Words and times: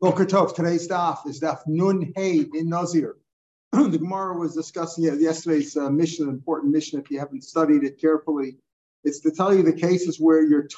Boker 0.00 0.26
Tov, 0.26 0.54
today's 0.54 0.86
daf 0.86 1.26
is 1.26 1.40
daf 1.40 1.62
Nun 1.66 2.12
Hey 2.14 2.46
in 2.54 2.68
Nazir. 2.68 3.16
the 3.72 3.98
Gemara 3.98 4.38
was 4.38 4.54
discussing 4.54 5.02
yesterday's 5.02 5.76
uh, 5.76 5.90
mission, 5.90 6.28
an 6.28 6.34
important 6.34 6.72
mission. 6.72 7.00
If 7.00 7.10
you 7.10 7.18
haven't 7.18 7.42
studied 7.42 7.82
it 7.82 8.00
carefully, 8.00 8.58
it's 9.02 9.18
to 9.22 9.32
tell 9.32 9.52
you 9.52 9.64
the 9.64 9.72
cases 9.72 10.20
where 10.20 10.40
you're 10.40 10.68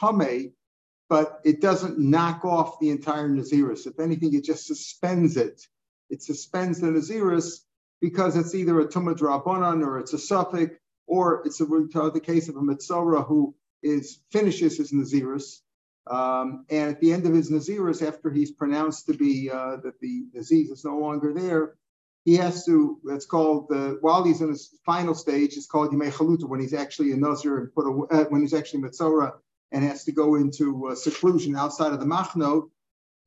but 1.11 1.41
it 1.45 1.61
doesn't 1.61 1.98
knock 1.98 2.46
off 2.46 2.81
the 2.81 2.88
entire 2.88 3.29
Naziris. 3.29 3.87
If 3.87 4.01
anything, 4.01 4.33
it 4.33 4.43
just 4.43 4.67
suspends 4.67 5.37
it. 5.37 5.61
It 6.09 6.23
suspends 6.23 6.81
the 6.81 6.87
Naziris 6.87 7.59
because 8.01 8.39
it's 8.39 8.55
either 8.55 8.81
a 8.81 8.89
Tumah 8.89 9.19
Drabanan 9.19 9.85
or 9.87 9.99
it's 9.99 10.15
a 10.15 10.19
suffix, 10.19 10.75
or 11.07 11.43
it's 11.45 11.61
a, 11.61 11.67
the 11.67 12.23
case 12.25 12.49
of 12.49 12.57
a 12.57 12.61
Mitzora 12.61 13.27
who 13.27 13.55
is 13.83 14.21
finishes 14.33 14.79
his 14.79 14.93
Naziris 14.93 15.61
um, 16.06 16.64
and 16.70 16.91
at 16.91 17.01
the 17.01 17.12
end 17.12 17.27
of 17.27 17.34
his 17.34 17.51
Naziris, 17.51 18.06
after 18.06 18.30
he's 18.30 18.50
pronounced 18.50 19.06
to 19.06 19.14
be 19.14 19.50
uh, 19.50 19.77
that 19.77 20.00
the 20.00 20.24
disease 20.32 20.70
is 20.70 20.84
no 20.84 20.98
longer 20.98 21.32
there, 21.32 21.77
he 22.24 22.36
has 22.36 22.64
to, 22.66 22.98
that's 23.04 23.27
called, 23.27 23.68
the, 23.68 23.98
while 24.00 24.24
he's 24.24 24.41
in 24.41 24.48
his 24.48 24.74
final 24.84 25.14
stage, 25.14 25.56
it's 25.56 25.66
called 25.66 25.91
Yimei 25.91 26.48
when 26.48 26.60
he's 26.60 26.74
actually 26.74 27.12
a 27.12 27.16
Nazir 27.16 27.58
and 27.58 27.74
put 27.74 27.86
a, 27.86 28.22
uh, 28.22 28.24
when 28.24 28.42
he's 28.42 28.55
actually 28.55 28.82
Mitzora 28.82 29.32
and 29.72 29.84
has 29.84 30.05
to 30.05 30.12
go 30.12 30.34
into 30.34 30.88
uh, 30.88 30.94
seclusion 30.94 31.56
outside 31.56 31.92
of 31.92 32.00
the 32.00 32.06
Machnot. 32.06 32.69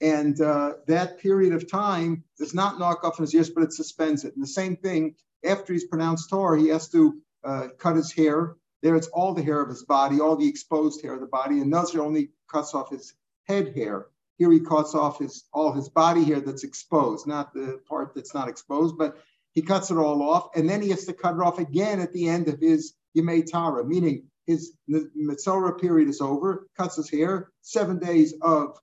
And 0.01 0.39
uh, 0.41 0.73
that 0.87 1.19
period 1.19 1.53
of 1.53 1.71
time 1.71 2.23
does 2.37 2.53
not 2.53 2.77
knock 2.77 3.03
off 3.03 3.17
his 3.17 3.33
ears, 3.33 3.49
but 3.49 3.63
it 3.63 3.73
suspends 3.73 4.25
it. 4.25 4.33
And 4.35 4.43
the 4.43 4.47
same 4.47 4.75
thing, 4.75 5.15
after 5.45 5.73
he's 5.73 5.85
pronounced 5.85 6.29
Torah, 6.29 6.59
he 6.59 6.67
has 6.67 6.89
to 6.89 7.21
uh, 7.43 7.67
cut 7.77 7.95
his 7.95 8.11
hair 8.11 8.55
there, 8.83 8.95
it's 8.95 9.07
all 9.07 9.33
the 9.33 9.41
hair 9.41 9.61
of 9.61 9.69
his 9.69 9.83
body, 9.83 10.19
all 10.19 10.35
the 10.35 10.47
exposed 10.47 11.01
hair 11.01 11.13
of 11.13 11.21
the 11.21 11.25
body. 11.25 11.61
And 11.61 11.71
Nazir 11.71 12.01
only 12.01 12.29
cuts 12.51 12.75
off 12.75 12.91
his 12.91 13.13
head 13.47 13.73
hair. 13.75 14.07
Here 14.37 14.51
he 14.51 14.59
cuts 14.59 14.93
off 14.93 15.19
his 15.19 15.45
all 15.53 15.71
his 15.71 15.89
body 15.89 16.23
hair 16.25 16.41
that's 16.41 16.63
exposed, 16.63 17.25
not 17.25 17.53
the 17.53 17.79
part 17.87 18.13
that's 18.13 18.33
not 18.33 18.49
exposed, 18.49 18.97
but 18.97 19.17
he 19.53 19.61
cuts 19.61 19.89
it 19.91 19.97
all 19.97 20.21
off, 20.21 20.49
and 20.55 20.69
then 20.69 20.81
he 20.81 20.89
has 20.89 21.05
to 21.05 21.13
cut 21.13 21.35
it 21.35 21.41
off 21.41 21.59
again 21.59 21.99
at 21.99 22.11
the 22.11 22.27
end 22.27 22.47
of 22.47 22.59
his 22.59 22.93
Yemei 23.15 23.45
Tara, 23.45 23.85
meaning 23.85 24.23
his 24.47 24.73
Mitzora 24.89 25.79
period 25.79 26.09
is 26.09 26.21
over, 26.21 26.67
cuts 26.75 26.95
his 26.95 27.09
hair, 27.09 27.51
seven 27.61 27.99
days 27.99 28.33
of, 28.41 28.77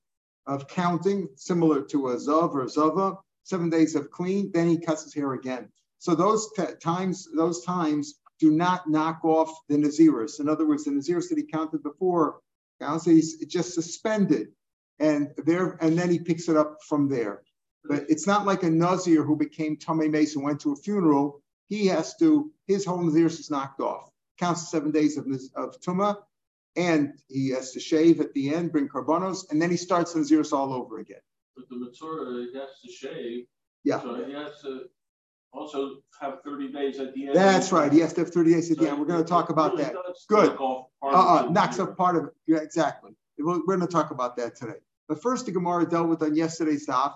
of 0.46 0.68
counting, 0.68 1.28
similar 1.34 1.82
to 1.82 2.08
a 2.08 2.16
Zav 2.16 2.54
or 2.54 2.62
a 2.62 2.68
Zava, 2.68 3.18
seven 3.42 3.68
days 3.68 3.96
of 3.96 4.10
clean, 4.10 4.52
then 4.54 4.68
he 4.68 4.78
cuts 4.78 5.02
his 5.02 5.12
hair 5.12 5.32
again. 5.32 5.68
So 5.98 6.14
those 6.14 6.50
t- 6.56 6.62
times, 6.80 7.28
those 7.34 7.64
times 7.64 8.19
do 8.40 8.50
not 8.50 8.88
knock 8.88 9.24
off 9.24 9.52
the 9.68 9.76
Naziris. 9.76 10.40
In 10.40 10.48
other 10.48 10.66
words, 10.66 10.84
the 10.84 10.90
Naziris 10.90 11.28
that 11.28 11.38
he 11.38 11.44
counted 11.44 11.82
before, 11.82 12.40
he's 13.04 13.44
just 13.46 13.74
suspended. 13.74 14.48
And 14.98 15.30
there, 15.36 15.78
and 15.80 15.98
then 15.98 16.10
he 16.10 16.18
picks 16.18 16.48
it 16.48 16.56
up 16.56 16.78
from 16.88 17.08
there. 17.08 17.42
But 17.84 18.04
it's 18.08 18.26
not 18.26 18.46
like 18.46 18.62
a 18.62 18.70
Nazir 18.70 19.22
who 19.22 19.36
became 19.36 19.76
Tomei 19.76 20.10
Mason, 20.10 20.42
went 20.42 20.60
to 20.60 20.72
a 20.72 20.76
funeral. 20.76 21.42
He 21.68 21.86
has 21.86 22.16
to, 22.16 22.50
his 22.66 22.84
whole 22.84 22.98
Naziris 22.98 23.38
is 23.40 23.50
knocked 23.50 23.80
off. 23.80 24.10
Counts 24.38 24.70
seven 24.70 24.90
days 24.90 25.16
of, 25.16 25.26
of 25.54 25.80
Tuma, 25.80 26.16
and 26.76 27.12
he 27.28 27.50
has 27.50 27.72
to 27.72 27.80
shave 27.80 28.20
at 28.20 28.32
the 28.32 28.54
end, 28.54 28.72
bring 28.72 28.88
carbonos, 28.88 29.50
and 29.50 29.60
then 29.60 29.70
he 29.70 29.76
starts 29.76 30.14
the 30.14 30.20
Naziris 30.20 30.52
all 30.52 30.72
over 30.72 30.98
again. 30.98 31.20
But 31.56 31.68
the 31.68 31.76
Matzora, 31.76 32.46
he 32.50 32.58
has 32.58 32.80
to 32.84 32.92
shave. 32.92 33.44
Yeah. 33.84 34.00
So 34.00 34.24
he 34.24 34.32
has 34.32 34.60
to 34.62 34.84
also 35.52 35.96
have 36.20 36.38
30 36.44 36.72
days 36.72 36.98
at 37.00 37.14
the 37.14 37.26
end. 37.26 37.36
That's 37.36 37.72
right. 37.72 37.92
He 37.92 38.00
has 38.00 38.12
to 38.14 38.20
have 38.22 38.30
30 38.32 38.52
days 38.52 38.70
at 38.70 38.78
the 38.78 38.88
end. 38.88 38.98
We're 38.98 39.06
going 39.06 39.22
to 39.22 39.28
talk 39.28 39.50
about 39.50 39.76
that. 39.78 39.94
Good. 40.28 40.56
Uh-uh, 41.02 41.48
knocks 41.50 41.78
off 41.78 41.96
part 41.96 42.16
of 42.16 42.22
uh-uh, 42.22 42.28
it. 42.28 42.34
Yeah, 42.46 42.58
exactly. 42.58 43.12
We're 43.38 43.58
going 43.60 43.80
to 43.80 43.86
talk 43.86 44.10
about 44.10 44.36
that 44.36 44.56
today. 44.56 44.78
But 45.08 45.22
first, 45.22 45.46
the 45.46 45.52
Gemara 45.52 45.88
dealt 45.88 46.08
with 46.08 46.22
on 46.22 46.36
yesterday's 46.36 46.86
daf. 46.86 47.14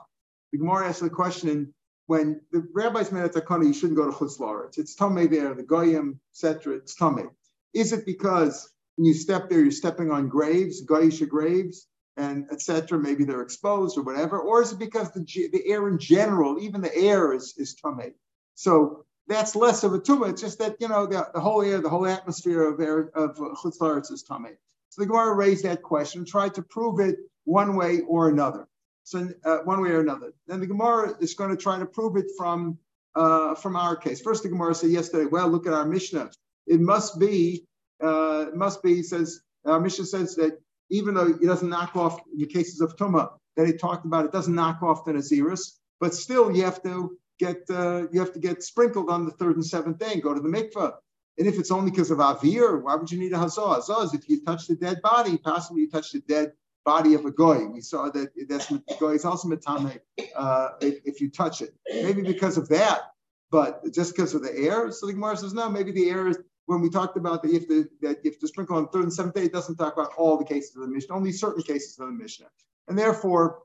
The 0.53 0.59
Gemara 0.59 0.89
asked 0.89 1.01
the 1.01 1.11
question 1.11 1.75
when 2.07 2.41
the 2.51 2.67
rabbis 2.73 3.13
made 3.13 3.25
a 3.25 3.29
Takana, 3.29 3.67
you 3.67 3.73
shouldn't 3.73 3.97
go 3.97 4.11
to 4.11 4.17
Chutz 4.17 4.79
It's 4.79 4.97
Tomei 4.97 5.31
there, 5.31 5.55
the 5.55 5.63
Goyim, 5.63 6.21
etc. 6.33 6.77
It's 6.77 6.97
Tomei. 6.97 7.29
Is 7.73 7.93
it 7.93 8.05
because 8.05 8.71
when 8.97 9.07
you 9.07 9.15
step 9.15 9.49
there, 9.49 9.61
you're 9.61 9.71
stepping 9.71 10.11
on 10.11 10.29
graves, 10.29 10.85
Goyisha 10.85 11.29
graves, 11.29 11.87
and 12.17 12.47
etc. 12.53 12.99
Maybe 12.99 13.25
they're 13.25 13.43
exposed 13.43 13.99
or 13.99 14.03
whatever, 14.03 14.39
or 14.39 14.63
is 14.63 14.73
it 14.73 14.79
because 14.79 15.11
the 15.13 15.25
the 15.53 15.67
air 15.67 15.89
in 15.89 15.99
general, 15.99 16.61
even 16.61 16.81
the 16.81 16.95
air 16.95 17.33
is 17.33 17.55
is 17.57 17.75
tummy? 17.75 18.13
So 18.55 19.05
that's 19.27 19.57
less 19.57 19.85
of 19.85 19.95
a 19.95 19.99
tumah. 19.99 20.31
It's 20.31 20.43
just 20.43 20.59
that 20.59 20.77
you 20.81 20.89
know 20.89 21.07
the, 21.07 21.29
the 21.35 21.41
whole 21.41 21.63
air, 21.63 21.81
the 21.81 21.89
whole 21.89 22.07
atmosphere 22.07 22.63
of 22.69 22.81
air 22.81 23.11
of 23.15 23.37
chutz 23.37 24.13
is 24.13 24.23
tummy. 24.23 24.51
So 24.91 25.03
the 25.03 25.07
Gemara 25.07 25.35
raised 25.35 25.65
that 25.65 25.83
question 25.83 26.25
tried 26.25 26.55
to 26.55 26.63
prove 26.63 27.01
it 27.01 27.17
one 27.45 27.77
way 27.77 28.01
or 28.01 28.29
another. 28.29 28.69
So 29.03 29.29
uh, 29.45 29.59
one 29.59 29.83
way 29.83 29.91
or 29.91 30.01
another. 30.01 30.33
Then 30.47 30.61
the 30.61 30.67
Gemara 30.67 31.15
is 31.21 31.35
going 31.35 31.51
to 31.51 31.57
try 31.57 31.79
to 31.79 31.87
prove 31.87 32.17
it 32.17 32.27
from 32.39 32.79
uh, 33.15 33.55
from 33.55 33.77
our 33.77 33.97
case. 33.97 34.21
First, 34.21 34.43
the 34.43 34.49
Gemara 34.49 34.75
said 34.75 34.91
yesterday, 34.91 35.27
well, 35.27 35.49
look 35.49 35.67
at 35.67 35.73
our 35.73 35.87
Mishnah. 35.87 36.31
It 36.67 36.81
must 36.81 37.19
be, 37.19 37.65
uh, 38.03 38.47
must 38.55 38.83
be, 38.83 39.03
says, 39.03 39.41
our 39.65 39.81
Mishnah 39.81 40.07
says 40.07 40.35
that 40.37 40.59
even 40.91 41.15
though 41.15 41.29
it 41.29 41.43
doesn't 41.43 41.69
knock 41.69 41.97
off 41.97 42.21
the 42.37 42.47
cases 42.47 42.81
of 42.81 42.97
Tuma 42.97 43.31
that 43.57 43.67
he 43.67 43.73
talked 43.73 44.05
about, 44.05 44.25
it 44.25 44.33
doesn't 44.33 44.55
knock 44.55 44.83
off 44.83 45.05
the 45.05 45.13
Naziris, 45.13 45.79
but 46.01 46.15
still 46.15 46.51
you 46.51 46.65
have 46.65 46.83
to 46.83 47.17
get 47.47 47.63
uh, 47.71 48.07
you 48.13 48.21
have 48.21 48.33
to 48.33 48.39
get 48.39 48.63
sprinkled 48.63 49.11
on 49.11 49.25
the 49.25 49.33
third 49.33 49.57
and 49.57 49.67
seventh 49.67 49.99
day 49.99 50.13
and 50.15 50.23
go 50.23 50.35
to 50.35 50.41
the 50.41 50.49
mikveh. 50.49 50.93
And 51.39 51.49
if 51.49 51.59
it's 51.59 51.71
only 51.71 51.91
because 51.91 52.11
of 52.11 52.19
avir, 52.19 52.83
why 52.83 52.95
would 52.95 53.11
you 53.11 53.19
need 53.19 53.33
a 53.33 53.37
hazah? 53.37 53.81
Hazah 53.81 54.05
is 54.05 54.15
if 54.15 54.29
you 54.29 54.45
touch 54.45 54.67
the 54.69 54.77
dead 54.77 55.03
body, 55.03 55.37
possibly 55.37 55.83
you 55.83 55.91
touch 55.91 56.13
the 56.13 56.21
dead 56.21 56.53
body 56.85 57.15
of 57.15 57.25
a 57.25 57.31
goy. 57.31 57.67
We 57.67 57.81
saw 57.81 58.11
that 58.11 58.29
that's 58.49 58.69
the 58.69 58.83
goy 59.01 59.15
is 59.15 59.25
also 59.25 59.49
metame 59.49 59.99
uh, 60.37 60.69
if, 60.81 61.01
if, 61.05 61.21
you 61.21 61.31
touch 61.31 61.63
it. 61.63 61.75
Maybe 61.89 62.23
because 62.23 62.57
of 62.57 62.69
that, 62.69 63.13
but 63.51 63.83
just 63.93 64.15
because 64.15 64.35
of 64.35 64.43
the 64.43 64.55
air. 64.57 64.93
So 64.93 65.07
the 65.07 65.15
Gemara 65.15 65.37
says 65.37 65.55
no. 65.55 65.69
Maybe 65.69 65.93
the 65.93 66.11
air 66.11 66.29
is 66.29 66.39
when 66.67 66.81
we 66.81 66.89
talked 66.89 67.17
about 67.17 67.43
that 67.43 67.53
if 67.53 67.67
the 67.69 67.89
that 68.03 68.19
if 68.25 68.39
the 68.41 68.49
sprinkle 68.49 68.77
on 68.77 68.89
third 68.89 69.05
and 69.05 69.13
seventh 69.13 69.35
day, 69.35 69.45
it 69.45 69.53
doesn't 69.53 69.77
talk 69.77 69.95
about 69.95 70.13
all 70.17 70.37
the 70.37 70.45
cases 70.45 70.77
of 70.77 70.83
the 70.83 70.89
Mishnah, 70.89 71.15
only 71.15 71.33
certain 71.33 71.63
cases 71.63 71.99
of 71.99 72.07
the 72.07 72.13
Mishnah. 72.13 72.47
And 72.89 72.99
therefore, 72.99 73.61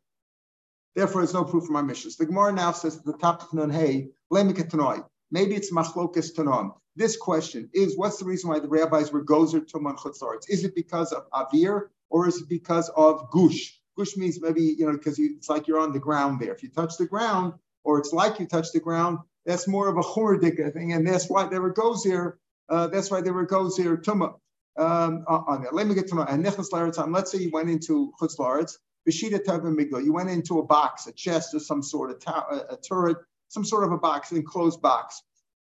therefore, 0.96 1.22
there's 1.22 1.34
no 1.34 1.44
proof 1.44 1.66
from 1.66 1.76
our 1.76 1.84
Mishnah. 1.84 2.12
The 2.18 2.26
Gemara 2.26 2.54
now 2.54 2.72
says 2.72 2.98
at 2.98 3.06
the 3.06 3.14
top 3.14 3.44
of 3.44 3.54
Nun 3.54 3.70
Hey, 3.70 4.10
Maybe 4.32 5.56
it's 5.56 5.72
machlokas 5.72 6.36
tanon. 6.36 6.74
This 6.96 7.16
question 7.18 7.70
is 7.74 7.98
what's 7.98 8.18
the 8.18 8.26
reason 8.26 8.50
why 8.50 8.60
the 8.60 8.68
rabbis 8.68 9.12
were 9.12 9.24
gozer 9.24 9.62
tuman 9.62 9.98
chutzaretz? 9.98 10.50
Is 10.50 10.64
it 10.64 10.76
because 10.76 11.14
of 11.14 11.30
avir 11.32 11.90
or 12.10 12.28
is 12.28 12.42
it 12.42 12.50
because 12.50 12.90
of 12.90 13.30
gush? 13.32 13.80
Gush 13.96 14.18
means 14.18 14.42
maybe, 14.42 14.76
you 14.78 14.86
know, 14.86 14.94
because 14.94 15.20
it's 15.20 15.50
like 15.50 15.68
you're 15.68 15.80
on 15.80 15.94
the 15.94 16.00
ground 16.00 16.40
there. 16.40 16.54
If 16.54 16.64
you 16.64 16.70
touch 16.70 16.98
the 16.98 17.06
ground, 17.06 17.54
or 17.84 18.00
it's 18.00 18.12
like 18.12 18.40
you 18.40 18.48
touch 18.48 18.72
the 18.74 18.80
ground, 18.80 19.20
that's 19.46 19.68
more 19.68 19.88
of 19.88 19.98
a 19.98 20.02
chumradika 20.02 20.74
thing. 20.74 20.94
And 20.94 21.08
that's 21.08 21.30
why 21.30 21.48
there 21.48 21.62
were 21.62 21.74
goes 21.74 22.04
here 22.04 22.40
uh, 22.70 22.88
that's 22.88 23.10
why 23.10 23.22
there 23.22 23.34
were 23.34 23.46
goes 23.46 23.76
here 23.76 23.98
tuma 23.98 24.36
um, 24.78 25.26
on 25.28 25.64
there. 25.64 25.72
Let 25.72 25.88
me 25.88 25.96
get 25.96 26.08
to 26.10 26.16
know. 26.16 26.22
And 26.22 26.44
Let's 26.44 27.32
say 27.32 27.40
you 27.40 27.50
went 27.52 27.70
into 27.70 28.14
chutz 28.22 28.78
tavim 29.08 29.78
migla. 29.78 30.04
You 30.04 30.14
went 30.14 30.30
into 30.30 30.60
a 30.60 30.64
box, 30.64 31.08
a 31.08 31.12
chest, 31.12 31.54
or 31.54 31.60
some 31.60 31.84
sort 31.84 32.12
of 32.12 32.20
ta- 32.20 32.66
a, 32.70 32.78
turret, 32.78 33.18
some 33.48 33.66
sort 33.66 33.84
of 33.84 33.92
a 33.92 33.98
box, 33.98 34.32
an 34.32 34.38
enclosed 34.38 34.82
box. 34.82 35.22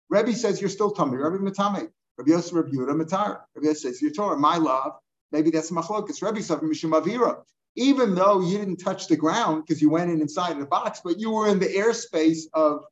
Rebbe 0.10 0.34
says 0.34 0.62
you're 0.62 0.70
still 0.70 0.92
tummy. 0.92 1.18
Rebbe 1.18 1.38
matame. 1.38 1.90
Rabbi 2.18 2.32
Yosef 2.32 2.54
Rabbi 2.54 2.70
Yehuda 2.70 3.02
matar. 3.02 3.42
Yosef 3.62 3.78
says 3.78 4.02
you're 4.02 4.12
Torah. 4.12 4.38
My 4.38 4.58
love. 4.58 4.94
Maybe 5.32 5.52
that's 5.52 5.72
machlokas. 5.72 6.22
Rebbe 6.22 6.42
said 6.42 6.60
mishum 6.60 7.00
avira. 7.00 7.42
Even 7.76 8.16
though 8.16 8.42
you 8.42 8.58
didn't 8.58 8.78
touch 8.78 9.08
the 9.08 9.16
ground 9.16 9.64
because 9.66 9.82
you 9.82 9.90
went 9.90 10.10
in 10.10 10.22
inside 10.22 10.54
of 10.54 10.60
the 10.60 10.66
box, 10.66 11.02
but 11.04 11.20
you 11.20 11.32
were 11.32 11.48
in 11.48 11.60
the 11.60 11.68
airspace 11.68 12.44
of 12.54 12.86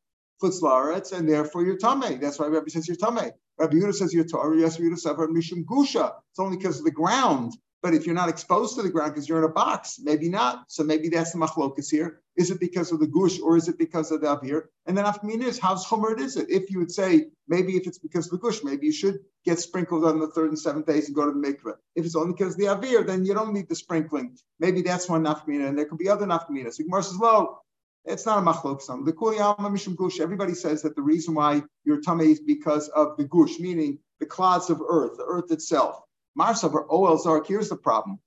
chutz 0.43 1.11
and 1.11 1.27
therefore 1.27 1.63
you're 1.63 1.77
tame. 1.77 2.19
That's 2.19 2.37
why 2.37 2.47
Rebbe 2.47 2.69
says 2.69 2.87
you're 2.87 2.97
tame. 2.97 3.31
Rabbi 3.57 3.77
Yehuda 3.77 3.93
says 3.93 4.13
you're 4.13 4.25
Torah, 4.25 4.57
yes, 4.59 4.77
Yehuda 4.77 4.99
Sefer 4.99 5.27
Mishum 5.29 5.63
Gusha. 5.63 6.13
It's 6.31 6.39
only 6.39 6.57
because 6.57 6.79
of 6.79 6.85
the 6.85 6.91
ground. 6.91 7.53
But 7.85 7.93
if 7.93 8.07
you're 8.07 8.15
not 8.15 8.29
exposed 8.29 8.75
to 8.77 8.81
the 8.81 8.89
ground 8.89 9.13
because 9.13 9.29
you're 9.29 9.37
in 9.37 9.43
a 9.43 9.47
box, 9.47 9.99
maybe 10.01 10.27
not. 10.27 10.63
So 10.69 10.83
maybe 10.83 11.07
that's 11.07 11.33
the 11.33 11.37
machlokas 11.37 11.91
here. 11.91 12.19
Is 12.35 12.49
it 12.49 12.59
because 12.59 12.91
of 12.91 12.99
the 12.99 13.05
gush 13.05 13.39
or 13.39 13.57
is 13.57 13.67
it 13.67 13.77
because 13.77 14.09
of 14.09 14.21
the 14.21 14.27
avir? 14.35 14.63
And 14.87 14.97
then 14.97 15.05
after 15.05 15.29
is 15.29 15.59
how 15.59 15.75
chomer 15.75 16.19
is 16.19 16.35
it? 16.35 16.49
If 16.49 16.71
you 16.71 16.79
would 16.79 16.91
say 16.91 17.27
maybe 17.47 17.77
if 17.77 17.85
it's 17.85 17.99
because 17.99 18.25
of 18.25 18.31
the 18.31 18.37
gush, 18.39 18.63
maybe 18.63 18.87
you 18.87 18.91
should 18.91 19.19
get 19.45 19.59
sprinkled 19.59 20.03
on 20.03 20.19
the 20.19 20.29
third 20.29 20.49
and 20.49 20.57
seventh 20.57 20.87
days 20.87 21.05
and 21.05 21.15
go 21.15 21.27
to 21.27 21.31
the 21.31 21.37
mikveh. 21.37 21.75
If 21.95 22.07
it's 22.07 22.15
only 22.15 22.33
because 22.33 22.53
of 22.53 22.59
the 22.59 22.65
avir, 22.65 23.05
then 23.05 23.23
you 23.23 23.35
don't 23.35 23.53
need 23.53 23.69
the 23.69 23.75
sprinkling. 23.75 24.35
Maybe 24.59 24.81
that's 24.81 25.07
one 25.07 25.23
nafkamina, 25.23 25.67
and 25.67 25.77
there 25.77 25.85
could 25.85 25.99
be 25.99 26.09
other 26.09 26.25
nafkaminas. 26.25 26.73
So 26.73 26.85
Gemara 26.85 27.03
says, 27.03 27.19
well, 27.19 27.61
it's 28.03 28.25
not 28.25 28.39
a 28.39 28.41
machlok 28.41 28.81
some. 28.81 29.05
The 29.05 29.13
kuliyama 29.13 29.59
mishum 29.59 29.95
gush. 29.95 30.19
Everybody 30.19 30.55
says 30.55 30.81
that 30.81 30.95
the 30.95 31.03
reason 31.03 31.35
why 31.35 31.61
you're 31.83 32.01
tummy 32.01 32.31
is 32.31 32.39
because 32.39 32.87
of 32.89 33.15
the 33.17 33.25
gush, 33.25 33.59
meaning 33.59 33.99
the 34.19 34.25
clods 34.25 34.71
of 34.71 34.81
earth, 34.81 35.17
the 35.17 35.25
earth 35.27 35.51
itself. 35.51 36.01
Marsavar 36.37 36.85
OL 36.89 37.17
Zark. 37.17 37.47
Here's 37.47 37.69
the 37.69 37.75
problem: 37.75 38.19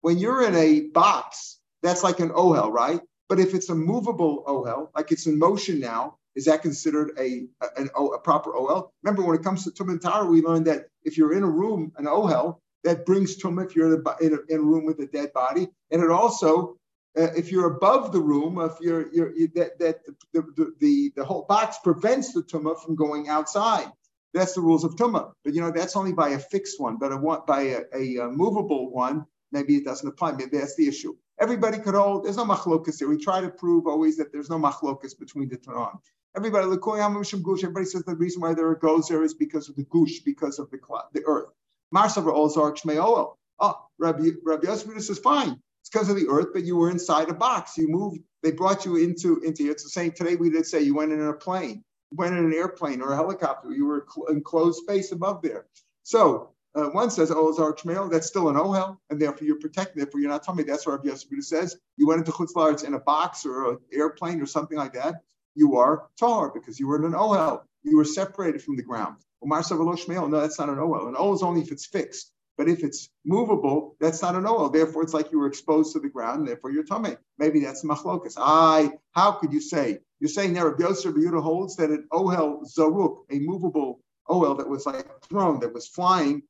when 0.00 0.18
you're 0.18 0.46
in 0.46 0.54
a 0.54 0.88
box, 0.88 1.58
that's 1.82 2.02
like 2.02 2.20
an 2.20 2.30
ohel, 2.30 2.70
right? 2.70 3.00
But 3.28 3.40
if 3.40 3.54
it's 3.54 3.70
a 3.70 3.74
movable 3.74 4.44
ohel, 4.46 4.90
like 4.94 5.10
it's 5.12 5.26
in 5.26 5.38
motion 5.38 5.80
now, 5.80 6.18
is 6.36 6.44
that 6.44 6.62
considered 6.62 7.12
a, 7.18 7.46
a, 7.76 7.84
a 7.84 8.18
proper 8.20 8.54
OL? 8.54 8.92
Remember, 9.02 9.22
when 9.22 9.36
it 9.36 9.42
comes 9.42 9.64
to 9.64 9.72
Tum 9.72 9.88
and 9.88 10.00
Tara, 10.00 10.26
we 10.26 10.42
learned 10.42 10.66
that 10.66 10.86
if 11.02 11.18
you're 11.18 11.32
in 11.32 11.42
a 11.42 11.50
room, 11.50 11.92
an 11.96 12.06
OL, 12.06 12.60
that 12.84 13.04
brings 13.04 13.36
Tum 13.36 13.58
if 13.58 13.74
you're 13.74 13.94
in 13.94 14.04
a, 14.06 14.24
in 14.24 14.34
a, 14.34 14.54
in 14.54 14.60
a 14.60 14.62
room 14.62 14.84
with 14.84 15.00
a 15.00 15.06
dead 15.06 15.32
body. 15.32 15.66
And 15.90 16.02
it 16.02 16.10
also 16.10 16.76
uh, 17.18 17.32
if 17.34 17.50
you're 17.50 17.74
above 17.74 18.12
the 18.12 18.20
room, 18.20 18.58
if 18.60 18.72
you're, 18.80 19.12
you're 19.12 19.34
you, 19.34 19.48
that, 19.54 19.78
that 19.78 20.04
the, 20.34 20.42
the, 20.56 20.74
the, 20.80 21.12
the, 21.16 21.24
whole 21.24 21.46
box 21.48 21.78
prevents 21.82 22.32
the 22.32 22.42
tumah 22.42 22.78
from 22.78 22.94
going 22.94 23.28
outside. 23.28 23.90
That's 24.36 24.54
the 24.54 24.60
rules 24.60 24.84
of 24.84 24.96
tumah. 24.96 25.32
But 25.44 25.54
you 25.54 25.60
know, 25.60 25.70
that's 25.70 25.96
only 25.96 26.12
by 26.12 26.30
a 26.30 26.38
fixed 26.38 26.80
one, 26.80 26.98
but 26.98 27.12
a, 27.12 27.18
by 27.46 27.62
a, 27.62 27.80
a, 27.94 28.16
a 28.18 28.28
movable 28.28 28.90
one, 28.92 29.26
maybe 29.50 29.76
it 29.76 29.84
doesn't 29.84 30.06
apply. 30.06 30.32
Maybe 30.32 30.58
that's 30.58 30.76
the 30.76 30.88
issue. 30.88 31.16
Everybody 31.40 31.78
could 31.78 31.94
hold, 31.94 32.24
there's 32.24 32.36
no 32.36 32.44
machlokas 32.44 32.98
here. 32.98 33.08
We 33.08 33.18
try 33.18 33.40
to 33.40 33.48
prove 33.50 33.86
always 33.86 34.16
that 34.18 34.32
there's 34.32 34.50
no 34.50 34.58
machlokas 34.58 35.18
between 35.18 35.48
the 35.48 35.56
Tanam. 35.56 35.98
Everybody, 36.36 36.66
everybody 36.66 37.84
says 37.86 38.02
the 38.04 38.14
reason 38.14 38.42
why 38.42 38.52
there 38.54 38.68
are 38.68 38.74
goes 38.74 39.08
there 39.08 39.22
is 39.22 39.34
because 39.34 39.68
of 39.70 39.76
the 39.76 39.84
gush, 39.84 40.20
because 40.24 40.58
of 40.58 40.70
the 40.70 40.78
the 41.14 41.22
earth. 41.26 41.48
Marsavar 41.94 42.34
Ozark 42.34 42.78
Shmeoel. 42.78 43.34
Oh, 43.58 43.86
Rabbi, 43.98 44.30
Rabbi 44.44 44.66
Yosef 44.66 45.02
says, 45.02 45.18
fine. 45.18 45.58
It's 45.80 45.90
because 45.90 46.10
of 46.10 46.16
the 46.16 46.28
earth, 46.28 46.48
but 46.52 46.64
you 46.64 46.76
were 46.76 46.90
inside 46.90 47.30
a 47.30 47.34
box. 47.34 47.78
You 47.78 47.88
moved, 47.88 48.18
they 48.42 48.52
brought 48.52 48.84
you 48.84 48.96
into, 48.96 49.40
into 49.40 49.70
it's 49.70 49.84
the 49.84 49.88
same 49.90 50.12
today 50.12 50.36
we 50.36 50.50
did 50.50 50.66
say 50.66 50.82
you 50.82 50.94
went 50.94 51.12
in 51.12 51.22
a 51.22 51.32
plane, 51.32 51.84
went 52.12 52.36
in 52.36 52.44
an 52.44 52.54
airplane 52.54 53.00
or 53.00 53.12
a 53.12 53.16
helicopter, 53.16 53.72
you 53.72 53.86
were 53.86 54.06
in 54.30 54.42
closed 54.42 54.82
space 54.82 55.12
above 55.12 55.42
there. 55.42 55.66
So 56.02 56.50
uh, 56.74 56.90
one 56.90 57.10
says, 57.10 57.32
oh, 57.34 57.48
it's 57.48 57.58
Archmail, 57.58 58.10
that's 58.10 58.26
still 58.26 58.48
an 58.48 58.56
ohel, 58.56 58.98
and 59.08 59.20
therefore 59.20 59.46
you're 59.46 59.58
protected. 59.58 60.02
Therefore, 60.02 60.20
you're 60.20 60.30
not 60.30 60.42
telling 60.42 60.58
me 60.58 60.64
that's 60.64 60.86
what 60.86 60.92
Rabbi 60.92 61.08
Yosef 61.08 61.42
says. 61.42 61.76
You 61.96 62.06
went 62.06 62.18
into 62.20 62.32
Chutzlar, 62.32 62.84
in 62.84 62.94
a 62.94 63.00
box 63.00 63.46
or 63.46 63.72
an 63.72 63.78
airplane 63.92 64.42
or 64.42 64.46
something 64.46 64.76
like 64.76 64.92
that. 64.92 65.22
You 65.54 65.76
are 65.76 66.08
tar 66.18 66.50
because 66.52 66.78
you 66.78 66.86
were 66.86 66.96
in 66.96 67.04
an 67.04 67.12
ohel. 67.12 67.62
You 67.82 67.96
were 67.96 68.04
separated 68.04 68.62
from 68.62 68.76
the 68.76 68.82
ground. 68.82 69.16
No, 69.42 69.58
that's 69.58 70.58
not 70.58 70.68
an 70.68 70.76
ohel. 70.76 71.08
An 71.08 71.14
ohel 71.14 71.34
is 71.34 71.42
only 71.42 71.62
if 71.62 71.72
it's 71.72 71.86
fixed. 71.86 72.32
But 72.56 72.68
if 72.68 72.82
it's 72.82 73.10
movable, 73.24 73.96
that's 74.00 74.22
not 74.22 74.34
an 74.34 74.44
ohel. 74.44 74.72
Therefore, 74.72 75.02
it's 75.02 75.12
like 75.12 75.30
you 75.30 75.38
were 75.38 75.46
exposed 75.46 75.92
to 75.92 76.00
the 76.00 76.08
ground, 76.08 76.48
therefore 76.48 76.70
you're 76.70 76.84
tummy. 76.84 77.16
Maybe 77.38 77.60
that's 77.60 77.84
machlokas. 77.84 78.34
I, 78.38 78.92
how 79.12 79.32
could 79.32 79.52
you 79.52 79.60
say? 79.60 79.98
You're 80.20 80.30
saying 80.30 80.54
there, 80.54 80.68
Rabbi 80.68 80.84
Yosef 80.84 81.14
Yehuda 81.14 81.42
holds 81.42 81.76
that 81.76 81.90
an 81.90 82.08
ohel 82.12 82.62
zaruk, 82.66 83.24
a 83.30 83.38
movable 83.38 84.00
ohel 84.28 84.56
that 84.56 84.68
was 84.68 84.86
like 84.86 85.06
thrown, 85.28 85.60
that 85.60 85.74
was 85.74 85.86
flying, 85.86 86.42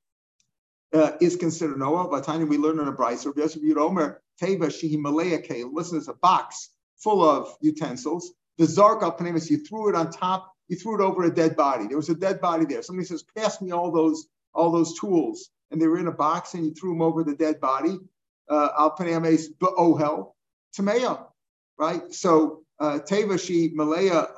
uh, 0.93 1.13
is 1.21 1.37
considered 1.37 1.79
Noah. 1.79 2.09
By 2.09 2.21
the 2.21 2.27
time 2.27 2.49
we 2.49 2.59
learn 2.59 2.79
in 2.79 2.87
a 2.87 2.93
Bryce, 2.93 3.27
Rabbi 3.27 3.41
Yosef 3.41 3.63
Omer, 3.77 4.23
Teva 4.41 4.67
Shehi 4.67 4.99
Malaya 4.99 5.41
Listen, 5.73 5.99
it's 5.99 6.09
a 6.09 6.15
box 6.15 6.71
full 6.97 7.29
of 7.29 7.55
utensils. 7.61 8.33
The 8.59 8.67
Zark 8.67 9.03
al 9.03 9.17
you 9.21 9.59
threw 9.65 9.89
it 9.89 9.95
on 9.95 10.11
top, 10.11 10.53
you 10.69 10.77
threw 10.77 11.01
it 11.01 11.05
over 11.05 11.25
a 11.25 11.35
dead 11.35 11.57
body. 11.57 11.87
There 11.87 11.97
was 11.97 12.09
a 12.09 12.15
dead 12.15 12.41
body 12.41 12.65
there. 12.65 12.83
Somebody 12.83 13.07
says, 13.07 13.25
Pass 13.37 13.61
me 13.61 13.73
all 13.73 13.91
those, 13.91 14.27
all 14.55 14.71
those 14.71 14.99
tools. 14.99 15.51
And 15.71 15.81
they 15.81 15.87
were 15.87 15.99
in 15.99 16.07
a 16.07 16.13
box 16.13 16.55
and 16.55 16.65
you 16.65 16.75
threw 16.75 16.91
them 16.91 17.03
over 17.03 17.25
the 17.25 17.35
dead 17.35 17.61
body. 17.61 17.99
Uh, 18.49 18.69
al 18.79 18.97
Panemis 18.97 19.47
Ohel, 19.61 20.33
Tamea, 20.77 21.27
right? 21.79 22.15
So 22.15 22.63
uh, 22.79 23.01
Teva 23.01 23.45
She 23.45 23.73
Malaya 23.75 24.29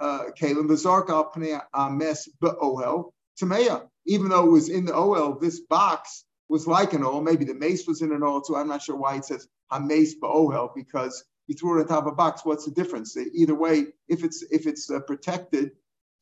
Kalim, 0.40 0.66
the 0.66 0.76
Zark 0.76 1.10
al 1.10 1.30
Panemis 1.30 2.28
Ohel, 2.42 3.12
Tamea. 3.40 3.86
Even 4.06 4.30
though 4.30 4.46
it 4.46 4.50
was 4.50 4.70
in 4.70 4.86
the 4.86 4.94
OL, 4.94 5.38
this 5.38 5.60
box 5.60 6.24
was 6.48 6.66
like 6.66 6.92
an 6.94 7.04
oil. 7.04 7.20
Maybe 7.20 7.44
the 7.44 7.54
mace 7.54 7.86
was 7.86 8.02
in 8.02 8.12
an 8.12 8.22
oil 8.22 8.40
too. 8.40 8.56
I'm 8.56 8.68
not 8.68 8.82
sure 8.82 8.96
why 8.96 9.16
it 9.16 9.24
says 9.24 9.46
hameis 9.70 10.12
ba'ohel 10.20 10.74
because 10.74 11.24
you 11.46 11.54
threw 11.54 11.78
it 11.78 11.82
on 11.82 11.88
top 11.88 12.06
of 12.06 12.12
a 12.12 12.16
box. 12.16 12.44
What's 12.44 12.64
the 12.64 12.70
difference? 12.70 13.16
Either 13.16 13.54
way, 13.54 13.86
if 14.08 14.24
it's 14.24 14.42
if 14.50 14.66
it's 14.66 14.90
uh, 14.90 15.00
protected, 15.00 15.72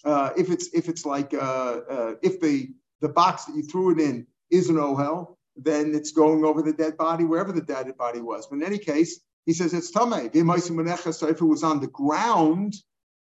uh, 0.05 0.31
if 0.37 0.51
it's 0.51 0.69
if 0.75 0.89
it's 0.89 1.05
like 1.05 1.35
uh, 1.35 1.81
uh, 1.91 2.15
if 2.23 2.41
the 2.41 2.71
the 3.01 3.09
box 3.09 3.45
that 3.45 3.57
you 3.57 3.63
threw 3.63 3.93
it 3.93 4.01
in 4.01 4.27
is 4.51 4.69
an 4.69 4.77
ohel, 4.77 5.37
then 5.57 5.95
it's 5.95 6.13
going 6.13 6.45
over 6.45 6.63
the 6.63 6.73
dead 6.73 6.97
body 6.97 7.25
wherever 7.25 7.53
the 7.53 7.61
dead 7.61 7.97
body 7.97 8.21
was. 8.21 8.47
But 8.47 8.57
in 8.57 8.63
any 8.63 8.79
case, 8.79 9.21
he 9.47 9.53
says 9.53 9.73
it's 9.73 9.93
tamei. 9.93 11.15
So 11.15 11.29
if 11.29 11.41
it 11.41 11.45
was 11.45 11.63
on 11.63 11.81
the 11.81 11.87
ground, 11.87 12.75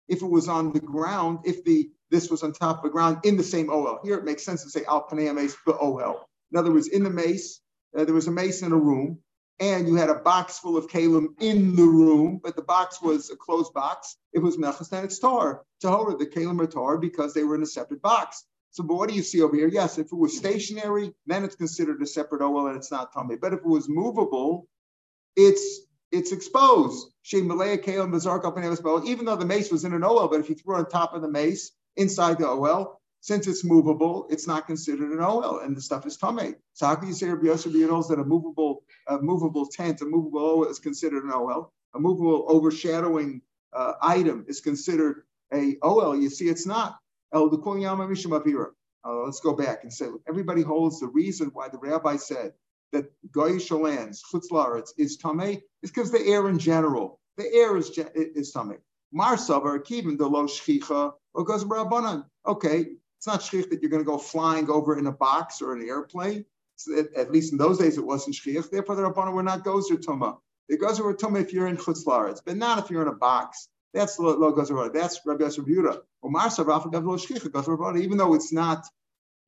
if 0.08 0.22
it 0.22 0.26
was 0.26 0.48
on 0.48 0.72
the 0.72 0.80
ground, 0.80 1.40
if 1.44 1.64
the 1.64 1.90
this 2.10 2.30
was 2.30 2.44
on 2.44 2.52
top 2.52 2.78
of 2.78 2.82
the 2.84 2.90
ground 2.90 3.18
in 3.24 3.36
the 3.36 3.42
same 3.42 3.66
ohel. 3.66 3.98
Here 4.04 4.16
it 4.16 4.24
makes 4.24 4.44
sense 4.44 4.62
to 4.62 4.70
say 4.70 4.84
al 4.84 5.08
panei 5.08 5.52
ohel 5.66 6.20
in 6.52 6.58
other 6.58 6.72
words, 6.72 6.88
in 6.88 7.02
the 7.02 7.10
mace, 7.10 7.60
uh, 7.96 8.04
there 8.04 8.14
was 8.14 8.28
a 8.28 8.30
mace 8.32 8.62
in 8.62 8.72
a 8.72 8.76
room, 8.76 9.18
and 9.58 9.88
you 9.88 9.96
had 9.96 10.10
a 10.10 10.14
box 10.16 10.58
full 10.58 10.76
of 10.76 10.86
kalim 10.86 11.28
in 11.40 11.74
the 11.74 11.82
room, 11.82 12.40
but 12.42 12.56
the 12.56 12.62
box 12.62 13.00
was 13.00 13.30
a 13.30 13.36
closed 13.36 13.72
box. 13.72 14.16
It 14.32 14.40
was 14.40 14.56
mechas, 14.56 14.90
then 14.90 15.04
it's 15.04 15.18
tar. 15.18 15.62
Tahora, 15.82 16.18
the 16.18 16.26
kalim 16.26 16.60
are 16.60 16.66
tar 16.66 16.98
because 16.98 17.34
they 17.34 17.42
were 17.42 17.54
in 17.54 17.62
a 17.62 17.66
separate 17.66 18.02
box. 18.02 18.44
So, 18.76 18.82
but 18.82 18.96
what 18.96 19.08
do 19.08 19.14
you 19.14 19.22
see 19.22 19.40
over 19.40 19.56
here? 19.56 19.68
Yes, 19.68 19.96
if 19.96 20.08
it 20.12 20.14
was 20.14 20.36
stationary, 20.36 21.14
then 21.24 21.44
it's 21.44 21.56
considered 21.56 22.02
a 22.02 22.06
separate 22.06 22.42
oil 22.42 22.66
and 22.66 22.76
it's 22.76 22.90
not 22.90 23.10
tummy. 23.10 23.36
But 23.36 23.54
if 23.54 23.60
it 23.60 23.66
was 23.66 23.88
movable, 23.88 24.68
it's 25.34 25.80
it's 26.12 26.30
exposed. 26.30 27.08
Even 27.32 27.48
though 27.48 27.64
the 27.64 29.46
mace 29.46 29.72
was 29.72 29.84
in 29.86 29.94
an 29.94 30.04
oil, 30.04 30.28
but 30.28 30.40
if 30.40 30.50
you 30.50 30.54
threw 30.54 30.76
it 30.76 30.80
on 30.80 30.90
top 30.90 31.14
of 31.14 31.22
the 31.22 31.28
mace 31.28 31.72
inside 31.96 32.36
the 32.36 32.46
oil, 32.46 33.00
since 33.22 33.46
it's 33.46 33.64
movable, 33.64 34.26
it's 34.28 34.46
not 34.46 34.66
considered 34.66 35.10
an 35.10 35.22
oil, 35.22 35.60
and 35.64 35.74
the 35.74 35.80
stuff 35.80 36.04
is 36.04 36.18
tame. 36.18 36.56
So 36.74 36.86
how 36.86 36.96
can 36.96 37.08
you 37.08 37.14
say 37.14 37.30
Rabbi 37.30 37.46
that 37.46 38.18
a 38.18 38.24
movable, 38.24 38.84
a 39.08 39.16
movable 39.16 39.68
tent, 39.68 40.02
a 40.02 40.04
movable 40.04 40.40
oil 40.40 40.66
is 40.66 40.80
considered 40.80 41.24
an 41.24 41.32
oil? 41.34 41.72
A 41.94 41.98
movable 41.98 42.44
overshadowing 42.46 43.40
uh, 43.72 43.94
item 44.02 44.44
is 44.48 44.60
considered 44.60 45.22
a 45.50 45.78
oil. 45.82 46.14
You 46.14 46.28
see, 46.28 46.50
it's 46.50 46.66
not. 46.66 46.98
Uh, 47.32 47.40
let's 49.24 49.40
go 49.40 49.52
back 49.54 49.82
and 49.82 49.92
say 49.92 50.06
everybody 50.28 50.62
holds 50.62 51.00
the 51.00 51.06
reason 51.06 51.50
why 51.52 51.68
the 51.68 51.78
rabbi 51.78 52.16
said 52.16 52.52
that 52.92 53.10
Goyish 53.30 53.70
lands, 53.70 54.22
chutzlaretz, 54.32 54.90
is 54.96 55.16
tame 55.16 55.60
is 55.82 55.90
because 55.90 56.10
the 56.10 56.24
air 56.24 56.48
in 56.48 56.58
general, 56.58 57.20
the 57.36 57.52
air 57.52 57.76
is 57.76 57.90
is 58.14 58.52
tame. 58.52 58.78
Marsavar 59.14 59.78
kivim 59.80 60.18
the 60.18 60.26
lo 60.26 60.46
shchicha 60.46 61.12
or 61.34 61.44
goes 61.44 61.64
Okay, 62.46 62.86
it's 63.18 63.26
not 63.26 63.40
shchich 63.40 63.70
that 63.70 63.80
you're 63.82 63.90
going 63.90 64.02
to 64.02 64.10
go 64.10 64.18
flying 64.18 64.70
over 64.70 64.98
in 64.98 65.06
a 65.06 65.12
box 65.12 65.62
or 65.62 65.74
an 65.74 65.86
airplane. 65.86 66.44
At 67.16 67.30
least 67.30 67.52
in 67.52 67.58
those 67.58 67.78
days, 67.78 67.96
it 67.96 68.04
wasn't 68.04 68.36
shchich. 68.36 68.70
Therefore, 68.70 68.96
the 68.96 69.02
Rabbanon 69.02 69.32
were 69.32 69.42
not 69.42 69.64
gozer 69.64 69.96
tuma. 69.96 70.38
The 70.68 70.78
gozer 70.78 71.04
were 71.04 71.14
tuma 71.14 71.40
if 71.40 71.52
you're 71.52 71.68
in 71.68 71.76
chutzlaretz, 71.76 72.40
but 72.44 72.56
not 72.56 72.78
if 72.78 72.90
you're 72.90 73.02
in 73.02 73.08
a 73.08 73.14
box. 73.14 73.68
That's 73.96 74.18
lo, 74.18 74.52
gozer. 74.52 74.92
That's 74.92 75.20
Rabbi 75.24 75.44
Yosef 75.44 75.64
Yehuda. 75.64 76.00
Even 77.98 78.18
though 78.18 78.34
it's 78.34 78.52
not 78.52 78.86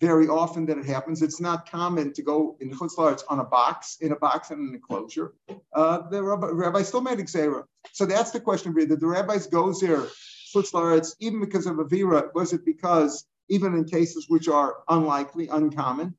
very 0.01 0.29
often 0.29 0.65
that 0.67 0.79
it 0.79 0.87
happens, 0.87 1.21
it's 1.21 1.39
not 1.39 1.71
common 1.71 2.15
to 2.15 2.23
go 2.23 2.57
in 2.59 2.71
chutzlaretz 2.71 3.25
on 3.29 3.41
a 3.41 3.45
box, 3.45 3.99
in 4.01 4.13
a 4.13 4.17
box 4.17 4.51
and 4.51 4.61
an 4.61 4.75
enclosure. 4.75 5.35
Uh, 5.75 6.09
the 6.09 6.23
rabbi, 6.23 6.47
rabbi 6.47 6.83
still 6.83 7.03
made 7.03 7.19
xera. 7.19 7.65
So 7.93 8.07
that's 8.07 8.31
the 8.31 8.41
question. 8.41 8.73
really. 8.73 8.89
Did 8.89 9.01
the 9.01 9.07
rabbis 9.07 9.49
goes 9.49 9.81
there 9.81 10.07
chutzlaretz 10.55 11.15
even 11.21 11.41
because 11.41 11.67
of 11.67 11.77
avira? 11.77 12.33
Was 12.35 12.55
it 12.55 12.65
because 12.65 13.27
even 13.51 13.75
in 13.75 13.85
cases 13.85 14.27
which 14.29 14.49
are 14.49 14.77
unlikely, 14.89 15.49
uncommon? 15.49 16.15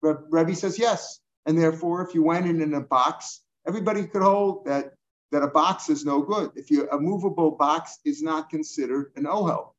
Rabbi 0.00 0.52
says 0.52 0.78
yes. 0.78 1.18
And 1.44 1.58
therefore, 1.58 2.06
if 2.06 2.14
you 2.14 2.22
went 2.22 2.46
in 2.46 2.62
in 2.62 2.72
a 2.74 2.80
box, 2.80 3.42
everybody 3.66 4.06
could 4.06 4.22
hold 4.22 4.66
that, 4.66 4.92
that 5.32 5.42
a 5.42 5.48
box 5.48 5.88
is 5.88 6.04
no 6.04 6.22
good. 6.22 6.50
If 6.54 6.70
you 6.70 6.88
a 6.90 6.98
movable 6.98 7.52
box 7.52 7.98
is 8.04 8.22
not 8.22 8.50
considered 8.50 9.12
an 9.16 9.24
ohel. 9.24 9.72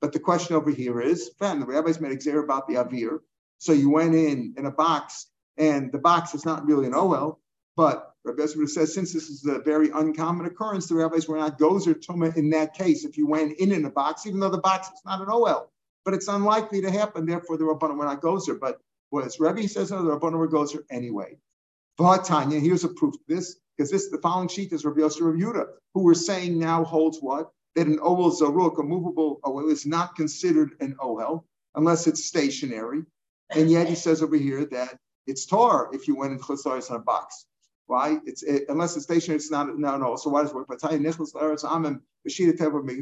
But 0.00 0.12
the 0.12 0.20
question 0.20 0.56
over 0.56 0.70
here 0.70 1.00
is, 1.00 1.30
fine, 1.38 1.60
the 1.60 1.66
rabbis 1.66 2.00
made 2.00 2.12
exer 2.12 2.42
about 2.42 2.68
the 2.68 2.74
avir. 2.74 3.20
So 3.58 3.72
you 3.72 3.90
went 3.90 4.14
in 4.14 4.54
in 4.56 4.66
a 4.66 4.70
box, 4.70 5.28
and 5.56 5.90
the 5.92 5.98
box 5.98 6.34
is 6.34 6.44
not 6.44 6.66
really 6.66 6.86
an 6.86 6.92
ohel, 6.92 7.38
but 7.76 8.14
Rabbi 8.24 8.42
Yosef 8.42 8.70
says, 8.70 8.94
since 8.94 9.12
this 9.12 9.28
is 9.28 9.44
a 9.44 9.58
very 9.58 9.90
uncommon 9.90 10.46
occurrence, 10.46 10.86
the 10.86 10.94
rabbis 10.94 11.28
were 11.28 11.36
not 11.36 11.58
gozer 11.58 11.94
tuma 11.94 12.34
in 12.36 12.50
that 12.50 12.74
case. 12.74 13.04
If 13.04 13.18
you 13.18 13.26
went 13.26 13.58
in 13.58 13.70
in 13.70 13.84
a 13.84 13.90
box, 13.90 14.26
even 14.26 14.40
though 14.40 14.50
the 14.50 14.58
box 14.58 14.88
is 14.88 15.00
not 15.04 15.20
an 15.20 15.26
ohel, 15.26 15.66
but 16.04 16.14
it's 16.14 16.28
unlikely 16.28 16.80
to 16.82 16.90
happen. 16.90 17.26
Therefore, 17.26 17.58
the 17.58 17.64
Rabbanim 17.64 17.98
were 17.98 18.06
not 18.06 18.22
gozer. 18.22 18.58
But 18.58 18.80
what 19.10 19.30
Rebbe 19.38 19.68
says, 19.68 19.90
no, 19.90 20.02
the 20.02 20.18
Rabbanim 20.18 20.38
were 20.38 20.48
gozer 20.48 20.82
anyway. 20.90 21.38
But 21.98 22.24
Tanya, 22.24 22.60
here's 22.60 22.84
a 22.84 22.88
proof 22.88 23.14
this, 23.28 23.56
because 23.76 23.90
this 23.90 24.10
the 24.10 24.18
following 24.18 24.48
sheet 24.48 24.72
is 24.72 24.84
Rabbi 24.84 25.00
Yosef 25.00 25.22
Rav 25.22 25.34
Yudah, 25.34 25.66
who 25.94 26.04
we're 26.04 26.14
saying 26.14 26.58
now 26.58 26.84
holds 26.84 27.18
what? 27.20 27.50
That 27.74 27.86
an 27.86 27.98
ohel 27.98 28.32
zaruk, 28.32 28.78
a 28.78 28.82
movable 28.82 29.40
ohel, 29.44 29.70
is 29.70 29.86
not 29.86 30.16
considered 30.16 30.72
an 30.80 30.96
ohel 31.00 31.44
unless 31.74 32.06
it's 32.06 32.24
stationary. 32.24 33.02
And 33.50 33.70
yet 33.70 33.88
he 33.88 33.94
says 33.94 34.22
over 34.22 34.36
here 34.36 34.64
that 34.66 34.98
it's 35.26 35.46
tar 35.46 35.88
if 35.92 36.06
you 36.06 36.16
went 36.16 36.32
in 36.32 36.38
chutzlaris 36.38 36.90
in 36.90 36.96
a 36.96 37.00
box. 37.00 37.46
Why? 37.86 38.18
It's 38.24 38.42
it, 38.42 38.64
unless 38.68 38.96
it's 38.96 39.04
stationary, 39.04 39.36
it's 39.36 39.50
not 39.50 39.78
no 39.78 39.96
no. 39.96 40.16
So 40.16 40.30
why 40.30 40.42
does 40.42 40.50
it 40.50 40.56
work? 40.56 40.66
If 40.70 40.82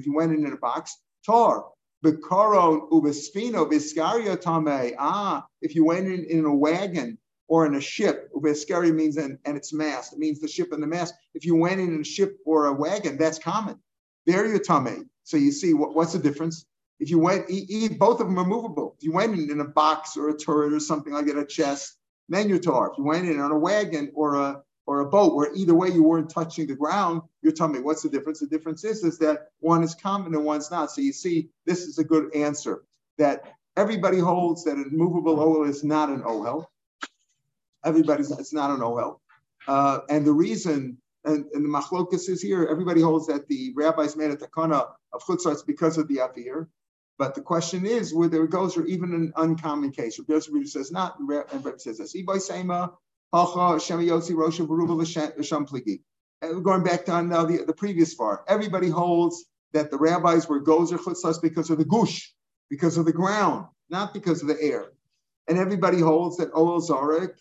you 0.07 0.15
went 0.15 0.33
in 0.33 0.47
in 0.47 0.53
a 0.53 0.57
box, 0.57 0.99
tar. 1.25 1.67
Bekaron 2.05 2.91
ubespino 2.91 3.71
biskaria 3.71 4.41
tame. 4.41 4.95
Ah, 4.99 5.47
if 5.61 5.77
you 5.77 5.85
went 5.85 6.09
in, 6.09 6.25
in 6.25 6.45
a 6.45 6.55
wagon 6.55 7.17
or 7.53 7.67
in 7.67 7.75
a 7.75 7.81
ship, 7.83 8.31
ubeskaria 8.35 8.95
means 8.95 9.19
and, 9.19 9.37
and 9.45 9.59
its 9.59 9.75
mast. 9.75 10.15
It 10.15 10.19
means 10.19 10.41
the 10.41 10.49
ship 10.49 10.73
and 10.73 10.83
the 10.83 10.87
mast. 10.87 11.13
If 11.35 11.45
you 11.45 11.55
went 11.55 11.83
in 11.83 12.01
a 12.01 12.03
ship 12.03 12.39
or 12.47 12.69
a 12.69 12.73
wagon, 12.73 13.19
that's 13.19 13.39
common. 13.39 13.79
There 14.25 14.47
you 14.47 14.59
tame. 14.59 15.11
So 15.25 15.37
you 15.37 15.53
see 15.53 15.75
what, 15.75 15.95
what's 15.95 16.15
the 16.15 16.19
difference? 16.19 16.65
If 16.99 17.11
you 17.11 17.19
went, 17.19 17.51
eat, 17.51 17.99
both 17.99 18.23
of 18.23 18.27
them 18.27 18.39
are 18.39 18.47
movable. 18.47 18.95
If 18.97 19.05
you 19.05 19.13
went 19.13 19.35
in, 19.35 19.51
in 19.51 19.61
a 19.61 19.67
box 19.67 20.17
or 20.17 20.31
a 20.31 20.35
turret 20.35 20.73
or 20.73 20.81
something 20.81 21.13
like 21.13 21.27
that, 21.27 21.37
a 21.37 21.45
chest, 21.45 21.99
then 22.31 22.49
you're 22.49 22.59
tar. 22.59 22.91
If 22.91 22.97
you 22.97 23.05
went 23.05 23.29
in 23.29 23.39
on 23.39 23.51
a 23.51 23.59
wagon 23.59 24.13
or 24.15 24.37
a 24.37 24.63
or 24.87 25.01
a 25.01 25.07
boat 25.07 25.35
where 25.35 25.55
either 25.55 25.75
way 25.75 25.91
you 25.91 26.03
weren't 26.03 26.31
touching 26.31 26.67
the 26.67 26.75
ground, 26.75 27.21
you're 27.43 27.53
telling 27.53 27.75
me 27.75 27.81
what's 27.81 28.03
the 28.03 28.09
difference? 28.09 28.41
The 28.41 28.47
difference 28.47 28.83
is, 28.83 29.05
is 29.05 29.19
that 29.19 29.49
one 29.61 29.83
is 29.83 29.95
common 29.95 30.35
and 30.35 30.43
one's 30.47 30.71
not. 30.71 30.91
So 30.91 31.03
you 31.03 31.13
see, 31.13 31.51
this 31.67 31.83
is 31.83 31.99
a 31.99 32.05
good 32.05 32.35
answer 32.35 32.83
that 33.19 33.45
everybody 33.77 34.19
holds 34.19 34.65
that 34.65 34.79
a 34.79 34.87
movable 34.91 35.39
oil 35.39 35.65
is 35.65 35.85
not 35.85 36.09
an 36.09 36.23
ohel. 36.23 36.69
Everybody's 37.85 38.31
it's 38.31 38.53
not 38.53 38.71
an 38.71 38.81
ohel. 38.81 39.19
Uh, 39.67 40.01
and 40.09 40.27
the 40.27 40.33
reason, 40.33 40.99
and, 41.25 41.47
and 41.53 41.65
the 41.65 41.69
machlokas 41.69 42.29
is 42.29 42.43
here, 42.43 42.67
everybody 42.71 43.01
holds 43.01 43.27
that 43.29 43.47
the 43.49 43.73
rabbis 43.75 44.17
made 44.17 44.31
a 44.31 44.37
takana 44.37 44.89
of 45.13 45.23
chutzarts 45.23 45.65
because 45.67 45.99
of 45.99 46.09
the 46.09 46.17
avir. 46.17 46.67
But 47.19 47.35
the 47.35 47.43
question 47.43 47.87
is 47.87 48.15
whether 48.15 48.43
it 48.43 48.51
goes 48.51 48.77
or 48.77 48.85
even 48.87 49.15
an 49.15 49.33
uncommon 49.37 49.93
case. 49.93 50.19
Rabbi 50.19 50.33
Yosef 50.33 50.69
says 50.69 50.91
not, 50.91 51.19
and 51.21 51.29
Rabbi 51.29 51.77
says 51.77 51.99
this. 51.99 52.17
Going 56.63 56.83
back 56.83 57.05
to 57.05 57.23
now 57.23 57.45
the, 57.45 57.65
the 57.65 57.75
previous 57.75 58.15
part, 58.15 58.45
everybody 58.49 58.89
holds 58.89 59.45
that 59.73 59.91
the 59.91 59.99
rabbis 59.99 60.49
were 60.49 60.61
gozer 60.61 60.99
chutzlas 60.99 61.41
because 61.41 61.71
of 61.71 61.79
the 61.79 61.85
gush, 61.85 62.35
because 62.69 62.99
of 62.99 63.05
the 63.05 63.13
ground, 63.13 63.67
not 63.89 64.13
because 64.13 64.43
of 64.43 64.49
the 64.49 64.61
air. 64.61 64.87
And 65.49 65.59
everybody 65.59 66.01
holds 66.01 66.39
that 66.39 66.51
oil 66.57 66.81
zarek, 66.81 67.35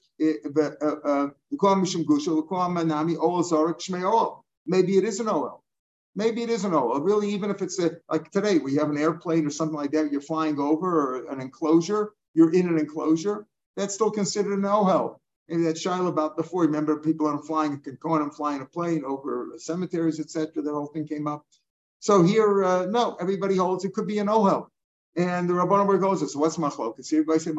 maybe 4.66 4.98
it 4.98 5.04
is 5.04 5.20
an 5.20 5.30
oil. 5.30 5.64
Maybe 6.16 6.44
it 6.44 6.50
is 6.50 6.66
an 6.66 6.74
oil. 6.74 7.00
Really, 7.00 7.32
even 7.32 7.50
if 7.52 7.62
it's 7.62 7.80
a, 7.80 7.92
like 8.10 8.32
today, 8.32 8.58
we 8.60 8.76
have 8.76 8.90
an 8.90 8.98
airplane 8.98 9.46
or 9.46 9.50
something 9.50 9.78
like 9.78 9.92
that, 9.92 10.12
you're 10.12 10.22
flying 10.22 10.60
over 10.60 10.88
or 10.88 11.32
an 11.32 11.42
enclosure, 11.42 12.14
you're 12.34 12.54
in 12.54 12.68
an 12.68 12.78
enclosure, 12.78 13.48
that's 13.78 13.94
still 13.94 14.12
considered 14.12 14.58
an 14.60 14.66
oil 14.66 15.22
maybe 15.48 15.64
that 15.64 15.76
shaila 15.76 16.08
about 16.08 16.38
before. 16.38 16.64
Remember, 16.64 16.98
people 16.98 17.28
are 17.28 17.42
flying 17.44 17.74
a 17.74 17.78
and 18.22 18.36
flying 18.36 18.62
a 18.62 18.66
plane 18.66 19.04
over 19.06 19.54
cemeteries, 19.58 20.20
etc. 20.20 20.62
The 20.62 20.72
whole 20.72 20.88
thing 20.88 21.08
came 21.08 21.28
up. 21.28 21.46
So 22.00 22.24
here, 22.24 22.64
uh, 22.64 22.86
no, 22.86 23.18
everybody 23.20 23.56
holds 23.58 23.86
it 23.86 23.94
could 23.94 24.08
be 24.08 24.20
an 24.20 24.28
ohel. 24.28 24.68
And 25.16 25.50
the 25.50 25.54
Rabbanim 25.54 25.88
where 25.88 25.98
goes 25.98 26.22
So 26.32 26.40
what's 26.40 26.58
machlokas? 26.58 27.12
Everybody 27.14 27.40
say 27.40 27.52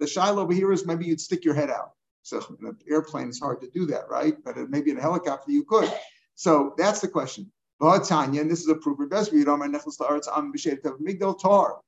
The 0.00 0.06
shaila 0.06 0.38
over 0.38 0.52
here 0.52 0.72
is 0.72 0.86
maybe 0.86 1.06
you'd 1.06 1.20
stick 1.20 1.44
your 1.44 1.54
head 1.54 1.70
out. 1.70 1.92
So 2.22 2.38
in 2.60 2.66
an 2.66 2.76
airplane, 2.90 3.28
it's 3.28 3.40
hard 3.40 3.60
to 3.60 3.68
do 3.68 3.86
that, 3.86 4.08
right? 4.10 4.34
But 4.44 4.56
maybe 4.68 4.90
in 4.90 4.98
a 4.98 5.00
helicopter 5.00 5.52
you 5.52 5.64
could. 5.64 5.90
So 6.34 6.74
that's 6.76 7.00
the 7.00 7.08
question. 7.08 7.50
Tanya, 7.80 8.40
and 8.42 8.50
this 8.50 8.60
is 8.60 8.68
a 8.68 8.74
proof. 8.74 9.00
Of 9.00 9.08
Besri, 9.08 9.42
Yidom 9.42 9.64
and 9.64 9.74
Nechlis 9.74 9.98
La'aretz 9.98 10.28
Am 10.36 10.52
B'Shedet 10.52 10.82
Tav 10.82 10.98
Migdal 10.98 11.38
Tar. 11.40 11.80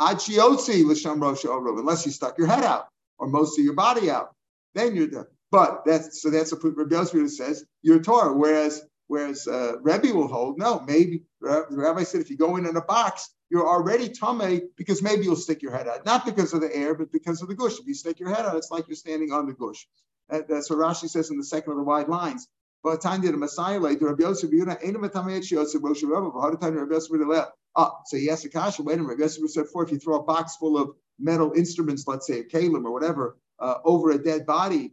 Achiotzi 0.00 0.84
L'Shem 0.84 1.20
Rosh 1.20 1.44
Orov, 1.44 1.78
unless 1.78 2.06
you 2.06 2.12
stuck 2.12 2.38
your 2.38 2.46
head 2.46 2.64
out 2.64 2.88
or 3.18 3.28
most 3.28 3.58
of 3.58 3.64
your 3.64 3.74
body 3.74 4.10
out, 4.10 4.34
then 4.74 4.94
you're 4.94 5.06
done. 5.06 5.26
But 5.50 5.84
that's 5.84 6.22
so 6.22 6.30
that's 6.30 6.52
a 6.52 6.56
Rabbi 6.56 6.94
Yosef 6.96 7.30
says 7.30 7.64
you're 7.82 8.02
Torah. 8.02 8.32
Whereas 8.32 8.82
whereas 9.08 9.46
uh, 9.46 9.74
Rebbe 9.82 10.14
will 10.14 10.28
hold 10.28 10.58
no. 10.58 10.80
Maybe 10.80 11.24
the 11.40 11.66
Rabbi 11.70 12.04
said 12.04 12.22
if 12.22 12.30
you 12.30 12.36
go 12.36 12.56
in 12.56 12.66
in 12.66 12.76
a 12.76 12.80
box, 12.80 13.30
you're 13.52 13.68
already 13.68 14.08
tame 14.08 14.62
because 14.78 15.02
maybe 15.02 15.24
you'll 15.24 15.36
stick 15.36 15.60
your 15.60 15.72
head 15.72 15.86
out, 15.86 16.06
not 16.06 16.24
because 16.24 16.54
of 16.54 16.62
the 16.62 16.74
air, 16.74 16.94
but 16.94 17.12
because 17.12 17.42
of 17.42 17.48
the 17.48 17.54
gush. 17.54 17.78
If 17.78 17.86
you 17.86 17.92
stick 17.92 18.18
your 18.18 18.34
head 18.34 18.46
out, 18.46 18.56
it's 18.56 18.70
like 18.70 18.88
you're 18.88 18.96
standing 18.96 19.30
on 19.30 19.44
the 19.44 19.52
gush. 19.52 19.86
that's 20.30 20.70
what 20.70 20.78
Rashi 20.78 21.06
says 21.06 21.30
in 21.30 21.36
the 21.36 21.44
second 21.44 21.72
of 21.72 21.76
the 21.76 21.84
wide 21.84 22.08
lines. 22.08 22.48
But 22.82 23.02
time 23.02 23.20
did 23.20 23.34
a 23.34 23.36
Messiah 23.36 23.78
later, 23.78 24.06
Rabbi 24.06 24.22
Yosef 24.22 24.50
Yuna, 24.50 24.78
ain't 24.82 24.96
a 24.96 24.98
Matamei 24.98 25.48
Yosef 25.50 25.82
Rosh 25.82 26.02
Rabbi, 26.02 26.30
how 26.32 26.50
time 26.54 26.76
Rabbi 26.76 26.94
Yosef 26.94 27.52
Ah, 27.76 27.92
so 28.06 28.16
he 28.16 28.30
asked 28.30 28.44
the 28.44 28.48
kasha, 28.48 28.82
wait 28.82 28.94
a 28.94 28.96
minute, 28.96 29.10
Rabbi 29.10 29.22
Yosef 29.24 29.50
said, 29.50 29.66
for 29.70 29.84
if 29.84 29.92
you 29.92 29.98
throw 29.98 30.16
a 30.16 30.22
box 30.22 30.56
full 30.56 30.78
of 30.78 30.92
metal 31.18 31.52
instruments, 31.54 32.06
let's 32.06 32.26
say 32.26 32.40
a 32.40 32.44
kalim 32.44 32.86
or 32.86 32.92
whatever, 32.92 33.36
uh, 33.58 33.74
over 33.84 34.12
a 34.12 34.18
dead 34.18 34.46
body, 34.46 34.92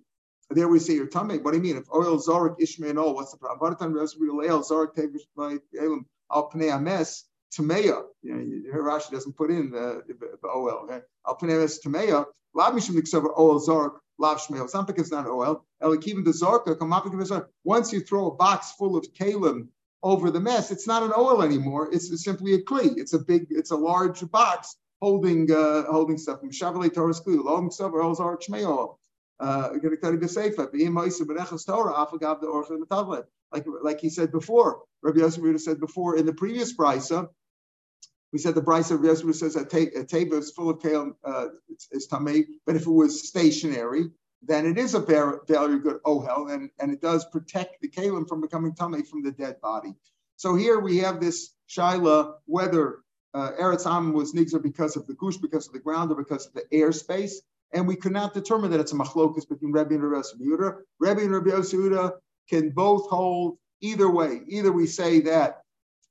there 0.50 0.68
we 0.68 0.80
say 0.80 0.96
your 0.96 1.08
tummy. 1.08 1.38
What 1.38 1.52
do 1.52 1.58
you 1.58 1.64
mean? 1.64 1.78
If 1.78 1.90
oil 1.94 2.18
zorik 2.20 2.56
ishmael, 2.60 3.14
what's 3.16 3.32
the 3.32 3.38
problem? 3.38 3.78
Al 6.32 6.50
pnei 6.52 6.72
ames 6.72 7.29
tameya. 7.58 8.04
You 8.22 8.72
know, 8.72 8.80
Rashi 8.80 9.12
doesn't 9.12 9.36
put 9.36 9.52
in 9.52 9.72
the, 9.72 10.04
the, 10.08 10.38
the 10.42 10.48
oil. 10.48 10.88
Al 11.28 11.38
pnei 11.38 11.62
ames 11.62 11.80
tameya. 11.84 12.26
Lav 12.54 12.74
mishum 12.74 12.96
niksaver 12.96 13.38
oil 13.38 13.60
zorik 13.60 13.94
lav 14.18 14.40
shmeil. 14.40 14.88
Because 14.88 15.04
it's 15.04 15.12
not 15.12 15.28
oil. 15.28 15.66
Elikivim 15.82 16.26
the 16.26 16.32
zorka 16.32 17.46
Once 17.64 17.94
you 17.94 18.02
throw 18.02 18.28
a 18.28 18.36
box 18.36 18.72
full 18.74 18.98
of 18.98 19.06
kalim 19.14 19.68
over 20.02 20.32
the 20.32 20.40
mess, 20.40 20.72
it's 20.72 20.88
not 20.88 21.04
an 21.04 21.12
oil 21.18 21.42
anymore. 21.42 21.90
It's 21.92 22.24
simply 22.24 22.54
a 22.54 22.62
kli. 22.62 22.98
It's 22.98 23.14
a 23.14 23.20
big, 23.20 23.48
it's 23.50 23.72
a 23.72 23.78
large 23.78 24.30
box 24.32 24.76
holding 25.02 25.52
uh, 25.52 25.84
holding 25.84 26.18
stuff. 26.18 26.42
Mishavale 26.42 26.94
Torah's 26.94 27.22
you 27.26 27.44
berechas 31.26 31.66
Torah 31.66 31.94
afagav 31.94 32.42
the 32.42 32.48
orchel 32.48 32.78
metavlet. 32.78 33.24
Like 33.52 33.66
like 33.82 34.00
he 34.00 34.10
said 34.10 34.32
before, 34.32 34.82
Rabbi 35.02 35.20
Yosef 35.20 35.62
said 35.62 35.80
before 35.80 36.18
in 36.18 36.26
the 36.26 36.34
previous 36.34 36.76
brisa. 36.76 37.30
We 38.32 38.40
said 38.40 38.56
the 38.56 38.62
brisa 38.62 38.92
Rabbi 38.92 39.08
Yosef 39.08 39.36
says 39.36 39.56
a 39.56 39.66
table 39.66 40.38
is 40.38 40.52
full 40.52 40.70
of 40.70 40.82
kale 40.82 41.14
uh, 41.24 41.48
is 41.92 42.08
tamei, 42.08 42.46
but 42.66 42.76
if 42.76 42.84
it 42.84 42.90
was 42.90 43.28
stationary, 43.28 44.12
then 44.42 44.66
it 44.66 44.78
is 44.78 44.94
a 44.94 45.00
very, 45.00 45.38
very 45.48 45.80
good 45.80 46.02
ohel, 46.04 46.54
and, 46.54 46.70
and 46.80 46.92
it 46.92 47.02
does 47.02 47.26
protect 47.26 47.82
the 47.82 47.90
kalim 47.90 48.28
from 48.28 48.42
becoming 48.42 48.74
tummy 48.74 49.04
from 49.04 49.24
the 49.24 49.32
dead 49.32 49.60
body. 49.62 49.94
So 50.38 50.56
here 50.56 50.80
we 50.80 50.98
have 51.00 51.20
this 51.20 51.56
shaila 51.70 52.36
whether 52.46 53.00
uh, 53.34 53.52
Eretz 53.60 53.86
Am 53.86 54.14
was 54.14 54.34
nigzer 54.34 54.62
because 54.62 54.96
of 54.96 55.06
the 55.08 55.14
gush, 55.16 55.38
because 55.38 55.68
of 55.68 55.74
the 55.74 55.80
ground, 55.80 56.12
or 56.12 56.16
because 56.16 56.48
of 56.48 56.54
the 56.54 56.64
airspace. 56.74 57.34
And 57.74 57.88
we 57.88 57.96
could 57.96 58.14
not 58.14 58.34
determine 58.34 58.72
that 58.72 58.80
it's 58.80 58.94
a 58.94 58.96
machlokus 58.96 59.48
between 59.48 59.72
Rebbe 59.72 59.94
and 59.94 60.10
Rabbi 60.10 60.26
Yehuda. 60.42 60.78
Rebbe 61.00 61.22
and 61.22 61.32
Rabbi 61.32 61.50
Yehuda 61.50 62.14
can 62.50 62.72
both 62.72 63.08
hold 63.10 63.58
either 63.82 64.10
way. 64.10 64.42
Either 64.48 64.72
we 64.72 64.88
say 64.88 65.20
that 65.22 65.62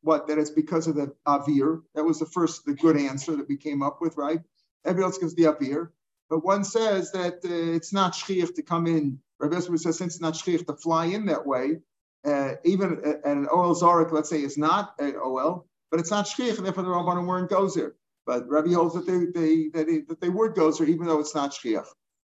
what 0.03 0.29
that 0.29 0.39
it's 0.39 0.51
because 0.51 0.87
of 0.87 0.97
the 0.97 1.15
avir. 1.27 1.83
That 1.95 2.05
was 2.05 2.19
the 2.19 2.27
first, 2.27 2.65
the 2.65 2.75
good 2.75 2.97
answer 2.97 3.37
that 3.37 3.49
we 3.49 3.57
came 3.57 3.83
up 3.83 4.01
with, 4.01 4.17
right? 4.17 4.41
Everybody 4.85 5.05
else 5.05 5.19
gives 5.19 5.35
the 5.35 5.45
avir. 5.45 5.89
But 6.31 6.45
one 6.45 6.65
says 6.65 7.13
that 7.13 7.37
uh, 7.45 7.75
it's 7.75 7.93
not 7.93 8.13
shchiach 8.15 8.55
to 8.55 8.63
come 8.63 8.87
in. 8.87 9.19
Rabbi 9.41 9.57
Yehuda 9.57 9.79
says 9.79 9.99
since 9.99 10.15
it's 10.15 10.23
not 10.23 10.35
shchiach 10.35 10.67
to 10.67 10.75
fly 10.75 11.07
in 11.07 11.27
that 11.27 11.47
way, 11.47 11.79
uh, 12.27 12.55
even 12.65 13.01
uh, 13.05 13.29
an 13.29 13.49
OL 13.51 13.75
zarek, 13.75 14.13
let's 14.13 14.29
say, 14.29 14.43
is 14.43 14.59
not 14.59 14.95
an 14.99 15.15
OL, 15.17 15.67
but 15.91 16.01
it's 16.01 16.11
not 16.11 16.27
shchich, 16.27 16.57
and 16.59 16.67
therefore 16.67 16.83
the 16.85 16.91
rabbanim 16.91 17.27
weren't 17.27 17.51
gozer. 17.51 17.93
But 18.27 18.49
Rabbi 18.49 18.73
holds 18.73 18.95
that 18.95 19.07
they, 19.07 19.41
they 19.41 19.69
that, 19.73 19.87
they, 19.87 20.01
that 20.01 20.21
they 20.21 20.29
were 20.29 20.53
gozer, 20.53 20.87
even 20.87 21.07
though 21.07 21.21
it's 21.21 21.35
not 21.35 21.53
shchich. 21.53 21.87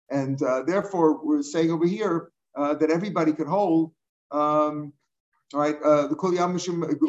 And 0.10 0.42
uh, 0.42 0.64
therefore, 0.64 1.24
we're 1.24 1.42
saying 1.42 1.72
over 1.72 1.88
here 1.88 2.32
uh, 2.56 2.74
that 2.76 2.92
everybody 2.92 3.34
could 3.34 3.48
hold. 3.48 3.94
Um, 4.32 4.94
all 5.54 5.60
right, 5.60 5.76
uh, 5.84 6.08
the 6.08 6.16
Kul 6.16 6.36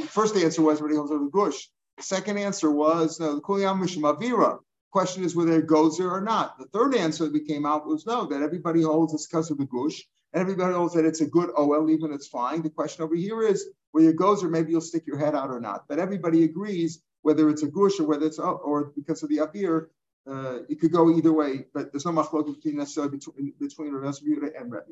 First 0.06 0.36
answer 0.36 0.62
was 0.62 0.80
Rabbi 0.80 0.94
holds 0.94 1.10
over 1.10 1.24
the 1.24 1.30
gush. 1.30 1.68
The 1.96 2.02
second 2.02 2.38
answer 2.38 2.70
was 2.70 3.18
no, 3.18 3.34
the 3.34 3.40
Kul 3.40 3.58
Mishum 3.58 4.02
Avira. 4.02 4.58
Question 4.92 5.24
is 5.24 5.34
whether 5.34 5.58
it 5.58 5.66
goes 5.66 5.98
there 5.98 6.10
or 6.10 6.20
not. 6.20 6.58
The 6.58 6.66
third 6.66 6.94
answer 6.94 7.24
that 7.24 7.32
we 7.32 7.40
came 7.40 7.66
out 7.66 7.86
was 7.86 8.06
no, 8.06 8.26
that 8.26 8.42
everybody 8.42 8.82
holds 8.82 9.14
it's 9.14 9.26
because 9.26 9.50
of 9.50 9.58
the 9.58 9.66
gush, 9.66 10.02
and 10.32 10.40
everybody 10.40 10.74
holds 10.74 10.94
that 10.94 11.04
it's 11.04 11.20
a 11.22 11.26
good 11.26 11.50
OL, 11.56 11.90
even 11.90 12.12
it's 12.12 12.28
fine. 12.28 12.62
The 12.62 12.70
question 12.70 13.02
over 13.04 13.14
here 13.14 13.42
is 13.42 13.68
where 13.92 14.08
it 14.08 14.16
goes, 14.16 14.44
or 14.44 14.48
maybe 14.48 14.72
you'll 14.72 14.80
stick 14.80 15.06
your 15.06 15.18
head 15.18 15.34
out 15.34 15.50
or 15.50 15.60
not. 15.60 15.84
But 15.88 15.98
everybody 15.98 16.44
agrees 16.44 17.02
whether 17.22 17.48
it's 17.48 17.62
a 17.62 17.68
gush 17.68 17.98
or 17.98 18.06
whether 18.06 18.26
it's 18.26 18.38
oh, 18.38 18.60
or 18.64 18.92
because 18.94 19.22
of 19.22 19.30
the 19.30 19.38
avir, 19.38 19.86
uh, 20.30 20.60
it 20.68 20.80
could 20.80 20.92
go 20.92 21.10
either 21.10 21.32
way. 21.32 21.66
But 21.72 21.92
there's 21.92 22.04
no 22.04 22.12
machlok 22.12 22.54
between 22.54 22.76
necessarily 22.76 23.16
between 23.16 23.54
between 23.58 23.92
Rav 23.92 24.18
and 24.22 24.72
Rebbe. 24.72 24.84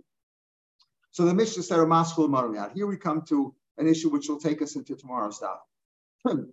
So 1.14 1.24
the 1.24 1.32
Mishnah 1.32 1.62
said 1.62 1.78
Maskul 1.86 2.28
Marmiyat. 2.28 2.72
Here 2.72 2.88
we 2.88 2.96
come 2.96 3.22
to 3.28 3.54
an 3.78 3.86
issue 3.86 4.10
which 4.10 4.28
will 4.28 4.40
take 4.40 4.60
us 4.60 4.74
into 4.74 4.96
tomorrow's 4.96 5.36
stop. 5.36 5.64
Hmm. 6.26 6.46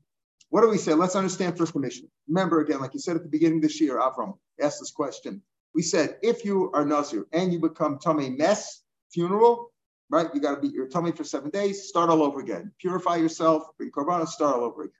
What 0.49 0.61
do 0.61 0.69
we 0.69 0.77
say? 0.77 0.93
Let's 0.93 1.15
understand 1.15 1.57
first 1.57 1.73
the. 1.73 2.09
Remember 2.27 2.61
again, 2.61 2.79
like 2.79 2.93
you 2.93 2.99
said 2.99 3.15
at 3.15 3.23
the 3.23 3.29
beginning 3.29 3.57
of 3.57 3.63
this 3.63 3.81
year, 3.81 3.97
Avram 3.97 4.37
asked 4.61 4.79
this 4.79 4.91
question. 4.91 5.41
We 5.73 5.81
said, 5.81 6.17
if 6.21 6.45
you 6.45 6.69
are 6.75 6.85
Nazir 6.85 7.25
and 7.33 7.51
you 7.51 7.59
become 7.59 7.97
Tomei 7.97 8.37
Mess 8.37 8.83
funeral, 9.11 9.71
right? 10.11 10.27
You 10.31 10.39
got 10.39 10.53
to 10.53 10.61
beat 10.61 10.75
your 10.75 10.87
tummy 10.87 11.11
for 11.11 11.23
seven 11.23 11.49
days, 11.49 11.87
start 11.87 12.11
all 12.11 12.21
over 12.21 12.39
again. 12.39 12.71
Purify 12.79 13.15
yourself, 13.15 13.63
bring 13.79 13.89
korban, 13.89 14.27
start 14.27 14.57
all 14.57 14.63
over 14.63 14.83
again. 14.83 14.93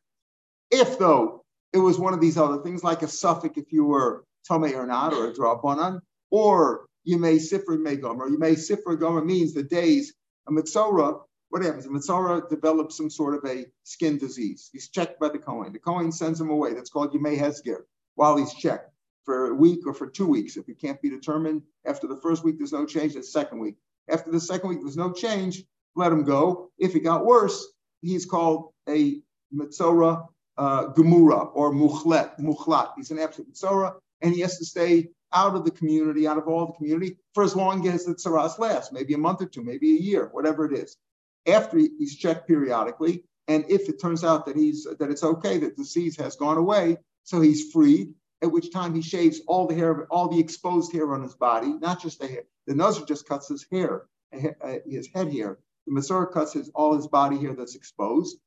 If 0.71 0.97
though 0.97 1.45
it 1.71 1.77
was 1.77 1.99
one 1.99 2.15
of 2.15 2.19
these 2.19 2.37
other 2.39 2.63
things, 2.63 2.83
like 2.83 3.03
a 3.03 3.07
suffix, 3.07 3.59
if 3.59 3.71
you 3.71 3.85
were 3.85 4.25
tummy 4.47 4.73
or 4.73 4.87
not, 4.87 5.13
or 5.13 5.27
a 5.27 5.33
drabanan, 5.33 6.01
or 6.31 6.87
you 7.03 7.17
may 7.17 7.35
sifra 7.35 7.77
megom, 7.77 8.17
or 8.17 8.29
you 8.29 8.37
may 8.37 8.53
sifra 8.53 8.99
gomer 8.99 9.23
means 9.23 9.53
the 9.53 9.63
days 9.63 10.13
a 10.47 10.51
mitzora. 10.51 11.21
What 11.49 11.63
happens? 11.63 11.85
A 11.85 11.89
mitzora 11.89 12.49
develops 12.49 12.97
some 12.97 13.09
sort 13.09 13.35
of 13.35 13.49
a 13.49 13.65
skin 13.83 14.17
disease. 14.17 14.69
He's 14.71 14.89
checked 14.89 15.19
by 15.19 15.29
the 15.29 15.39
Kohen. 15.39 15.73
The 15.73 15.79
Kohen 15.79 16.11
sends 16.11 16.39
him 16.39 16.49
away. 16.49 16.73
That's 16.73 16.89
called 16.89 17.13
Yemei 17.13 17.37
Hezger 17.37 17.81
while 18.15 18.37
he's 18.37 18.53
checked 18.53 18.91
for 19.25 19.51
a 19.51 19.53
week 19.53 19.85
or 19.85 19.93
for 19.93 20.07
two 20.07 20.27
weeks. 20.27 20.57
If 20.57 20.69
it 20.69 20.79
can't 20.79 21.01
be 21.01 21.09
determined 21.09 21.63
after 21.85 22.07
the 22.07 22.17
first 22.17 22.43
week, 22.43 22.57
there's 22.57 22.73
no 22.73 22.85
change. 22.85 23.13
The 23.13 23.23
second 23.23 23.59
week. 23.59 23.75
After 24.09 24.31
the 24.31 24.39
second 24.39 24.69
week, 24.69 24.79
there's 24.81 24.97
no 24.97 25.11
change. 25.11 25.63
Let 25.95 26.11
him 26.11 26.23
go. 26.23 26.71
If 26.79 26.95
it 26.95 27.01
got 27.01 27.25
worse, 27.25 27.67
he's 28.01 28.25
called 28.25 28.73
a 28.87 29.21
Metzora 29.53 30.27
uh, 30.57 30.87
Gemura 30.93 31.49
or 31.53 31.71
Muchlet, 31.71 32.37
Muchlat. 32.39 32.91
He's 32.95 33.11
an 33.11 33.19
absolute 33.19 33.53
Metzora, 33.53 33.93
and 34.21 34.33
he 34.33 34.41
has 34.41 34.57
to 34.57 34.65
stay 34.65 35.09
out 35.33 35.55
of 35.55 35.65
the 35.65 35.71
community, 35.71 36.27
out 36.27 36.37
of 36.37 36.47
all 36.47 36.67
the 36.67 36.73
community, 36.73 37.17
for 37.33 37.43
as 37.43 37.55
long 37.55 37.87
as 37.87 38.05
the 38.05 38.15
tsaras 38.15 38.59
lasts, 38.59 38.91
maybe 38.91 39.13
a 39.13 39.17
month 39.17 39.41
or 39.41 39.45
two, 39.45 39.63
maybe 39.63 39.95
a 39.95 40.01
year, 40.01 40.29
whatever 40.31 40.65
it 40.65 40.73
is. 40.73 40.97
After 41.47 41.77
he's 41.77 42.17
checked 42.17 42.47
periodically, 42.47 43.23
and 43.47 43.65
if 43.69 43.89
it 43.89 43.99
turns 43.99 44.23
out 44.23 44.45
that 44.45 44.55
he's 44.55 44.85
that 44.99 45.09
it's 45.09 45.23
okay, 45.23 45.57
that 45.59 45.75
disease 45.75 46.15
has 46.17 46.35
gone 46.35 46.57
away, 46.57 46.97
so 47.23 47.41
he's 47.41 47.71
freed, 47.71 48.13
at 48.41 48.51
which 48.51 48.71
time 48.71 48.93
he 48.93 49.01
shaves 49.01 49.41
all 49.47 49.67
the 49.67 49.75
hair, 49.75 50.05
all 50.11 50.27
the 50.27 50.39
exposed 50.39 50.91
hair 50.91 51.13
on 51.13 51.23
his 51.23 51.35
body, 51.35 51.73
not 51.79 52.01
just 52.01 52.19
the 52.19 52.27
hair. 52.27 52.43
The 52.67 52.75
Nazir 52.75 53.05
just 53.05 53.27
cuts 53.27 53.47
his 53.47 53.65
hair, 53.71 54.05
his 54.31 55.07
head 55.13 55.33
hair. 55.33 55.59
The 55.87 55.93
Masorah 55.93 56.31
cuts 56.31 56.53
his 56.53 56.69
all 56.75 56.95
his 56.95 57.07
body 57.07 57.37
hair 57.39 57.55
that's 57.55 57.75
exposed. 57.75 58.37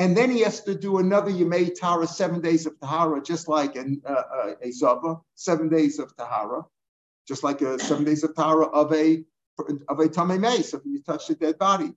And 0.00 0.16
then 0.16 0.30
he 0.30 0.40
has 0.40 0.62
to 0.62 0.74
do 0.74 0.96
another 0.96 1.30
Yemei 1.30 1.78
Tara, 1.78 2.06
seven 2.06 2.40
days 2.40 2.64
of 2.64 2.80
Tahara, 2.80 3.22
just 3.22 3.48
like 3.48 3.76
an, 3.76 4.00
uh, 4.08 4.22
uh, 4.34 4.54
a 4.62 4.70
Zava, 4.70 5.20
seven 5.34 5.68
days 5.68 5.98
of 5.98 6.16
Tahara, 6.16 6.64
just 7.28 7.44
like 7.44 7.60
a 7.60 7.78
seven 7.78 8.04
days 8.04 8.24
of 8.24 8.34
Tahara 8.34 8.64
of 8.64 8.94
a 8.94 9.22
of 9.58 10.00
a 10.00 10.08
Tamei 10.08 10.40
Mace, 10.40 10.72
if 10.72 10.80
you 10.86 11.02
touch 11.02 11.28
a 11.28 11.34
dead 11.34 11.58
body. 11.58 11.92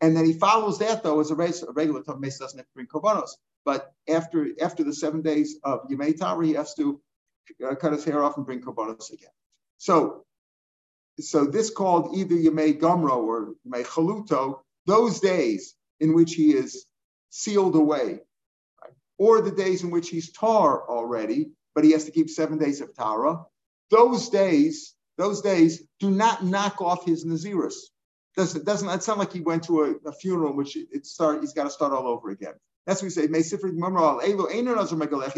And 0.00 0.16
then 0.16 0.26
he 0.26 0.32
follows 0.32 0.80
that 0.80 1.04
though 1.04 1.20
as 1.20 1.30
a, 1.30 1.36
race, 1.36 1.62
a 1.62 1.70
regular 1.70 2.02
Tamei 2.02 2.22
Mace 2.22 2.38
doesn't 2.40 2.58
have 2.58 2.66
to 2.66 2.72
bring 2.74 2.88
korbanos. 2.88 3.30
But 3.64 3.92
after 4.08 4.48
after 4.60 4.82
the 4.82 4.92
seven 4.92 5.22
days 5.22 5.56
of 5.62 5.88
Yemei 5.88 6.18
Tara, 6.18 6.44
he 6.44 6.54
has 6.54 6.74
to 6.74 7.00
uh, 7.64 7.76
cut 7.76 7.92
his 7.92 8.02
hair 8.02 8.24
off 8.24 8.36
and 8.36 8.44
bring 8.44 8.62
korbanos 8.62 9.12
again. 9.12 9.30
So 9.78 10.24
so 11.20 11.44
this 11.44 11.70
called 11.70 12.16
either 12.16 12.34
Yemei 12.34 12.80
Gomro 12.80 13.18
or 13.18 13.54
Yemei 13.64 13.86
Chaluto, 13.86 14.58
those 14.86 15.20
days 15.20 15.76
in 16.00 16.14
which 16.14 16.34
he 16.34 16.52
is 16.52 16.86
sealed 17.34 17.74
away, 17.74 18.20
right? 18.80 18.92
or 19.18 19.40
the 19.40 19.50
days 19.50 19.82
in 19.82 19.90
which 19.90 20.08
he's 20.08 20.30
tar 20.30 20.88
already, 20.88 21.50
but 21.74 21.82
he 21.82 21.90
has 21.90 22.04
to 22.04 22.12
keep 22.12 22.30
seven 22.30 22.58
days 22.58 22.80
of 22.80 22.94
Tara. 22.94 23.44
Those 23.90 24.28
days, 24.28 24.94
those 25.18 25.40
days 25.40 25.82
do 25.98 26.12
not 26.12 26.44
knock 26.44 26.80
off 26.80 27.04
his 27.04 27.24
Nazirus. 27.24 27.74
Doesn't 28.36 28.64
doesn't 28.64 29.02
sound 29.02 29.18
like 29.18 29.32
he 29.32 29.40
went 29.40 29.64
to 29.64 29.82
a, 29.82 30.08
a 30.08 30.12
funeral 30.12 30.50
in 30.50 30.56
which 30.56 30.76
it 30.76 31.06
start 31.06 31.40
he's 31.40 31.52
got 31.52 31.64
to 31.64 31.70
start 31.70 31.92
all 31.92 32.06
over 32.06 32.30
again. 32.30 32.54
That's 32.86 33.02
what 33.02 33.06
we 33.06 33.10
say. 33.10 33.22
He 33.22 33.28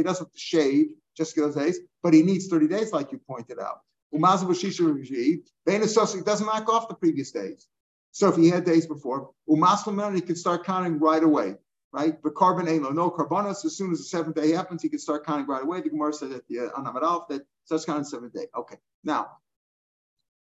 doesn't 0.03 0.29
shave 0.35 0.89
just 1.17 1.37
those 1.37 1.55
days, 1.55 1.79
but 2.03 2.13
he 2.13 2.23
needs 2.23 2.49
30 2.49 2.69
days, 2.69 2.93
like 2.93 3.13
you 3.13 3.21
pointed 3.27 3.59
out. 3.59 3.81
Doesn't 4.13 6.47
knock 6.47 6.69
off 6.69 6.89
the 6.89 6.95
previous 6.95 7.31
days. 7.31 7.67
So 8.13 8.29
if 8.29 8.37
he 8.37 8.49
had 8.49 8.65
days 8.65 8.87
before, 8.87 9.31
he 9.47 10.21
can 10.21 10.37
start 10.37 10.65
counting 10.65 10.99
right 10.99 11.23
away 11.23 11.57
right? 11.93 12.21
But 12.23 12.35
carbon 12.35 12.69
ain't 12.69 12.83
no 12.83 13.11
carbonos. 13.11 13.65
As 13.65 13.77
soon 13.77 13.93
as 13.93 13.99
the 13.99 14.05
seventh 14.05 14.37
day 14.37 14.53
happens, 14.53 14.83
he 14.83 14.89
can 14.89 14.99
start 14.99 15.27
counting 15.27 15.47
right 15.47 15.63
away. 15.63 15.81
The 15.81 15.91
Gemara 15.91 16.13
said 16.13 16.31
that 16.31 16.47
the 16.49 16.61
uh, 16.61 16.81
Anamad 16.81 17.29
that 17.29 17.43
starts 17.65 17.85
counting 17.85 18.05
seventh 18.05 18.33
day. 18.33 18.47
Okay. 18.57 18.77
Now, 19.05 19.29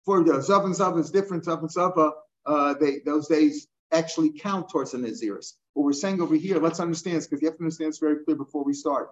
for 0.05 0.23
the 0.23 0.33
Zav 0.33 0.65
and 0.65 0.99
is 0.99 1.11
different. 1.11 1.45
Zav 1.45 1.61
and 1.61 1.71
Zava, 1.71 2.11
uh, 2.45 2.75
they 2.79 2.99
those 3.05 3.27
days 3.27 3.67
actually 3.91 4.31
count 4.31 4.69
towards 4.69 4.91
the 4.91 4.97
Naziris. 4.97 5.53
What 5.73 5.85
we're 5.85 5.93
saying 5.93 6.21
over 6.21 6.35
here, 6.35 6.59
let's 6.59 6.79
understand 6.79 7.17
this 7.17 7.27
because 7.27 7.41
you 7.41 7.47
have 7.47 7.57
to 7.57 7.63
understand 7.63 7.89
this 7.89 7.99
very 7.99 8.23
clear 8.23 8.35
before 8.35 8.63
we 8.63 8.73
start. 8.73 9.09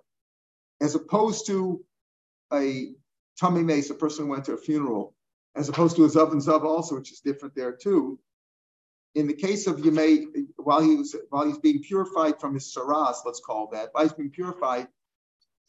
As 0.81 0.95
opposed 0.95 1.47
to 1.47 1.83
a 2.51 2.93
tummy 3.39 3.63
mace, 3.63 3.89
a 3.89 3.95
person 3.95 4.25
who 4.25 4.31
went 4.31 4.45
to 4.45 4.53
a 4.53 4.57
funeral, 4.57 5.15
as 5.55 5.69
opposed 5.69 5.95
to 5.95 6.05
a 6.05 6.07
Zav 6.07 6.31
and 6.31 6.47
also, 6.47 6.95
which 6.95 7.11
is 7.11 7.19
different 7.19 7.55
there 7.55 7.71
too 7.71 8.19
in 9.15 9.27
the 9.27 9.33
case 9.33 9.67
of 9.67 9.77
Yemei, 9.77 10.25
while 10.57 10.81
he 10.81 10.95
was 10.95 11.15
while 11.29 11.45
he's 11.45 11.57
being 11.57 11.81
purified 11.81 12.39
from 12.39 12.53
his 12.53 12.73
saras, 12.73 13.17
let's 13.25 13.41
call 13.41 13.69
that, 13.73 13.89
while 13.91 14.03
he's 14.03 14.13
being 14.13 14.29
purified, 14.29 14.87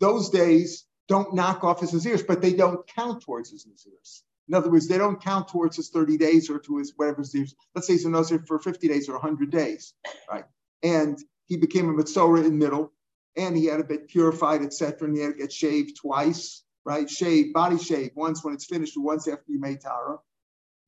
those 0.00 0.30
days 0.30 0.86
don't 1.08 1.34
knock 1.34 1.64
off 1.64 1.80
his 1.80 1.92
nazirs, 1.92 2.26
but 2.26 2.40
they 2.40 2.52
don't 2.52 2.86
count 2.86 3.22
towards 3.22 3.50
his 3.50 3.66
nazirs. 3.66 4.22
In 4.48 4.54
other 4.54 4.70
words, 4.70 4.88
they 4.88 4.98
don't 4.98 5.22
count 5.22 5.48
towards 5.48 5.76
his 5.76 5.90
30 5.90 6.16
days 6.16 6.50
or 6.50 6.58
to 6.60 6.78
his 6.78 6.92
whatever 6.96 7.18
his 7.18 7.54
Let's 7.74 7.86
say 7.86 7.94
he's 7.94 8.04
a 8.04 8.10
nazir 8.10 8.44
for 8.46 8.58
50 8.58 8.88
days 8.88 9.08
or 9.08 9.12
100 9.12 9.50
days, 9.50 9.94
right? 10.30 10.44
And 10.82 11.18
he 11.46 11.56
became 11.56 11.88
a 11.88 11.92
mitzora 11.92 12.44
in 12.44 12.58
middle, 12.58 12.92
and 13.36 13.56
he 13.56 13.66
had 13.66 13.78
to 13.78 13.84
get 13.84 14.08
purified, 14.08 14.62
etc., 14.62 15.08
and 15.08 15.16
he 15.16 15.22
had 15.22 15.32
to 15.32 15.38
get 15.38 15.52
shaved 15.52 15.96
twice, 15.96 16.64
right? 16.84 17.08
Shave, 17.08 17.52
body 17.52 17.78
shave, 17.78 18.10
once 18.14 18.44
when 18.44 18.54
it's 18.54 18.66
finished, 18.66 18.94
once 18.96 19.26
after 19.28 19.50
you 19.50 19.60
made 19.60 19.80
tara, 19.80 20.18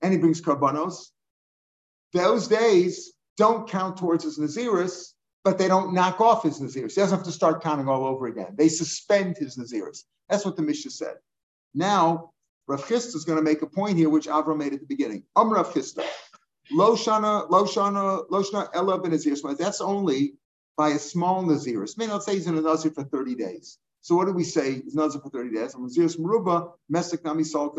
and 0.02 0.12
he 0.12 0.18
brings 0.18 0.40
karbanos, 0.40 1.10
those 2.14 2.48
days 2.48 3.12
don't 3.37 3.68
count 3.68 3.98
towards 3.98 4.24
his 4.24 4.38
Naziris, 4.38 5.12
but 5.42 5.59
they 5.59 5.68
don't 5.68 5.92
knock 5.92 6.20
off 6.20 6.44
his 6.44 6.61
Naziris. 6.61 6.94
He 6.94 7.00
doesn't 7.00 7.18
have 7.18 7.27
to 7.27 7.33
start 7.33 7.62
counting 7.62 7.88
all 7.88 8.07
over 8.07 8.27
again. 8.27 8.55
They 8.57 8.68
suspend 8.68 9.37
his 9.37 9.59
Naziris. 9.59 10.05
That's 10.29 10.44
what 10.44 10.57
the 10.57 10.62
Mishnah 10.62 10.92
said. 10.92 11.16
Now, 11.74 12.31
Rav 12.66 12.87
Chisda 12.87 13.14
is 13.14 13.24
going 13.24 13.37
to 13.38 13.44
make 13.44 13.61
a 13.61 13.66
point 13.66 13.98
here, 13.98 14.09
which 14.09 14.27
Avram 14.27 14.57
made 14.57 14.72
at 14.72 14.81
the 14.81 14.87
beginning. 14.87 15.24
Um 15.37 15.53
Rav 15.53 15.74
Chisda, 15.74 16.07
Loshana, 16.72 17.50
Loshana, 17.50 18.27
Loshana 18.31 18.68
Ella 18.72 18.98
ben 19.00 19.11
Naziris. 19.11 19.59
That's 19.59 19.83
only 19.83 20.35
by 20.77 20.90
a 20.90 20.98
small 20.98 21.44
Naziris. 21.44 21.98
May 21.98 22.07
not 22.07 22.24
say 22.24 22.35
he's 22.35 22.46
in 22.46 22.57
a 22.57 22.61
Nazir 22.61 22.92
for 22.92 23.05
30 23.05 23.35
days. 23.35 23.79
So 24.00 24.14
what 24.14 24.27
do 24.27 24.33
we 24.33 24.44
say? 24.44 24.81
He's 24.83 24.94
Nazir 24.94 25.20
for 25.20 25.31
30 25.31 25.55
days. 25.55 25.74
Naziris 25.74 26.18
Maruba, 26.18 26.72
Mesek 26.92 27.24
Nami 27.24 27.44
Sal 27.44 27.74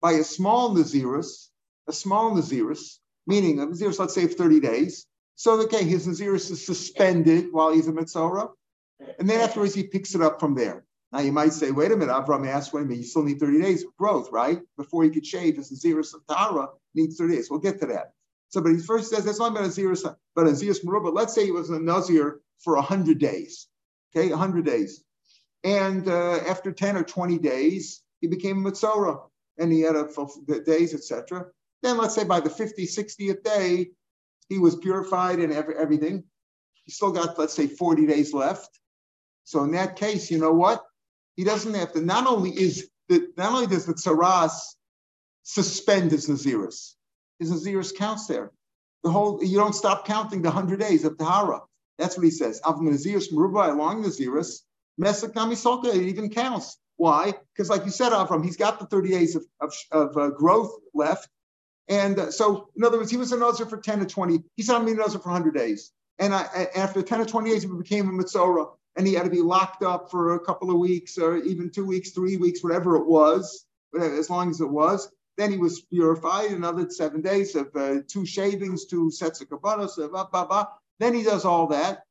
By 0.00 0.12
a 0.12 0.24
small 0.24 0.74
Naziris, 0.74 1.48
a 1.86 1.92
small 1.92 2.32
Naziris, 2.32 2.98
meaning 3.26 3.60
a 3.60 3.66
Naziris, 3.66 3.98
let's 3.98 4.14
say, 4.14 4.26
30 4.26 4.60
days. 4.60 5.06
So, 5.36 5.60
okay, 5.62 5.84
his 5.84 6.06
Naziris 6.06 6.50
is 6.50 6.64
suspended 6.64 7.46
while 7.50 7.72
he's 7.72 7.88
a 7.88 7.92
Mitzorah. 7.92 8.50
And 9.18 9.28
then 9.28 9.40
afterwards, 9.40 9.74
he 9.74 9.84
picks 9.84 10.14
it 10.14 10.22
up 10.22 10.38
from 10.40 10.54
there. 10.54 10.84
Now, 11.12 11.20
you 11.20 11.32
might 11.32 11.52
say, 11.52 11.70
wait 11.70 11.92
a 11.92 11.96
minute, 11.96 12.14
Avram 12.14 12.46
asked, 12.46 12.72
wait 12.72 12.82
a 12.82 12.84
minute, 12.84 12.98
you 12.98 13.04
still 13.04 13.22
need 13.22 13.40
30 13.40 13.60
days 13.60 13.84
of 13.84 13.96
growth, 13.96 14.30
right? 14.32 14.60
Before 14.76 15.04
he 15.04 15.10
could 15.10 15.26
shave, 15.26 15.56
his 15.56 15.70
Naziris 15.70 16.14
of 16.14 16.26
Tara 16.26 16.68
needs 16.94 17.16
30 17.16 17.36
days. 17.36 17.50
We'll 17.50 17.60
get 17.60 17.80
to 17.80 17.86
that. 17.86 18.12
So, 18.48 18.60
but 18.60 18.72
he 18.72 18.78
first 18.78 19.10
says, 19.10 19.24
that's 19.24 19.38
not 19.38 19.52
about 19.52 19.64
Naziris, 19.64 20.02
but 20.34 20.46
Naziris 20.46 20.84
Merubah. 20.84 21.14
Let's 21.14 21.34
say 21.34 21.44
he 21.44 21.50
was 21.50 21.70
a 21.70 21.78
Nazir 21.78 22.40
for 22.60 22.74
100 22.74 23.18
days, 23.18 23.68
okay, 24.14 24.30
100 24.30 24.64
days. 24.64 25.04
And 25.64 26.08
uh, 26.08 26.40
after 26.46 26.72
10 26.72 26.96
or 26.96 27.02
20 27.02 27.38
days, 27.38 28.02
he 28.20 28.26
became 28.26 28.64
a 28.64 28.70
Mitzorah 28.70 29.20
and 29.58 29.72
he 29.72 29.80
had 29.80 29.96
a 29.96 30.08
days, 30.64 30.94
etc. 30.94 31.46
Then 31.84 31.98
let's 31.98 32.14
say 32.14 32.24
by 32.24 32.40
the 32.40 32.48
50, 32.48 32.86
60th 32.86 33.42
day, 33.44 33.90
he 34.48 34.58
was 34.58 34.74
purified 34.74 35.38
and 35.38 35.52
every, 35.52 35.76
everything. 35.76 36.24
He 36.84 36.90
still 36.90 37.12
got, 37.12 37.38
let's 37.38 37.52
say, 37.52 37.66
40 37.66 38.06
days 38.06 38.32
left. 38.32 38.80
So 39.44 39.62
in 39.64 39.72
that 39.72 39.96
case, 39.96 40.30
you 40.30 40.38
know 40.38 40.52
what? 40.52 40.82
He 41.36 41.44
doesn't 41.44 41.74
have 41.74 41.92
to, 41.92 42.00
not 42.00 42.26
only 42.26 42.50
is 42.50 42.88
the, 43.10 43.28
not 43.36 43.52
only 43.52 43.66
does 43.66 43.84
the 43.84 43.92
tsaras 43.92 44.76
suspend 45.42 46.10
his 46.10 46.26
Naziris, 46.26 46.94
his 47.38 47.52
Naziris 47.52 47.94
counts 47.94 48.26
there. 48.28 48.50
The 49.02 49.10
whole, 49.10 49.44
you 49.44 49.58
don't 49.58 49.74
stop 49.74 50.06
counting 50.06 50.40
the 50.40 50.48
100 50.48 50.80
days 50.80 51.04
of 51.04 51.18
Tahara. 51.18 51.60
That's 51.98 52.16
what 52.16 52.24
he 52.24 52.30
says. 52.30 52.62
Av 52.64 52.76
Naziris 52.76 53.30
Meruba 53.30 53.70
along 53.70 54.04
Naziris, 54.04 54.60
Mesak 54.98 55.34
Nami 55.34 55.54
Solka, 55.54 55.94
it 55.94 56.08
even 56.08 56.30
counts. 56.30 56.78
Why? 56.96 57.34
Because, 57.52 57.68
like 57.68 57.84
you 57.84 57.90
said, 57.90 58.12
Avram, 58.12 58.42
he's 58.42 58.56
got 58.56 58.78
the 58.78 58.86
30 58.86 59.10
days 59.10 59.36
of, 59.36 59.44
of, 59.60 59.74
of 59.90 60.16
uh, 60.16 60.30
growth 60.30 60.72
left. 60.94 61.28
And 61.88 62.18
uh, 62.18 62.30
so, 62.30 62.68
in 62.76 62.84
other 62.84 62.98
words, 62.98 63.10
he 63.10 63.16
was 63.16 63.32
a 63.32 63.38
Nazir 63.38 63.66
for 63.66 63.78
10 63.78 64.00
to 64.00 64.06
20. 64.06 64.42
He 64.56 64.62
said, 64.62 64.76
I'm 64.76 64.88
a 64.88 64.94
Nazir 64.94 65.18
for 65.18 65.30
100 65.30 65.54
days. 65.54 65.92
And 66.18 66.34
I, 66.34 66.68
after 66.74 67.02
10 67.02 67.20
or 67.20 67.24
20 67.26 67.50
days, 67.50 67.62
he 67.62 67.68
became 67.68 68.08
a 68.08 68.12
Mitzorah. 68.12 68.70
And 68.96 69.06
he 69.06 69.14
had 69.14 69.24
to 69.24 69.30
be 69.30 69.42
locked 69.42 69.82
up 69.82 70.10
for 70.10 70.34
a 70.34 70.40
couple 70.40 70.70
of 70.70 70.78
weeks 70.78 71.18
or 71.18 71.36
even 71.38 71.70
two 71.70 71.84
weeks, 71.84 72.10
three 72.10 72.36
weeks, 72.36 72.62
whatever 72.62 72.96
it 72.96 73.06
was, 73.06 73.66
as 74.00 74.30
long 74.30 74.50
as 74.50 74.60
it 74.60 74.70
was. 74.70 75.10
Then 75.36 75.50
he 75.50 75.58
was 75.58 75.80
purified 75.80 76.52
another 76.52 76.88
seven 76.88 77.20
days 77.20 77.56
of 77.56 77.74
uh, 77.74 78.02
two 78.06 78.24
shavings, 78.24 78.84
two 78.84 79.10
sets 79.10 79.40
of 79.40 79.48
kabbalas, 79.48 79.96
blah, 79.96 80.26
blah, 80.26 80.46
blah. 80.46 80.66
Then 81.00 81.12
he 81.12 81.24
does 81.24 81.44
all 81.44 81.66
that. 81.68 82.04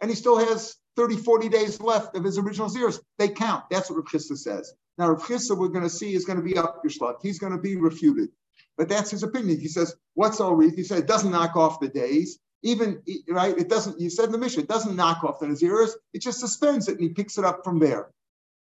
And 0.00 0.10
he 0.10 0.16
still 0.16 0.38
has 0.38 0.76
30, 0.96 1.18
40 1.18 1.48
days 1.50 1.80
left 1.80 2.16
of 2.16 2.24
his 2.24 2.38
original 2.38 2.68
zeros. 2.68 3.00
They 3.18 3.28
count. 3.28 3.64
That's 3.70 3.90
what 3.90 3.96
Rav 3.96 4.06
Chisda 4.06 4.36
says. 4.38 4.72
Now, 4.96 5.10
Rav 5.10 5.22
Chisda, 5.22 5.56
we're 5.56 5.68
going 5.68 5.84
to 5.84 5.90
see, 5.90 6.14
is 6.14 6.24
going 6.24 6.38
to 6.38 6.44
be 6.44 6.56
up 6.56 6.80
your 6.82 6.90
slot. 6.90 7.16
He's 7.20 7.38
going 7.38 7.52
to 7.52 7.58
be 7.58 7.76
refuted. 7.76 8.30
But 8.76 8.88
that's 8.88 9.10
his 9.10 9.22
opinion. 9.22 9.60
He 9.60 9.68
says, 9.68 9.94
what's 10.14 10.40
all 10.40 10.58
He 10.60 10.84
said, 10.84 10.98
it 10.98 11.06
doesn't 11.06 11.30
knock 11.30 11.56
off 11.56 11.80
the 11.80 11.88
days. 11.88 12.38
Even, 12.62 13.02
right, 13.28 13.56
it 13.56 13.68
doesn't, 13.68 14.00
you 14.00 14.10
said 14.10 14.26
in 14.26 14.32
the 14.32 14.38
mission, 14.38 14.62
it 14.62 14.68
doesn't 14.68 14.96
knock 14.96 15.22
off 15.24 15.40
the 15.40 15.46
Naziris. 15.46 15.92
It 16.12 16.22
just 16.22 16.40
suspends 16.40 16.88
it 16.88 16.92
and 16.92 17.02
he 17.02 17.10
picks 17.10 17.38
it 17.38 17.44
up 17.44 17.64
from 17.64 17.78
there. 17.78 18.10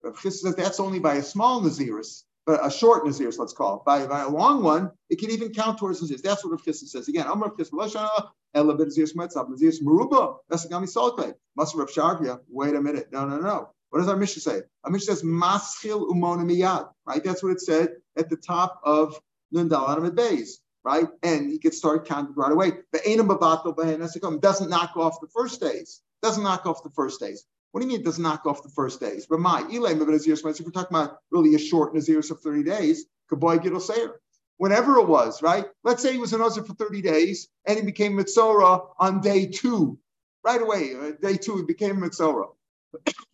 Rav 0.03 0.19
says 0.19 0.55
that's 0.57 0.81
only 0.81 0.99
by 0.99 1.15
a 1.15 1.23
small 1.23 1.63
Naziris, 1.63 2.25
but 2.45 2.65
a 2.65 2.71
short 2.71 3.05
Naziris, 3.05 3.39
let's 3.39 3.53
call 3.53 3.77
it. 3.77 3.85
By, 3.85 4.07
by 4.07 4.23
a 4.23 4.29
long 4.29 4.63
one, 4.63 4.91
it 5.09 5.19
can 5.19 5.31
even 5.31 5.53
count 5.53 5.79
towards 5.79 6.03
Naziris. 6.03 6.23
That's 6.23 6.45
what 6.45 6.51
Rav 6.51 6.63
Chisda 6.63 6.87
says. 6.89 7.09
Again, 7.09 7.27
I'm 7.29 7.41
Rav 7.41 7.57
Chisda, 7.57 8.29
Ela 8.55 8.77
Naziris 8.77 9.15
Metzab, 9.15 9.49
Naziris. 9.49 11.35
Must 11.57 11.75
Rav 11.75 12.41
wait 12.49 12.75
a 12.75 12.81
minute. 12.81 13.09
No, 13.13 13.27
no, 13.27 13.39
no. 13.39 13.71
What 13.91 14.01
does 14.01 14.09
our 14.09 14.17
mission 14.17 14.43
say? 14.43 14.63
Our 14.83 14.91
mission 14.91 15.07
says 15.07 15.23
Maschil 15.23 16.11
Umona 16.11 16.45
Miyad, 16.45 16.89
right? 17.07 17.23
That's 17.23 17.45
what 17.45 17.53
it 17.53 17.61
said 17.61 17.91
at 18.17 18.29
the 18.29 18.37
top 18.37 18.81
of 18.83 19.21
Right? 20.85 21.09
And 21.23 21.51
he 21.51 21.59
could 21.59 21.73
start 21.73 22.07
counting 22.07 22.35
right 22.35 22.53
away. 22.53 22.73
Bahen 22.95 24.41
doesn't 24.41 24.71
knock 24.71 24.97
off 24.97 25.21
the 25.21 25.29
first 25.29 25.61
days. 25.61 26.03
Doesn't 26.23 26.45
knock 26.45 26.67
off 26.67 26.83
the 26.83 26.91
first 26.91 27.21
days. 27.21 27.47
What 27.75 27.81
do 27.81 27.87
you 27.87 27.93
mean 27.93 28.03
it 28.03 28.05
doesn't 28.05 28.23
knock 28.23 28.47
off 28.47 28.63
the 28.63 28.69
first 28.69 29.01
days? 29.01 29.27
But 29.27 29.41
my 29.41 29.63
Elay 29.63 29.95
Naziris, 29.95 30.39
if 30.61 30.65
we're 30.65 30.71
talking 30.71 30.97
about 30.97 31.19
really 31.31 31.55
a 31.57 31.59
short 31.59 31.93
Naziris 31.93 32.31
of 32.31 32.41
30 32.41 32.63
days, 32.63 33.07
Kaboy 33.31 33.59
Gidol 33.59 33.81
Seir. 33.81 34.21
Whenever 34.59 34.99
it 34.99 35.09
was, 35.09 35.43
right? 35.43 35.65
Let's 35.83 36.01
say 36.01 36.13
he 36.13 36.19
was 36.19 36.33
an 36.33 36.41
Nazir 36.41 36.63
for 36.63 36.75
30 36.75 37.03
days 37.03 37.49
and 37.67 37.77
he 37.77 37.85
became 37.85 38.13
Mitzora 38.13 38.87
on 38.99 39.21
day 39.21 39.47
two. 39.47 39.99
Right 40.45 40.63
away, 40.63 40.95
uh, 40.95 41.13
day 41.21 41.37
two, 41.37 41.57
he 41.57 41.65
became 41.65 41.97
Mitzora. 41.97 42.47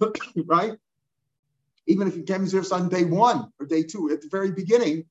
right? 0.46 0.72
Even 1.86 2.08
if 2.08 2.14
he 2.14 2.20
became 2.20 2.46
Naziris 2.46 2.72
on 2.72 2.88
day 2.88 3.04
one 3.04 3.52
or 3.60 3.66
day 3.66 3.82
two, 3.82 4.10
at 4.10 4.22
the 4.22 4.28
very 4.30 4.52
beginning, 4.52 5.04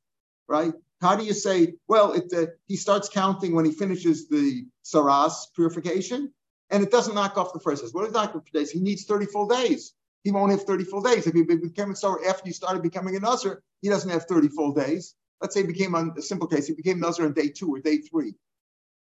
right? 0.47 0.73
How 1.01 1.15
do 1.15 1.23
you 1.23 1.33
say, 1.33 1.75
well, 1.87 2.13
it, 2.13 2.31
uh, 2.33 2.47
he 2.67 2.75
starts 2.75 3.07
counting 3.07 3.55
when 3.55 3.65
he 3.65 3.71
finishes 3.71 4.27
the 4.27 4.65
Saras 4.83 5.33
purification, 5.55 6.33
and 6.69 6.83
it 6.83 6.91
doesn't 6.91 7.15
knock 7.15 7.37
off 7.37 7.53
the 7.53 7.59
first 7.59 7.81
days. 7.81 7.93
What 7.93 8.05
is 8.05 8.13
knock 8.13 8.35
off 8.35 8.43
days? 8.51 8.69
He 8.69 8.79
needs 8.79 9.05
30 9.05 9.27
full 9.27 9.47
days. 9.47 9.93
He 10.23 10.31
won't 10.31 10.51
have 10.51 10.63
30 10.63 10.83
full 10.83 11.01
days. 11.01 11.25
If 11.25 11.33
he 11.33 11.43
became 11.43 11.91
a 11.91 12.27
after 12.27 12.43
he 12.45 12.51
started 12.51 12.83
becoming 12.83 13.15
a 13.15 13.19
Nazar, 13.19 13.63
he 13.81 13.87
doesn't 13.87 14.09
have 14.09 14.25
30 14.25 14.49
full 14.49 14.73
days. 14.73 15.15
Let's 15.41 15.53
say 15.53 15.61
he 15.61 15.67
became 15.67 15.95
on 15.95 16.13
a 16.17 16.21
simple 16.21 16.47
case, 16.47 16.67
he 16.67 16.73
became 16.73 16.99
Nazar 16.99 17.25
on 17.25 17.33
day 17.33 17.47
two 17.47 17.73
or 17.73 17.79
day 17.79 17.99
three. 17.99 18.35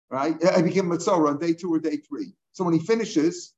Right? 0.09 0.35
He 0.55 0.61
became 0.63 0.85
Mitzorah 0.85 1.29
on 1.29 1.37
day 1.37 1.53
two 1.53 1.73
or 1.73 1.79
day 1.79 1.97
three. 1.97 2.33
So 2.53 2.63
when 2.63 2.73
he 2.73 2.79
finishes 2.79 3.53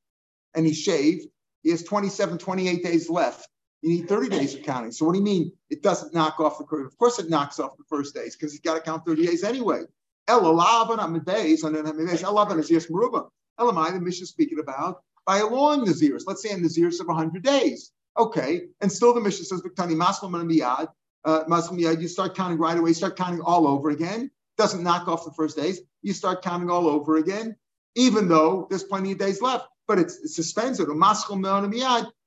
and 0.53 0.65
he 0.65 0.73
shaved, 0.73 1.27
he 1.63 1.69
has 1.71 1.83
27, 1.83 2.37
28 2.37 2.83
days 2.83 3.09
left 3.09 3.47
you 3.81 3.89
need 3.89 4.09
30 4.09 4.29
days 4.29 4.55
of 4.55 4.63
counting. 4.63 4.91
So 4.91 5.05
what 5.05 5.13
do 5.13 5.19
you 5.19 5.25
mean 5.25 5.51
it 5.69 5.83
doesn't 5.83 6.13
knock 6.13 6.39
off 6.39 6.57
the 6.57 6.63
curve? 6.63 6.87
Of 6.87 6.97
course 6.97 7.19
it 7.19 7.29
knocks 7.29 7.59
off 7.59 7.77
the 7.77 7.83
first 7.89 8.15
days 8.15 8.35
because 8.35 8.51
he's 8.51 8.61
got 8.61 8.75
to 8.75 8.81
count 8.81 9.05
30 9.05 9.25
days 9.25 9.43
anyway. 9.43 9.83
Elalavan 10.27 11.25
days 11.25 11.63
and 11.63 11.75
then 11.75 11.85
days. 12.05 12.23
Elavan 12.23 12.59
is 12.59 12.69
yes 12.69 12.87
maruba. 12.87 13.29
Elamai, 13.59 13.93
the 13.93 13.99
mission 13.99 14.25
speaking 14.25 14.59
about 14.59 15.01
by 15.25 15.39
a 15.39 15.47
long 15.47 15.85
Naziris. 15.85 16.23
Let's 16.25 16.41
say 16.41 16.49
a 16.49 16.57
Naziris 16.57 16.99
of 16.99 17.07
100 17.07 17.43
days. 17.43 17.91
Okay. 18.17 18.63
And 18.81 18.91
still 18.91 19.13
the 19.13 19.21
mission 19.21 19.45
says, 19.45 19.61
Viktani 19.61 19.95
Maslam 19.95 20.39
and 20.39 20.49
Miyad, 20.49 20.87
uh, 21.25 21.43
Maslam 21.47 21.77
Miyad, 21.79 22.01
you 22.01 22.07
start 22.07 22.35
counting 22.35 22.57
right 22.57 22.77
away, 22.77 22.93
start 22.93 23.15
counting 23.15 23.41
all 23.41 23.67
over 23.67 23.89
again. 23.89 24.31
Doesn't 24.57 24.83
knock 24.83 25.07
off 25.07 25.23
the 25.23 25.31
first 25.31 25.55
days. 25.55 25.81
You 26.01 26.13
start 26.13 26.41
counting 26.41 26.69
all 26.69 26.87
over 26.87 27.17
again, 27.17 27.55
even 27.95 28.27
though 28.27 28.67
there's 28.69 28.83
plenty 28.83 29.11
of 29.11 29.17
days 29.17 29.41
left 29.41 29.67
but 29.87 29.97
it's, 29.97 30.19
it's 30.19 30.35
suspended. 30.35 30.87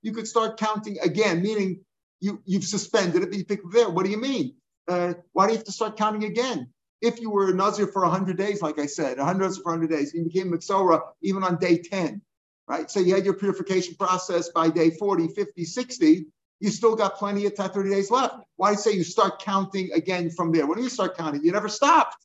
You 0.02 0.12
could 0.12 0.28
start 0.28 0.58
counting 0.58 0.98
again, 1.02 1.42
meaning 1.42 1.80
you, 2.20 2.42
you've 2.44 2.64
suspended 2.64 3.22
it, 3.22 3.30
but 3.30 3.38
you 3.38 3.44
it 3.48 3.60
there. 3.72 3.90
What 3.90 4.04
do 4.04 4.10
you 4.10 4.20
mean? 4.20 4.54
Uh, 4.88 5.14
why 5.32 5.46
do 5.46 5.52
you 5.52 5.58
have 5.58 5.66
to 5.66 5.72
start 5.72 5.96
counting 5.96 6.24
again? 6.24 6.68
If 7.00 7.20
you 7.20 7.30
were 7.30 7.50
a 7.50 7.54
Nazir 7.54 7.86
for 7.86 8.02
100 8.02 8.36
days, 8.36 8.60
like 8.60 8.78
I 8.78 8.86
said, 8.86 9.18
100 9.18 9.54
for 9.56 9.72
100 9.72 9.90
days, 9.90 10.12
you 10.12 10.24
became 10.24 10.52
Mitzora 10.52 11.00
even 11.22 11.42
on 11.42 11.56
day 11.56 11.78
10, 11.78 12.20
right? 12.68 12.90
So 12.90 13.00
you 13.00 13.14
had 13.14 13.24
your 13.24 13.34
purification 13.34 13.94
process 13.94 14.50
by 14.50 14.68
day 14.68 14.90
40, 14.90 15.28
50, 15.28 15.64
60, 15.64 16.26
you 16.60 16.70
still 16.70 16.94
got 16.94 17.16
plenty 17.16 17.46
of 17.46 17.54
30 17.54 17.88
days 17.88 18.10
left. 18.10 18.34
Why 18.56 18.74
say 18.74 18.92
you 18.92 19.02
start 19.02 19.40
counting 19.40 19.90
again 19.92 20.30
from 20.30 20.52
there? 20.52 20.66
When 20.66 20.76
do 20.76 20.84
you 20.84 20.90
start 20.90 21.16
counting? 21.16 21.42
You 21.42 21.52
never 21.52 21.68
stopped. 21.68 22.16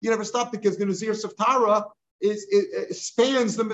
You 0.00 0.10
never 0.10 0.24
stopped 0.24 0.50
because 0.50 0.76
the 0.76 0.84
Nazir 0.84 1.12
Saftara 1.12 1.84
is 2.20 2.46
it, 2.50 2.90
it 2.90 2.96
spans 2.96 3.56
the 3.56 3.64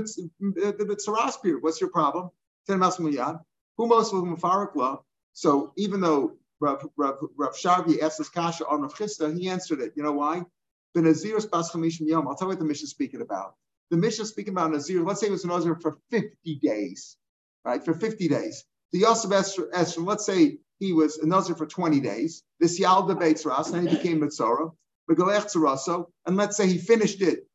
the 0.41 1.39
period. 1.43 1.63
What's 1.63 1.81
your 1.81 1.91
problem? 1.91 2.31
Who 2.69 2.77
most 2.77 3.01
of 3.01 3.50
them 3.89 4.37
law? 4.75 5.03
So 5.33 5.73
even 5.77 6.01
though 6.01 6.37
Rav, 6.61 6.87
Rav, 6.97 7.19
Rav 7.37 7.55
Sharvi 7.55 8.03
asked 8.03 8.19
this 8.19 8.29
kasha 8.29 8.67
on 8.67 8.83
Rav 8.83 8.95
Chisda, 8.95 9.37
he 9.37 9.49
answered 9.49 9.81
it. 9.81 9.93
You 9.97 10.03
know 10.03 10.13
why? 10.13 10.43
The 10.95 11.03
Nazir's 11.03 11.47
Bas 11.47 11.75
Yom. 11.75 12.29
I'll 12.29 12.35
tell 12.35 12.47
you 12.47 12.51
what 12.51 12.59
the 12.59 12.65
mission 12.65 12.85
is 12.85 12.91
speaking 12.91 13.23
about. 13.23 13.55
The 13.91 13.97
mission 13.97 14.23
is 14.23 14.29
speaking 14.29 14.55
about 14.55 14.73
Nazir. 14.73 15.03
Let's 15.03 15.21
say 15.21 15.29
it 15.29 15.33
was 15.33 15.45
a 15.45 15.49
Nazir 15.49 15.77
for 15.77 15.99
50 16.11 16.55
days, 16.57 17.17
right? 17.65 17.85
For 17.85 17.95
50 17.95 18.29
days. 18.29 18.65
The 18.93 19.01
Yosef 19.01 19.33
Esther, 19.33 20.03
let's 20.03 20.27
say 20.27 20.59
he 20.79 20.93
was 20.93 21.19
a 21.19 21.27
Nazir 21.27 21.55
for 21.55 21.67
20 21.67 22.01
days. 22.01 22.43
This 22.59 22.79
Yal 22.79 23.07
debates 23.07 23.45
Ras, 23.45 23.71
and 23.71 23.89
he 23.89 23.97
became 23.97 24.21
Mitzora. 24.21 24.73
And 25.09 26.37
let's 26.37 26.57
say 26.57 26.67
he 26.69 26.79
finished 26.79 27.21
it 27.23 27.47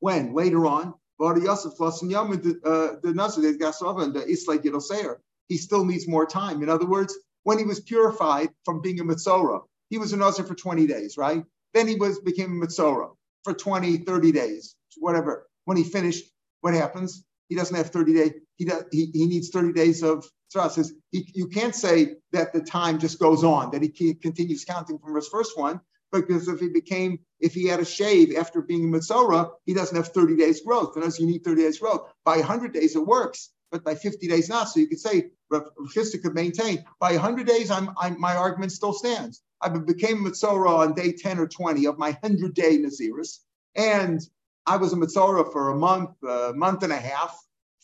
when? 0.00 0.34
Later 0.34 0.66
on, 0.66 0.94
Yosef 1.20 1.76
the 1.78 2.60
uh, 2.64 3.00
the 3.02 3.12
Nazir, 3.14 3.52
He 3.52 3.58
got 3.58 3.74
sober 3.74 4.02
and 4.02 4.14
the 4.14 4.26
Islay 4.26 4.58
Gidoseir. 4.58 5.18
He 5.48 5.56
still 5.56 5.84
needs 5.84 6.08
more 6.08 6.26
time. 6.26 6.62
In 6.62 6.68
other 6.68 6.86
words, 6.86 7.16
when 7.44 7.58
he 7.58 7.64
was 7.64 7.80
purified 7.80 8.50
from 8.64 8.80
being 8.80 9.00
a 9.00 9.04
Mitzora, 9.04 9.60
he 9.90 9.98
was 9.98 10.12
a 10.12 10.16
Nazir 10.16 10.44
for 10.44 10.54
20 10.54 10.86
days, 10.86 11.16
right? 11.16 11.44
Then 11.74 11.88
he 11.88 11.96
was 11.96 12.20
became 12.20 12.62
a 12.62 12.66
Mitzora 12.66 13.10
for 13.44 13.54
20, 13.54 13.98
30 13.98 14.32
days, 14.32 14.74
whatever. 14.98 15.46
When 15.64 15.76
he 15.76 15.84
finished, 15.84 16.24
what 16.60 16.74
happens? 16.74 17.24
He 17.48 17.56
doesn't 17.56 17.76
have 17.76 17.90
30 17.90 18.14
days. 18.14 18.32
He, 18.56 18.64
does, 18.64 18.84
he, 18.92 19.10
he 19.12 19.26
needs 19.26 19.50
30 19.50 19.72
days 19.72 20.02
of 20.02 20.24
Says 20.52 20.92
you 21.10 21.48
can't 21.48 21.74
say 21.74 22.16
that 22.32 22.52
the 22.52 22.60
time 22.60 22.98
just 22.98 23.18
goes 23.18 23.42
on, 23.42 23.70
that 23.70 23.82
he 23.82 24.14
continues 24.14 24.64
counting 24.64 24.98
from 24.98 25.14
his 25.14 25.28
first 25.28 25.56
one, 25.56 25.80
because 26.12 26.46
if 26.46 26.60
he 26.60 26.68
became, 26.68 27.20
if 27.40 27.54
he 27.54 27.66
had 27.66 27.80
a 27.80 27.86
shave 27.86 28.36
after 28.36 28.60
being 28.60 28.84
a 28.84 28.98
Mitzora, 28.98 29.50
he 29.64 29.72
doesn't 29.72 29.96
have 29.96 30.08
30 30.08 30.36
days 30.36 30.60
growth. 30.60 30.94
And 30.96 31.04
as 31.04 31.18
you 31.18 31.26
need 31.26 31.42
30 31.42 31.62
days 31.62 31.78
growth, 31.78 32.12
by 32.24 32.36
100 32.36 32.74
days 32.74 32.96
it 32.96 33.06
works, 33.06 33.50
but 33.72 33.82
by 33.82 33.94
50 33.94 34.28
days 34.28 34.48
not. 34.48 34.68
So 34.68 34.78
you 34.78 34.86
could 34.86 35.00
say, 35.00 35.30
Rav 35.50 35.64
could 35.94 36.34
maintain, 36.34 36.84
by 37.00 37.12
100 37.12 37.46
days, 37.46 37.70
I'm, 37.70 37.90
I'm, 37.98 38.20
my 38.20 38.36
argument 38.36 38.70
still 38.70 38.92
stands. 38.92 39.42
I 39.60 39.70
became 39.70 40.24
a 40.24 40.30
Mitzora 40.30 40.78
on 40.78 40.94
day 40.94 41.12
10 41.12 41.38
or 41.38 41.48
20 41.48 41.86
of 41.86 41.98
my 41.98 42.10
100 42.20 42.54
day 42.54 42.78
Naziris, 42.78 43.38
and 43.74 44.20
I 44.66 44.76
was 44.76 44.92
a 44.92 44.96
Mitzora 44.96 45.50
for 45.50 45.70
a 45.70 45.76
month, 45.76 46.10
a 46.22 46.52
month 46.54 46.82
and 46.82 46.92
a 46.92 46.96
half, 46.96 47.36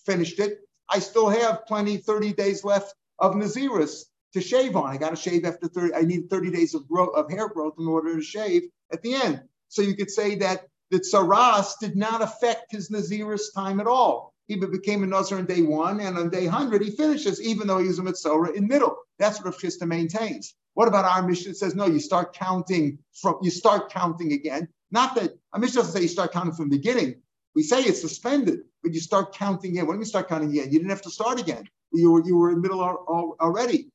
finished 0.04 0.38
it. 0.38 0.60
I 0.88 0.98
still 0.98 1.28
have 1.28 1.66
plenty, 1.66 1.96
30 1.96 2.34
days 2.34 2.64
left 2.64 2.94
of 3.18 3.34
Naziris 3.34 4.04
to 4.34 4.40
shave 4.40 4.76
on. 4.76 4.90
I 4.90 4.96
got 4.96 5.10
to 5.10 5.16
shave 5.16 5.44
after 5.44 5.68
30. 5.68 5.94
I 5.94 6.02
need 6.02 6.30
30 6.30 6.50
days 6.50 6.74
of 6.74 6.86
growth 6.88 7.14
of 7.14 7.30
hair 7.30 7.48
growth 7.48 7.74
in 7.78 7.86
order 7.86 8.14
to 8.14 8.22
shave 8.22 8.64
at 8.92 9.02
the 9.02 9.14
end. 9.14 9.42
So 9.68 9.82
you 9.82 9.96
could 9.96 10.10
say 10.10 10.36
that 10.36 10.66
that 10.90 11.02
Saras 11.02 11.78
did 11.80 11.96
not 11.96 12.22
affect 12.22 12.72
his 12.72 12.90
Naziris 12.90 13.52
time 13.54 13.80
at 13.80 13.86
all. 13.86 14.27
He 14.48 14.56
became 14.56 15.04
a 15.04 15.06
Nazir 15.06 15.38
on 15.38 15.46
day 15.46 15.62
one, 15.62 16.00
and 16.00 16.18
on 16.18 16.30
day 16.30 16.44
100, 16.46 16.82
he 16.82 16.90
finishes, 16.90 17.40
even 17.40 17.66
though 17.66 17.78
he 17.78 17.86
was 17.86 17.98
a 17.98 18.02
Mitzorah 18.02 18.54
in 18.54 18.66
middle. 18.66 18.96
That's 19.18 19.38
what 19.38 19.46
Rav 19.46 19.58
Chisda 19.58 19.86
maintains. 19.86 20.54
What 20.74 20.88
about 20.88 21.04
our 21.04 21.22
mission? 21.26 21.50
It 21.50 21.56
says, 21.56 21.74
no, 21.74 21.86
you 21.86 22.00
start 22.00 22.32
counting 22.34 22.98
from, 23.20 23.38
you 23.42 23.50
start 23.50 23.90
counting 23.90 24.32
again. 24.32 24.68
Not 24.90 25.14
that, 25.16 25.32
our 25.52 25.60
mission 25.60 25.76
doesn't 25.76 25.92
say 25.92 26.00
you 26.00 26.08
start 26.08 26.32
counting 26.32 26.54
from 26.54 26.70
the 26.70 26.76
beginning. 26.76 27.16
We 27.54 27.62
say 27.62 27.82
it's 27.82 28.00
suspended, 28.00 28.60
but 28.82 28.94
you 28.94 29.00
start 29.00 29.34
counting 29.34 29.72
again. 29.72 29.86
When 29.86 29.96
do 29.96 30.00
you 30.00 30.06
start 30.06 30.28
counting 30.28 30.50
again? 30.50 30.72
You 30.72 30.78
didn't 30.78 30.90
have 30.90 31.02
to 31.02 31.10
start 31.10 31.38
again. 31.38 31.68
You 31.92 32.12
were, 32.12 32.24
you 32.24 32.36
were 32.36 32.50
in 32.50 32.60
middle 32.60 32.80
already. 32.80 33.90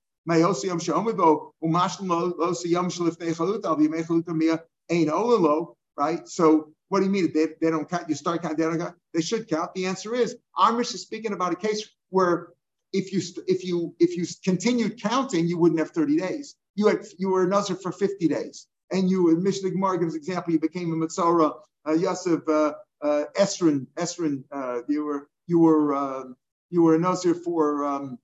Right? 5.97 6.27
So 6.27 6.73
what 6.89 6.99
do 6.99 7.05
you 7.05 7.11
mean? 7.11 7.31
They, 7.33 7.47
they 7.61 7.69
don't 7.69 7.89
count, 7.89 8.09
you 8.09 8.15
start 8.15 8.41
counting, 8.41 8.57
they 8.57 8.63
don't 8.63 8.79
count, 8.79 8.95
they 9.13 9.21
should 9.21 9.47
count. 9.47 9.73
The 9.73 9.85
answer 9.85 10.15
is 10.15 10.35
Amish 10.57 10.93
is 10.93 11.01
speaking 11.01 11.33
about 11.33 11.53
a 11.53 11.55
case 11.55 11.87
where 12.09 12.49
if 12.91 13.11
you 13.11 13.21
if 13.47 13.63
you 13.63 13.95
if 13.99 14.15
you 14.15 14.25
continued 14.43 15.01
counting, 15.01 15.47
you 15.47 15.57
wouldn't 15.57 15.79
have 15.79 15.91
30 15.91 16.17
days. 16.17 16.55
You 16.75 16.87
had 16.87 17.05
you 17.17 17.29
were 17.29 17.43
a 17.43 17.47
Nazir 17.47 17.75
for 17.75 17.91
50 17.91 18.27
days. 18.27 18.67
And 18.91 19.09
you 19.09 19.29
in 19.31 19.41
Mishnah 19.41 19.71
Gemara 19.71 20.03
example, 20.03 20.53
you 20.53 20.59
became 20.59 20.91
a 20.93 20.95
Mitzora, 20.95 21.53
uh, 21.87 21.93
Yosef 21.93 22.47
uh, 22.47 22.73
uh, 23.01 23.23
Esrin, 23.37 23.87
Esrin, 23.95 24.43
uh, 24.51 24.81
you 24.87 25.05
were 25.05 25.27
you 25.47 25.59
were 25.59 25.93
uh, 25.93 26.23
you 26.69 26.81
were 26.83 26.95
a 26.95 26.99
Nazir 26.99 27.33
for 27.33 27.85
um, 27.85 28.19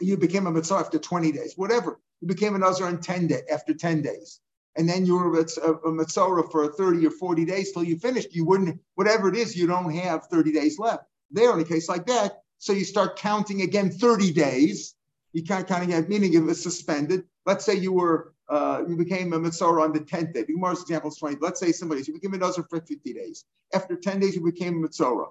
you 0.00 0.16
became 0.16 0.46
a 0.46 0.50
mitzvah 0.50 0.76
after 0.76 0.98
20 0.98 1.32
days, 1.32 1.54
whatever. 1.56 2.00
You 2.20 2.28
became 2.28 2.54
a 2.54 2.58
Nazar 2.58 2.88
in 2.88 3.00
10 3.00 3.26
days, 3.28 3.42
after 3.52 3.74
10 3.74 4.02
days. 4.02 4.40
And 4.76 4.88
then 4.88 5.06
you 5.06 5.16
were 5.16 5.40
a, 5.40 5.88
a, 5.88 5.92
mitzvah 5.92 6.42
for 6.50 6.72
30 6.72 7.06
or 7.06 7.10
40 7.10 7.44
days 7.44 7.72
till 7.72 7.84
you 7.84 7.98
finished. 7.98 8.34
You 8.34 8.44
wouldn't, 8.44 8.80
whatever 8.94 9.28
it 9.28 9.36
is, 9.36 9.56
you 9.56 9.66
don't 9.66 9.90
have 9.90 10.26
30 10.26 10.52
days 10.52 10.78
left. 10.78 11.04
There, 11.30 11.52
in 11.52 11.60
a 11.60 11.64
case 11.64 11.88
like 11.88 12.06
that, 12.06 12.42
so 12.58 12.72
you 12.72 12.84
start 12.84 13.18
counting 13.18 13.62
again 13.62 13.90
30 13.90 14.32
days. 14.32 14.94
You 15.32 15.42
can't 15.42 15.66
count 15.66 15.84
again, 15.84 16.06
meaning 16.08 16.34
it 16.34 16.42
was 16.42 16.62
suspended. 16.62 17.24
Let's 17.44 17.64
say 17.64 17.74
you 17.74 17.92
were 17.92 18.32
uh, 18.48 18.84
you 18.88 18.96
became 18.96 19.32
a 19.32 19.40
mitzvah 19.40 19.64
on 19.64 19.92
the 19.92 19.98
10th 19.98 20.32
day. 20.32 20.42
The 20.42 20.52
Gemara's 20.52 20.80
example 20.80 21.10
is 21.10 21.16
20. 21.16 21.38
Let's 21.40 21.58
say 21.58 21.72
somebody, 21.72 22.02
you 22.06 22.14
became 22.14 22.32
a 22.34 22.38
Nazar 22.38 22.64
for 22.70 22.80
50 22.80 23.12
days. 23.12 23.44
After 23.74 23.96
10 23.96 24.20
days, 24.20 24.36
you 24.36 24.44
became 24.44 24.76
a 24.76 24.80
mitzvah. 24.82 25.24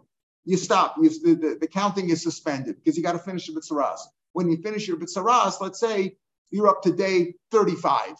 You 0.43 0.57
stop. 0.57 0.95
You, 1.01 1.09
the, 1.09 1.35
the, 1.35 1.57
the, 1.61 1.67
counting 1.67 2.09
is 2.09 2.21
suspended 2.21 2.75
because 2.75 2.97
you 2.97 3.03
got 3.03 3.13
to 3.13 3.19
finish 3.19 3.47
the 3.47 3.53
mitzvahs 3.53 3.99
when 4.35 4.51
you 4.51 4.57
finish 4.57 4.85
your 4.85 4.97
Bitsaras, 4.97 5.61
let's 5.61 5.79
say 5.79 6.17
you're 6.51 6.67
up 6.67 6.83
to 6.83 6.91
day 6.91 7.35
35, 7.51 8.15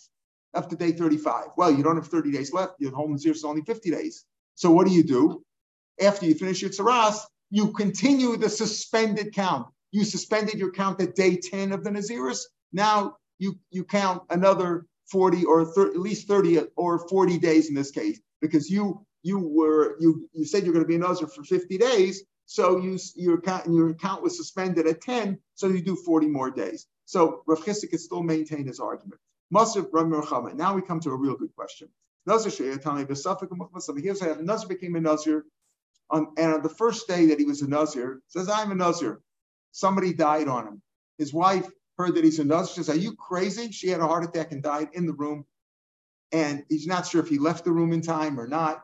up 0.55 0.69
to 0.69 0.75
day 0.75 0.91
35. 0.91 1.47
Well, 1.57 1.71
you 1.71 1.83
don't 1.83 1.95
have 1.95 2.07
30 2.07 2.31
days 2.31 2.53
left. 2.53 2.75
Your 2.79 2.93
home 2.93 3.15
is 3.15 3.43
only 3.43 3.61
50 3.61 3.91
days. 3.91 4.25
So 4.55 4.71
what 4.71 4.87
do 4.87 4.93
you 4.93 5.03
do? 5.03 5.43
After 6.01 6.25
you 6.25 6.35
finish 6.35 6.61
your 6.61 6.71
Tsaras, 6.71 7.19
you 7.51 7.71
continue 7.71 8.37
the 8.37 8.49
suspended 8.49 9.33
count. 9.33 9.67
You 9.91 10.03
suspended 10.03 10.55
your 10.55 10.71
count 10.71 11.01
at 11.01 11.15
day 11.15 11.37
10 11.37 11.71
of 11.71 11.83
the 11.83 11.89
Naziris. 11.89 12.41
Now 12.73 13.17
you, 13.39 13.57
you 13.71 13.83
count 13.83 14.23
another 14.29 14.85
40 15.11 15.45
or 15.45 15.65
thir- 15.65 15.91
at 15.91 15.99
least 15.99 16.27
30 16.27 16.61
or 16.75 17.07
40 17.07 17.37
days 17.37 17.69
in 17.69 17.75
this 17.75 17.91
case, 17.91 18.19
because 18.41 18.69
you 18.69 19.05
you 19.23 19.39
were 19.39 19.97
you 19.99 20.29
you 20.33 20.45
said 20.45 20.63
you're 20.63 20.73
going 20.73 20.83
to 20.85 20.87
be 20.87 20.95
a 20.95 20.99
Nazir 20.99 21.27
for 21.27 21.43
50 21.43 21.77
days, 21.77 22.23
So 22.45 22.77
you 22.77 22.97
your 23.15 23.35
account 23.39 23.65
your 23.67 23.89
account 23.89 24.21
was 24.21 24.37
suspended 24.37 24.87
at 24.87 25.01
10, 25.01 25.39
so 25.55 25.67
you 25.67 25.81
do 25.81 25.95
40 25.95 26.27
more 26.27 26.51
days. 26.51 26.87
So 27.05 27.43
Rav 27.47 27.59
Chisda 27.63 27.89
could 27.89 27.99
still 27.99 28.23
maintain 28.23 28.65
his 28.65 28.79
argument. 28.79 29.19
Now 29.51 30.73
we 30.75 30.81
come 30.81 30.99
to 31.01 31.11
a 31.11 31.15
real 31.15 31.35
good 31.35 31.55
question. 31.55 31.89
Nazir 32.25 32.51
Here's 34.01 34.19
happened. 34.21 34.47
Nazir 34.47 34.67
became 34.67 34.95
a 34.95 35.01
Nazir 35.01 35.45
on 36.09 36.27
and 36.37 36.53
on 36.53 36.61
the 36.61 36.69
first 36.69 37.07
day 37.07 37.27
that 37.27 37.39
he 37.39 37.45
was 37.45 37.61
a 37.61 37.67
Nazir, 37.67 38.21
says, 38.27 38.49
I'm 38.49 38.71
a 38.71 38.75
Nazir. 38.75 39.21
Somebody 39.71 40.13
died 40.13 40.47
on 40.47 40.67
him. 40.67 40.81
His 41.17 41.33
wife 41.33 41.67
heard 41.97 42.15
that 42.15 42.23
he's 42.23 42.39
a 42.39 42.45
Nazir. 42.45 42.73
She 42.75 42.83
says, 42.83 42.89
Are 42.89 42.99
you 42.99 43.15
crazy? 43.15 43.71
She 43.71 43.89
had 43.89 44.01
a 44.01 44.07
heart 44.07 44.23
attack 44.23 44.51
and 44.51 44.61
died 44.63 44.89
in 44.93 45.05
the 45.05 45.13
room. 45.13 45.45
And 46.31 46.63
he's 46.69 46.87
not 46.87 47.07
sure 47.07 47.21
if 47.21 47.29
he 47.29 47.39
left 47.39 47.65
the 47.65 47.71
room 47.71 47.93
in 47.93 48.01
time 48.01 48.39
or 48.39 48.47
not. 48.47 48.83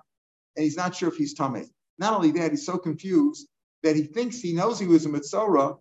And 0.55 0.63
he's 0.63 0.77
not 0.77 0.95
sure 0.95 1.09
if 1.09 1.15
he's 1.15 1.33
tummy. 1.33 1.65
Not 1.97 2.13
only 2.13 2.31
that, 2.31 2.51
he's 2.51 2.65
so 2.65 2.77
confused 2.77 3.47
that 3.83 3.95
he 3.95 4.03
thinks 4.03 4.39
he 4.39 4.53
knows 4.53 4.79
he 4.79 4.87
was 4.87 5.05
a 5.05 5.09
Mitzorah, 5.09 5.77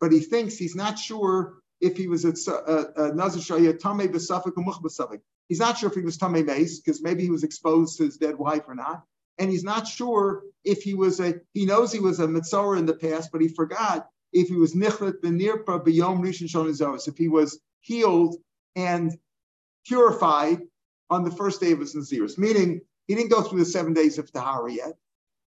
but 0.00 0.12
he 0.12 0.20
thinks 0.20 0.56
he's 0.56 0.76
not 0.76 0.98
sure 0.98 1.54
if 1.84 1.96
he 1.98 2.08
was 2.08 2.24
a, 2.24 2.32
a, 2.50 3.10
a 3.10 3.14
Nazir 3.14 3.42
Shaya 3.42 3.78
Tameh 3.78 4.08
B'Safik 4.08 4.52
or 4.56 5.20
He's 5.48 5.60
not 5.60 5.76
sure 5.76 5.90
if 5.90 5.94
he 5.94 6.00
was 6.00 6.16
Tameh 6.16 6.44
Mace, 6.44 6.80
because 6.80 7.02
maybe 7.02 7.22
he 7.22 7.30
was 7.30 7.44
exposed 7.44 7.98
to 7.98 8.04
his 8.04 8.16
dead 8.16 8.36
wife 8.36 8.62
or 8.66 8.74
not. 8.74 9.04
And 9.38 9.50
he's 9.50 9.64
not 9.64 9.86
sure 9.86 10.42
if 10.64 10.82
he 10.82 10.94
was 10.94 11.20
a, 11.20 11.34
he 11.52 11.66
knows 11.66 11.92
he 11.92 12.00
was 12.00 12.20
a 12.20 12.26
Mitzorah 12.26 12.78
in 12.78 12.86
the 12.86 12.94
past, 12.94 13.30
but 13.32 13.42
he 13.42 13.48
forgot 13.48 14.08
if 14.32 14.48
he 14.48 14.54
was 14.54 14.74
Nichlet 14.74 15.20
Benirpa 15.20 15.84
B'Yom 15.84 16.22
Rishon 16.22 16.48
Shon 16.48 16.98
if 17.06 17.18
he 17.18 17.28
was 17.28 17.60
healed 17.80 18.36
and 18.74 19.12
purified 19.86 20.60
on 21.10 21.24
the 21.24 21.30
first 21.30 21.60
day 21.60 21.72
of 21.72 21.80
his 21.80 21.94
Naziris, 21.94 22.38
meaning 22.38 22.80
he 23.06 23.14
didn't 23.14 23.30
go 23.30 23.42
through 23.42 23.58
the 23.58 23.66
seven 23.66 23.92
days 23.92 24.18
of 24.18 24.32
Tahara 24.32 24.72
yet, 24.72 24.94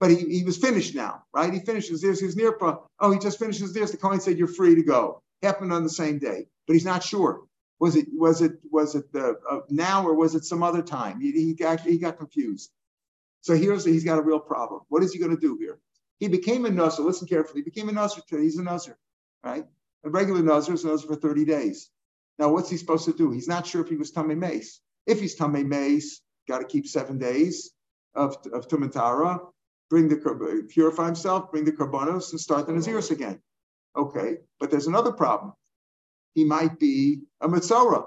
but 0.00 0.10
he, 0.10 0.16
he 0.16 0.44
was 0.44 0.56
finished 0.56 0.94
now, 0.94 1.24
right? 1.34 1.52
He 1.52 1.60
finished 1.60 1.90
his 1.90 2.02
Naziris, 2.02 2.20
he 2.20 2.26
was 2.26 2.36
Nirpa. 2.36 2.80
Oh, 3.00 3.10
he 3.10 3.18
just 3.18 3.38
finished 3.38 3.60
his 3.60 3.76
Naziris. 3.76 3.90
The 3.90 3.98
Kohen 3.98 4.20
said, 4.20 4.38
You're 4.38 4.48
free 4.48 4.74
to 4.74 4.82
go. 4.82 5.21
Happened 5.42 5.72
on 5.72 5.82
the 5.84 5.90
same 5.90 6.18
day, 6.18 6.46
but 6.66 6.74
he's 6.74 6.84
not 6.84 7.02
sure. 7.02 7.42
Was 7.80 7.96
it 7.96 8.06
was 8.12 8.42
it 8.42 8.52
was 8.70 8.94
it 8.94 9.12
the, 9.12 9.36
uh, 9.50 9.60
now 9.68 10.06
or 10.06 10.14
was 10.14 10.34
it 10.36 10.44
some 10.44 10.62
other 10.62 10.82
time? 10.82 11.20
He, 11.20 11.32
he 11.32 11.54
got 11.54 11.80
he 11.80 11.98
got 11.98 12.18
confused. 12.18 12.70
So 13.40 13.56
here's 13.56 13.84
he's 13.84 14.04
got 14.04 14.18
a 14.18 14.22
real 14.22 14.38
problem. 14.38 14.82
What 14.88 15.02
is 15.02 15.12
he 15.12 15.18
going 15.18 15.34
to 15.34 15.40
do 15.40 15.56
here? 15.58 15.78
He 16.18 16.28
became 16.28 16.64
a 16.64 16.70
Nazir. 16.70 17.04
Listen 17.04 17.26
carefully. 17.26 17.60
He 17.60 17.64
became 17.64 17.88
a 17.88 17.92
Nazir. 17.92 18.22
He's 18.30 18.56
a 18.56 18.62
Nazir, 18.62 18.96
right? 19.42 19.66
A 20.04 20.10
regular 20.10 20.42
Nazir 20.42 20.74
is 20.74 20.84
a 20.84 20.88
Nazir 20.88 21.08
for 21.08 21.16
30 21.16 21.44
days. 21.44 21.90
Now, 22.38 22.50
what's 22.50 22.70
he 22.70 22.76
supposed 22.76 23.06
to 23.06 23.12
do? 23.12 23.32
He's 23.32 23.48
not 23.48 23.66
sure 23.66 23.82
if 23.82 23.88
he 23.88 23.96
was 23.96 24.12
Tamei 24.12 24.38
Mace. 24.38 24.80
If 25.06 25.20
he's 25.20 25.36
Tamei 25.36 25.66
Mace, 25.66 26.20
got 26.48 26.58
to 26.58 26.64
keep 26.64 26.86
seven 26.86 27.18
days 27.18 27.72
of, 28.14 28.36
of 28.52 28.68
Tumantara, 28.68 29.40
bring 29.90 30.08
the 30.08 30.66
purify 30.68 31.06
himself, 31.06 31.50
bring 31.50 31.64
the 31.64 31.72
Karbonos, 31.72 32.30
and 32.30 32.40
start 32.40 32.66
the 32.66 32.72
Naziris 32.72 33.10
again. 33.10 33.40
Okay, 33.96 34.36
but 34.58 34.70
there's 34.70 34.86
another 34.86 35.12
problem. 35.12 35.52
He 36.34 36.44
might 36.44 36.78
be 36.78 37.20
a 37.40 37.48
Mitzorah. 37.48 38.06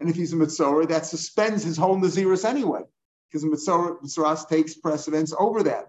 And 0.00 0.10
if 0.10 0.16
he's 0.16 0.32
a 0.32 0.36
Mitzorah, 0.36 0.88
that 0.88 1.06
suspends 1.06 1.62
his 1.62 1.76
whole 1.76 1.96
Naziris 1.96 2.44
anyway 2.44 2.82
because 3.30 3.44
Mitzaras 3.44 4.48
takes 4.48 4.74
precedence 4.74 5.32
over 5.38 5.62
that. 5.62 5.88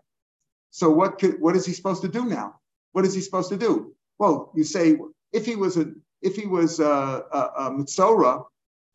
So 0.72 0.90
what 0.90 1.20
could, 1.20 1.42
what 1.42 1.56
is 1.56 1.66
he 1.66 1.74
supposed 1.74 2.02
to 2.04 2.08
do 2.08 2.26
now? 2.26 2.56
What 2.94 3.06
is 3.06 3.14
he 3.14 3.22
supposed 3.22 3.50
to 3.50 3.58
do? 3.58 3.94
Well, 4.18 4.52
you 4.56 4.64
say 4.64 4.98
if 5.34 5.46
he 5.46 5.56
was 5.56 5.78
a 5.78 5.92
if 6.22 6.36
he 6.36 6.46
was 6.46 6.80
a, 6.80 6.86
a, 6.86 7.52
a 7.58 7.72
Mitzora 7.72 8.44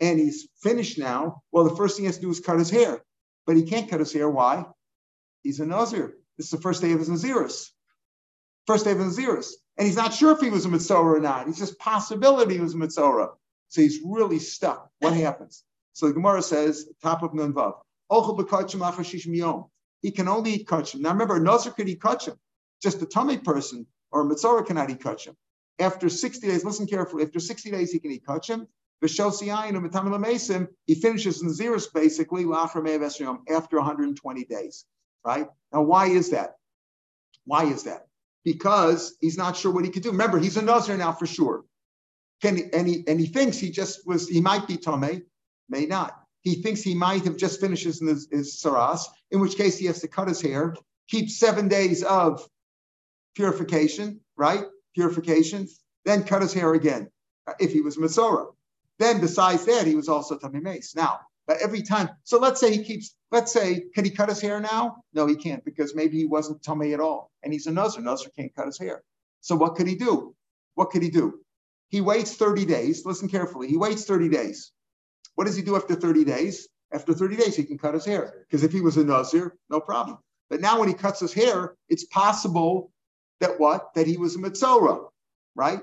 and 0.00 0.18
he's 0.18 0.48
finished 0.62 0.98
now, 0.98 1.42
well, 1.52 1.64
the 1.64 1.76
first 1.76 1.96
thing 1.96 2.04
he 2.04 2.06
has 2.06 2.16
to 2.16 2.22
do 2.22 2.30
is 2.30 2.40
cut 2.40 2.58
his 2.58 2.70
hair. 2.70 3.02
But 3.46 3.56
he 3.56 3.64
can't 3.64 3.90
cut 3.90 4.00
his 4.00 4.12
hair. 4.12 4.30
Why? 4.30 4.64
He's 5.42 5.61
a 5.61 5.66
Nazir. 5.66 6.14
This 6.37 6.46
is 6.46 6.50
the 6.50 6.61
first 6.61 6.80
day 6.80 6.92
of 6.92 7.00
his 7.00 7.08
Naziris. 7.08 7.68
First 8.66 8.84
day 8.84 8.92
of 8.92 8.98
his 8.98 9.18
Naziris. 9.18 9.52
And 9.78 9.86
he's 9.86 9.96
not 9.96 10.12
sure 10.12 10.32
if 10.32 10.40
he 10.40 10.50
was 10.50 10.66
a 10.66 10.68
Mitzora 10.68 11.16
or 11.16 11.20
not. 11.20 11.46
He's 11.46 11.58
just 11.58 11.78
possibility 11.78 12.54
he 12.54 12.60
was 12.60 12.74
a 12.74 12.76
Mitzora. 12.76 13.30
So 13.68 13.80
he's 13.80 14.00
really 14.04 14.40
stuck. 14.40 14.90
What 14.98 15.14
happens? 15.14 15.62
So 15.92 16.08
the 16.08 16.14
Gemara 16.14 16.42
says, 16.42 16.88
top 17.00 17.22
of 17.22 17.30
Nunvav. 17.30 17.74
He 20.00 20.10
can 20.10 20.28
only 20.28 20.52
eat 20.52 20.66
kachim. 20.66 21.00
Now 21.00 21.12
remember, 21.12 21.36
a 21.36 21.40
Nazir 21.40 21.72
could 21.72 21.88
eat 21.88 22.00
kachim. 22.00 22.36
Just 22.82 23.00
a 23.02 23.06
tummy 23.06 23.38
person 23.38 23.86
or 24.10 24.22
a 24.22 24.24
mitzvah 24.24 24.64
cannot 24.64 24.90
eat 24.90 25.00
kachim. 25.00 25.36
After 25.78 26.08
60 26.08 26.44
days, 26.46 26.64
listen 26.64 26.88
carefully, 26.88 27.22
after 27.22 27.38
60 27.38 27.70
days 27.70 27.92
he 27.92 28.00
can 28.00 28.10
eat 28.10 28.24
kachim. 28.26 28.66
He 29.00 29.06
finishes 29.06 29.42
in 31.40 31.48
Naziris 31.48 31.86
basically 31.94 32.44
after 32.52 33.76
120 33.76 34.44
days. 34.46 34.84
Right? 35.24 35.46
Now, 35.72 35.82
why 35.82 36.06
is 36.06 36.30
that? 36.30 36.56
Why 37.44 37.66
is 37.66 37.84
that? 37.84 38.08
Because 38.44 39.16
he's 39.20 39.37
not 39.37 39.57
sure 39.57 39.72
what 39.72 39.85
he 39.85 39.90
could 39.90 40.03
do. 40.03 40.11
Remember, 40.11 40.38
he's 40.38 40.57
a 40.57 40.62
Nazir 40.62 40.96
now 40.96 41.12
for 41.12 41.27
sure. 41.27 41.64
Can 42.40 42.70
and, 42.72 42.87
he, 42.87 43.05
and 43.07 43.18
he 43.18 43.27
thinks 43.27 43.59
he 43.59 43.70
just 43.70 44.07
was, 44.07 44.29
he 44.29 44.40
might 44.40 44.66
be 44.66 44.77
Tomei, 44.77 45.22
may 45.68 45.87
not 45.87 46.14
he 46.42 46.62
thinks 46.62 46.83
he 46.83 46.94
might 46.94 47.24
have 47.24 47.37
just 47.37 47.61
finished 47.61 47.85
his, 47.85 48.01
his, 48.01 48.62
saras, 48.62 49.03
in 49.31 49.40
which 49.40 49.57
case 49.57 49.79
he 49.79 49.87
has 49.87 50.01
to 50.01 50.09
cut 50.09 50.29
his 50.29 50.40
hair, 50.40 50.74
keep 51.09 51.31
seven 51.31 51.68
days 51.68 52.03
of 52.03 52.46
purification, 53.35 54.20
right? 54.37 54.64
Purification, 54.94 55.68
then 56.05 56.24
cut 56.24 56.42
his 56.42 56.53
hair 56.53 56.74
again 56.74 57.11
uh, 57.46 57.55
if 57.61 57.72
he 57.72 57.81
was 57.81 57.96
Masorah. 57.96 58.46
Then 58.98 59.20
besides 59.20 59.64
that, 59.66 59.87
he 59.87 59.94
was 59.94 60.09
also 60.09 60.38
Tamim 60.38 60.62
Mace. 60.62 60.94
Now, 60.96 61.20
but 61.48 61.62
every 61.62 61.80
time, 61.80 62.11
so 62.24 62.38
let's 62.38 62.61
say 62.61 62.70
he 62.70 62.84
keeps, 62.84 63.16
let's 63.32 63.50
say, 63.50 63.84
can 63.94 64.04
he 64.04 64.11
cut 64.11 64.28
his 64.28 64.40
hair 64.40 64.61
now? 64.61 64.98
No, 65.14 65.26
he 65.26 65.34
can't 65.34 65.64
because 65.64 65.94
maybe 65.94 66.18
he 66.18 66.26
wasn't 66.26 66.62
tummy 66.62 66.92
at 66.92 67.00
all. 67.00 67.32
And 67.42 67.52
he's 67.52 67.66
a 67.66 67.72
Nazar. 67.72 68.02
Nazar 68.02 68.30
can't 68.37 68.54
cut 68.54 68.66
his 68.66 68.78
hair. 68.78 69.02
So 69.40 69.56
what 69.56 69.74
could 69.74 69.87
he 69.87 69.94
do? 69.94 70.34
What 70.74 70.90
could 70.90 71.02
he 71.02 71.08
do? 71.08 71.40
He 71.88 72.02
waits 72.02 72.37
30 72.37 72.66
days. 72.66 73.06
Listen 73.06 73.30
carefully. 73.30 73.66
He 73.66 73.78
waits 73.78 74.04
30 74.04 74.28
days. 74.28 74.72
What 75.37 75.46
does 75.46 75.56
he 75.56 75.62
do 75.62 75.74
after 75.74 75.94
30 75.94 76.24
days? 76.24 76.68
After 76.92 77.14
30 77.14 77.37
days, 77.37 77.56
he 77.56 77.64
can 77.64 77.78
cut 77.78 77.94
his 77.94 78.04
hair. 78.04 78.44
Because 78.46 78.62
if 78.62 78.70
he 78.70 78.82
was 78.82 78.98
a 78.98 79.04
Nazir, 79.04 79.56
no 79.70 79.80
problem. 79.80 80.18
But 80.50 80.61
now 80.61 80.78
when 80.78 80.88
he 80.88 80.94
cuts 80.94 81.20
his 81.20 81.32
hair, 81.32 81.76
it's 81.88 82.04
possible 82.04 82.92
that 83.40 83.58
what? 83.58 83.94
That 83.94 84.06
he 84.06 84.18
was 84.18 84.37
a 84.37 84.38
Mitzorah, 84.38 85.06
right? 85.54 85.80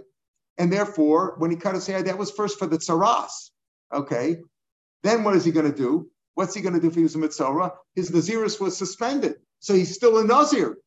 And 0.60 0.72
therefore, 0.72 1.36
when 1.40 1.50
he 1.50 1.58
cut 1.58 1.74
his 1.74 1.88
hair, 1.88 2.04
that 2.04 2.20
was 2.20 2.30
first 2.32 2.60
for 2.60 2.68
the 2.68 2.78
Tsaras. 2.78 3.50
Okay. 3.92 4.38
Then 5.06 5.24
what 5.24 5.36
is 5.36 5.46
he 5.46 5.52
going 5.52 5.72
to 5.72 5.78
do? 5.78 6.10
What's 6.34 6.56
he 6.56 6.62
going 6.62 6.74
to 6.74 6.82
do 6.82 6.88
if 6.88 6.96
he 6.96 7.04
was 7.04 7.14
a 7.14 7.20
Mitzorah? 7.20 7.74
His 7.94 8.10
Naziris 8.10 8.60
was 8.60 8.76
suspended. 8.76 9.36
So 9.60 9.76
he's 9.76 9.94
still 9.94 10.18
a 10.18 10.24
Nazir. 10.24 10.78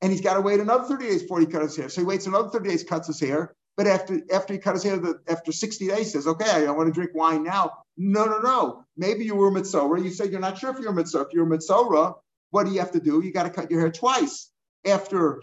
And 0.00 0.10
he's 0.10 0.22
got 0.22 0.34
to 0.34 0.40
wait 0.40 0.60
another 0.60 0.84
30 0.84 1.06
days 1.06 1.22
before 1.22 1.40
he 1.40 1.46
cut 1.46 1.60
his 1.60 1.76
hair. 1.76 1.90
So 1.90 2.00
he 2.00 2.06
waits 2.06 2.26
another 2.26 2.48
30 2.48 2.70
days, 2.70 2.82
cuts 2.84 3.08
his 3.08 3.20
hair. 3.20 3.54
But 3.76 3.86
after 3.86 4.18
after 4.32 4.54
he 4.54 4.58
cut 4.58 4.76
his 4.76 4.82
hair, 4.82 4.98
after 5.28 5.52
60 5.52 5.88
days, 5.88 6.12
says, 6.12 6.26
okay, 6.26 6.66
I 6.66 6.70
want 6.70 6.88
to 6.88 6.92
drink 6.92 7.10
wine 7.14 7.44
now. 7.44 7.84
No, 7.98 8.24
no, 8.24 8.38
no. 8.38 8.84
Maybe 8.96 9.26
you 9.26 9.34
were 9.34 9.48
a 9.48 9.52
mitzorah. 9.52 10.02
You 10.02 10.10
said 10.10 10.30
you're 10.30 10.40
not 10.40 10.56
sure 10.56 10.70
if 10.70 10.78
you're 10.78 10.92
a 10.92 10.94
mitzorah. 10.94 11.26
If 11.26 11.34
you're 11.34 11.52
a 11.52 11.58
mitzorah, 11.58 12.14
what 12.50 12.64
do 12.64 12.72
you 12.72 12.80
have 12.80 12.92
to 12.92 13.00
do? 13.00 13.22
You 13.22 13.30
got 13.30 13.42
to 13.42 13.50
cut 13.50 13.70
your 13.70 13.80
hair 13.80 13.90
twice 13.90 14.50
after 14.86 15.42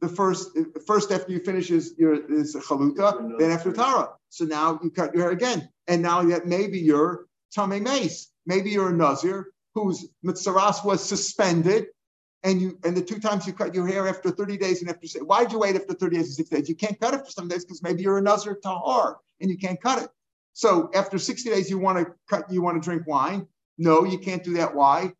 the 0.00 0.08
first 0.08 0.56
first 0.86 1.10
after 1.10 1.32
you 1.32 1.40
finish 1.40 1.70
is 1.70 1.94
your 1.98 2.14
is 2.32 2.54
chaluta, 2.54 3.38
then 3.40 3.50
after 3.50 3.72
tara. 3.72 4.10
So 4.28 4.44
now 4.44 4.78
you 4.84 4.90
cut 4.90 5.14
your 5.14 5.24
hair 5.24 5.32
again, 5.32 5.68
and 5.88 6.00
now 6.00 6.22
that 6.22 6.46
maybe 6.46 6.78
you're 6.78 7.26
tame 7.52 7.82
mace. 7.82 8.30
Maybe 8.46 8.70
you're 8.70 8.90
a 8.90 8.96
nazir 8.96 9.48
whose 9.74 10.08
mitzaras 10.24 10.84
was 10.84 11.02
suspended, 11.02 11.86
and 12.42 12.60
you 12.60 12.78
and 12.84 12.96
the 12.96 13.02
two 13.02 13.20
times 13.20 13.46
you 13.46 13.52
cut 13.52 13.74
your 13.74 13.86
hair 13.86 14.08
after 14.08 14.30
30 14.30 14.56
days 14.56 14.80
and 14.80 14.90
after 14.90 15.06
why'd 15.24 15.52
you 15.52 15.58
wait 15.58 15.76
after 15.76 15.94
30 15.94 16.16
days 16.16 16.26
and 16.26 16.34
six 16.34 16.48
days? 16.48 16.68
You 16.68 16.74
can't 16.74 16.98
cut 16.98 17.14
it 17.14 17.24
for 17.24 17.30
some 17.30 17.48
days 17.48 17.64
because 17.64 17.82
maybe 17.82 18.02
you're 18.02 18.18
a 18.18 18.22
nazir 18.22 18.58
tahar 18.62 19.18
and 19.40 19.50
you 19.50 19.58
can't 19.58 19.80
cut 19.80 20.02
it. 20.02 20.08
So 20.52 20.90
after 20.94 21.18
60 21.18 21.48
days, 21.50 21.70
you 21.70 21.78
want 21.78 21.98
to 21.98 22.12
cut, 22.28 22.50
you 22.50 22.62
want 22.62 22.82
to 22.82 22.86
drink 22.86 23.06
wine. 23.06 23.46
No, 23.78 24.04
you 24.04 24.18
can't 24.18 24.42
do 24.42 24.54
that. 24.54 24.74
Why? 24.74 25.12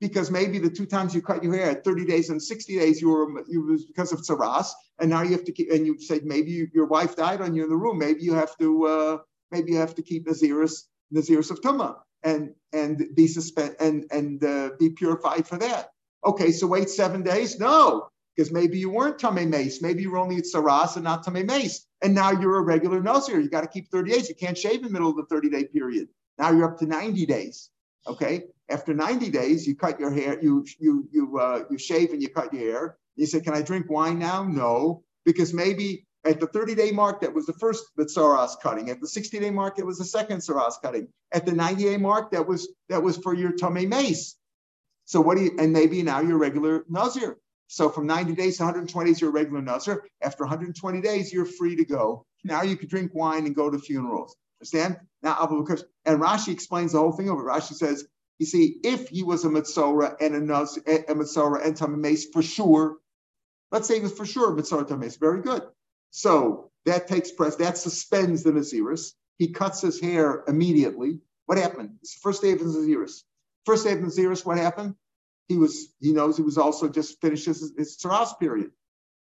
Because 0.00 0.30
maybe 0.30 0.58
the 0.58 0.70
two 0.70 0.86
times 0.86 1.14
you 1.14 1.22
cut 1.22 1.42
your 1.42 1.54
hair 1.54 1.70
at 1.70 1.84
30 1.84 2.04
days 2.04 2.30
and 2.30 2.42
60 2.42 2.78
days, 2.78 3.00
you 3.00 3.08
were 3.08 3.44
you 3.48 3.62
was 3.62 3.84
because 3.84 4.12
of 4.12 4.20
tsaras, 4.20 4.68
and 4.98 5.08
now 5.10 5.22
you 5.22 5.32
have 5.32 5.44
to 5.44 5.52
keep. 5.52 5.70
And 5.70 5.86
you 5.86 5.98
said 6.00 6.24
maybe 6.24 6.50
you, 6.50 6.68
your 6.74 6.86
wife 6.86 7.16
died 7.16 7.40
on 7.40 7.54
you 7.54 7.64
in 7.64 7.70
the 7.70 7.76
room. 7.76 7.98
Maybe 7.98 8.22
you 8.22 8.34
have 8.34 8.56
to 8.58 8.86
uh, 8.86 9.18
maybe 9.50 9.72
you 9.72 9.78
have 9.78 9.94
to 9.94 10.02
keep 10.02 10.26
naziris 10.26 10.84
naziris 11.14 11.50
of 11.50 11.60
tuma 11.60 11.96
and 12.22 12.54
and 12.72 13.06
be 13.14 13.26
suspend 13.26 13.76
and 13.80 14.04
and 14.10 14.44
uh, 14.44 14.70
be 14.78 14.90
purified 14.90 15.46
for 15.46 15.58
that. 15.58 15.90
Okay, 16.24 16.50
so 16.50 16.66
wait 16.66 16.90
seven 16.90 17.22
days. 17.22 17.58
No, 17.58 18.08
because 18.34 18.52
maybe 18.52 18.78
you 18.78 18.90
weren't 18.90 19.18
Tame 19.18 19.48
Mace. 19.48 19.80
Maybe 19.80 20.02
you 20.02 20.10
were 20.10 20.18
only 20.18 20.36
at 20.36 20.44
Saras 20.44 20.96
and 20.96 21.04
not 21.04 21.24
Tame 21.24 21.46
Mace. 21.46 21.86
And 22.02 22.14
now 22.14 22.32
you're 22.32 22.56
a 22.56 22.62
regular 22.62 23.00
Nazir. 23.00 23.40
You 23.40 23.48
got 23.48 23.62
to 23.62 23.68
keep 23.68 23.88
30 23.88 24.10
days. 24.10 24.28
You 24.28 24.34
can't 24.34 24.58
shave 24.58 24.78
in 24.78 24.82
the 24.84 24.90
middle 24.90 25.10
of 25.10 25.16
the 25.16 25.24
30 25.26 25.50
day 25.50 25.64
period. 25.64 26.08
Now 26.38 26.50
you're 26.50 26.70
up 26.70 26.78
to 26.78 26.86
90 26.86 27.24
days. 27.26 27.70
Okay. 28.06 28.44
After 28.68 28.92
90 28.92 29.30
days, 29.30 29.66
you 29.66 29.76
cut 29.76 30.00
your 30.00 30.10
hair, 30.10 30.38
you 30.42 30.66
you 30.78 31.08
you 31.12 31.38
uh, 31.38 31.64
you 31.70 31.78
shave 31.78 32.10
and 32.10 32.20
you 32.20 32.28
cut 32.28 32.52
your 32.52 32.62
hair. 32.62 32.96
You 33.14 33.26
say, 33.26 33.40
Can 33.40 33.54
I 33.54 33.62
drink 33.62 33.88
wine 33.88 34.18
now? 34.18 34.42
No, 34.44 35.04
because 35.24 35.54
maybe 35.54 36.05
at 36.26 36.40
the 36.40 36.46
30 36.46 36.74
day 36.74 36.90
mark, 36.90 37.20
that 37.20 37.32
was 37.32 37.46
the 37.46 37.52
first 37.54 37.84
Saras 37.98 38.60
cutting. 38.62 38.90
At 38.90 39.00
the 39.00 39.08
60 39.08 39.38
day 39.38 39.50
mark, 39.50 39.78
it 39.78 39.86
was 39.86 39.98
the 39.98 40.04
second 40.04 40.38
Saras 40.38 40.74
cutting. 40.82 41.08
At 41.32 41.46
the 41.46 41.52
90 41.52 41.84
day 41.84 41.96
mark, 41.96 42.30
that 42.32 42.46
was 42.46 42.68
that 42.88 43.02
was 43.02 43.16
for 43.16 43.34
your 43.34 43.52
Tame 43.52 43.88
Mace. 43.88 44.36
So 45.04 45.20
what 45.20 45.36
do 45.36 45.44
you 45.44 45.56
and 45.58 45.72
maybe 45.72 46.02
now 46.02 46.20
you're 46.20 46.38
regular 46.38 46.84
Nazir. 46.88 47.38
So 47.68 47.88
from 47.88 48.06
90 48.06 48.34
days 48.34 48.58
to 48.58 48.64
120 48.64 49.10
days, 49.10 49.20
you're 49.20 49.30
a 49.30 49.32
regular 49.32 49.60
Nazir. 49.60 50.04
After 50.22 50.44
120 50.44 51.00
days, 51.00 51.32
you're 51.32 51.44
free 51.44 51.76
to 51.76 51.84
go. 51.84 52.24
Now 52.44 52.62
you 52.62 52.76
can 52.76 52.88
drink 52.88 53.12
wine 53.14 53.46
and 53.46 53.54
go 53.54 53.70
to 53.70 53.78
funerals. 53.78 54.36
Understand? 54.60 54.98
Now, 55.22 55.36
Abu 55.42 55.66
and 56.04 56.20
Rashi 56.20 56.52
explains 56.52 56.92
the 56.92 56.98
whole 56.98 57.12
thing 57.12 57.28
over. 57.28 57.44
Rashi 57.44 57.74
says, 57.74 58.06
you 58.38 58.46
see, 58.46 58.78
if 58.84 59.08
he 59.08 59.22
was 59.22 59.44
a 59.44 59.48
Mitzora 59.48 60.16
and 60.20 60.34
a, 60.34 60.40
Naz, 60.40 60.76
a 60.86 61.14
Mitzora 61.14 61.64
and 61.64 61.76
Tamim 61.76 62.32
for 62.32 62.42
sure, 62.42 62.96
let's 63.72 63.88
say 63.88 63.96
he 63.96 64.00
was 64.00 64.12
for 64.12 64.26
sure 64.26 64.54
Mitzora 64.54 64.86
Tamim 64.86 65.18
very 65.18 65.42
good. 65.42 65.62
So 66.10 66.70
that 66.84 67.08
takes 67.08 67.30
press, 67.30 67.56
that 67.56 67.78
suspends 67.78 68.42
the 68.42 68.52
Naziris. 68.52 69.12
He 69.38 69.48
cuts 69.48 69.82
his 69.82 70.00
hair 70.00 70.44
immediately. 70.48 71.20
What 71.46 71.58
happened? 71.58 71.98
It's 72.02 72.14
the 72.14 72.20
first 72.20 72.42
day 72.42 72.52
of 72.52 72.58
the 72.58 72.64
Naziris. 72.64 73.22
First 73.64 73.84
day 73.84 73.92
of 73.92 74.00
the 74.00 74.06
Naziris, 74.06 74.46
what 74.46 74.58
happened? 74.58 74.94
He 75.48 75.56
was, 75.56 75.92
he 76.00 76.12
knows 76.12 76.36
he 76.36 76.42
was 76.42 76.58
also 76.58 76.88
just 76.88 77.20
finished 77.20 77.46
his, 77.46 77.72
his 77.76 77.96
Saras 77.96 78.38
period. 78.38 78.70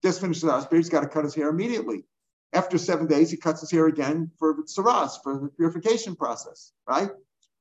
Just 0.02 0.20
finished 0.20 0.42
his 0.42 0.50
Saras 0.50 0.68
period, 0.68 0.84
he's 0.84 0.90
got 0.90 1.00
to 1.00 1.08
cut 1.08 1.24
his 1.24 1.34
hair 1.34 1.48
immediately. 1.48 2.04
After 2.52 2.78
seven 2.78 3.06
days, 3.06 3.30
he 3.30 3.36
cuts 3.36 3.60
his 3.60 3.70
hair 3.70 3.86
again 3.86 4.30
for 4.38 4.54
Saras, 4.64 5.22
for 5.22 5.38
the 5.38 5.48
purification 5.48 6.16
process, 6.16 6.72
right? 6.88 7.10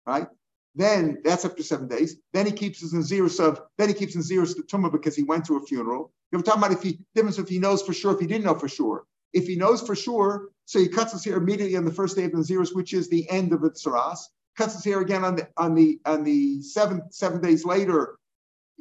Right? 0.06 0.28
Then 0.76 1.20
that's 1.24 1.46
after 1.46 1.64
seven 1.64 1.88
days. 1.88 2.18
Then 2.34 2.46
he 2.46 2.52
keeps 2.52 2.82
his 2.82 2.94
Naziris 2.94 3.40
of, 3.40 3.62
then 3.78 3.88
he 3.90 3.96
keeps 3.96 4.14
his 4.14 4.30
Naziris 4.30 4.56
the 4.56 4.64
Tumah 4.64 4.92
because 4.92 5.16
he 5.16 5.24
went 5.24 5.46
to 5.46 5.58
a 5.58 5.66
funeral. 5.66 6.12
You're 6.32 6.42
talking 6.42 6.64
about 6.64 6.74
if 6.74 6.84
he, 6.84 7.00
difference 7.16 7.40
if 7.40 7.50
he 7.50 7.60
knows 7.60 7.82
for 7.82 7.94
sure, 7.94 8.14
if 8.14 8.20
he 8.20 8.28
didn't 8.28 8.46
know 8.46 8.56
for 8.56 8.68
sure. 8.68 9.06
If 9.34 9.48
he 9.48 9.56
knows 9.56 9.82
for 9.82 9.96
sure, 9.96 10.50
so 10.66 10.80
he 10.80 10.88
cuts 10.88 11.14
his 11.14 11.24
hair 11.24 11.38
immediately 11.38 11.78
on 11.78 11.86
the 11.86 11.94
first 11.94 12.16
day 12.16 12.26
of 12.26 12.32
the 12.32 12.38
Naziris, 12.38 12.76
which 12.76 12.94
is 12.94 13.10
the 13.10 13.30
end 13.30 13.54
of 13.54 13.62
the 13.62 13.72
Saras, 13.72 14.20
cuts 14.58 14.74
his 14.74 14.84
hair 14.84 15.02
again 15.02 15.24
on 15.24 15.36
the 15.36 15.48
on 15.58 15.76
the 15.76 16.00
on 16.06 16.24
the 16.24 16.62
seven 16.62 17.02
seven 17.12 17.42
days 17.42 17.66
later. 17.66 18.18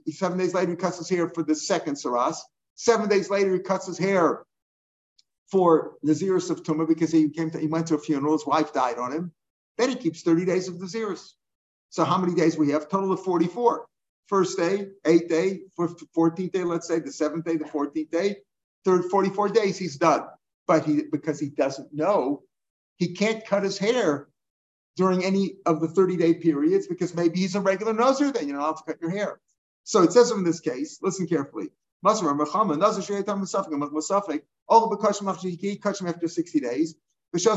Seven 0.08 0.38
days 0.38 0.54
later, 0.54 0.70
he 0.70 0.76
cuts 0.76 0.98
his 0.98 1.08
hair 1.08 1.28
for 1.28 1.42
the 1.42 1.54
second 1.54 1.94
Saras. 1.94 2.36
Seven 2.76 3.08
days 3.08 3.30
later, 3.30 3.54
he 3.54 3.60
cuts 3.60 3.86
his 3.86 3.98
hair 3.98 4.44
for 5.50 5.96
Naziris 6.04 6.50
of 6.50 6.62
Tumah 6.62 6.88
because 6.88 7.12
he 7.12 7.28
came 7.30 7.50
to, 7.50 7.58
he 7.58 7.66
went 7.66 7.86
to 7.88 7.94
a 7.94 7.98
funeral, 7.98 8.32
his 8.32 8.46
wife 8.46 8.72
died 8.72 8.98
on 8.98 9.12
him. 9.12 9.32
Then 9.78 9.90
he 9.90 9.96
keeps 9.96 10.22
30 10.22 10.44
days 10.44 10.68
of 10.68 10.76
Naziris. 10.76 11.32
So 11.90 12.04
how 12.04 12.18
many 12.18 12.34
days 12.34 12.58
we 12.58 12.70
have? 12.70 12.88
Total 12.88 13.12
of 13.12 13.22
44. 13.22 13.86
First 14.26 14.58
day, 14.58 14.88
eighth 15.04 15.28
day, 15.28 15.60
14th 15.78 16.52
day, 16.52 16.64
let's 16.64 16.88
say, 16.88 16.98
the 16.98 17.12
seventh 17.12 17.44
day, 17.44 17.56
the 17.56 17.64
14th 17.64 18.10
day, 18.10 18.36
third 18.84 19.04
44 19.04 19.50
days, 19.50 19.78
he's 19.78 19.96
done. 19.96 20.22
But 20.66 20.84
he 20.84 21.02
because 21.10 21.38
he 21.38 21.48
doesn't 21.48 21.94
know, 21.94 22.42
he 22.96 23.14
can't 23.14 23.46
cut 23.46 23.62
his 23.62 23.78
hair 23.78 24.28
during 24.96 25.24
any 25.24 25.56
of 25.64 25.80
the 25.80 25.86
30-day 25.86 26.34
periods 26.34 26.88
because 26.88 27.14
maybe 27.14 27.38
he's 27.38 27.54
a 27.54 27.60
regular 27.60 27.94
nozer, 27.94 28.32
then 28.32 28.48
you're 28.48 28.56
not 28.56 28.64
allowed 28.64 28.76
to 28.78 28.84
cut 28.84 29.00
your 29.00 29.10
hair. 29.10 29.38
So 29.84 30.02
it 30.02 30.12
says 30.12 30.32
in 30.32 30.42
this 30.42 30.58
case, 30.60 30.98
listen 31.02 31.28
carefully. 31.28 31.68
After 32.04 32.22
60 36.28 36.60
days. 36.60 36.94
After 37.34 37.50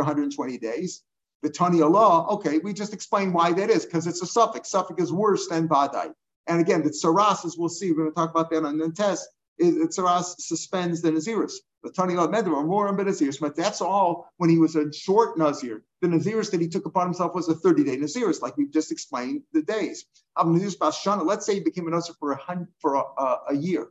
120 0.00 0.58
days 0.58 1.02
the 1.44 1.50
Tanya 1.50 1.86
law, 1.86 2.26
okay, 2.36 2.58
we 2.58 2.72
just 2.72 2.94
explain 2.94 3.32
why 3.32 3.52
that 3.52 3.68
is, 3.68 3.84
because 3.84 4.06
it's 4.06 4.22
a 4.22 4.26
suffix. 4.26 4.70
Suffix 4.70 5.02
is 5.02 5.12
worse 5.12 5.46
than 5.46 5.68
Badai. 5.68 6.10
And 6.46 6.58
again, 6.58 6.82
the 6.82 6.88
Tsaras, 6.88 7.44
as 7.44 7.56
we'll 7.58 7.68
see, 7.68 7.92
we're 7.92 7.98
going 7.98 8.10
to 8.10 8.14
talk 8.14 8.30
about 8.30 8.50
that 8.50 8.64
on 8.64 8.78
the 8.78 8.90
test, 8.90 9.28
is 9.58 9.74
the 9.74 9.86
Tsaras 9.86 10.36
suspends 10.38 11.02
the 11.02 11.10
Naziris. 11.10 11.52
The 11.82 11.90
Tanya 11.90 12.16
law, 12.16 12.28
Medra, 12.28 12.64
more 12.66 12.88
on 12.88 12.96
Naziris, 12.96 13.38
but 13.38 13.54
that's 13.54 13.82
all 13.82 14.32
when 14.38 14.48
he 14.48 14.56
was 14.56 14.74
a 14.74 14.90
short 14.90 15.36
Nazir. 15.36 15.84
The 16.00 16.08
Naziris 16.08 16.50
that 16.50 16.62
he 16.62 16.68
took 16.68 16.86
upon 16.86 17.08
himself 17.08 17.34
was 17.34 17.46
a 17.50 17.54
30 17.54 17.84
day 17.84 17.98
Naziris, 17.98 18.40
like 18.40 18.56
we've 18.56 18.72
just 18.72 18.90
explained 18.90 19.42
the 19.52 19.62
days. 19.62 20.06
Let's 20.42 21.44
say 21.44 21.54
he 21.54 21.60
became 21.60 21.86
a 21.86 21.90
Nazir 21.90 22.14
for 22.18 22.32
a, 22.32 22.66
for 22.80 22.94
a, 22.94 23.02
a, 23.18 23.38
a 23.50 23.54
year. 23.54 23.88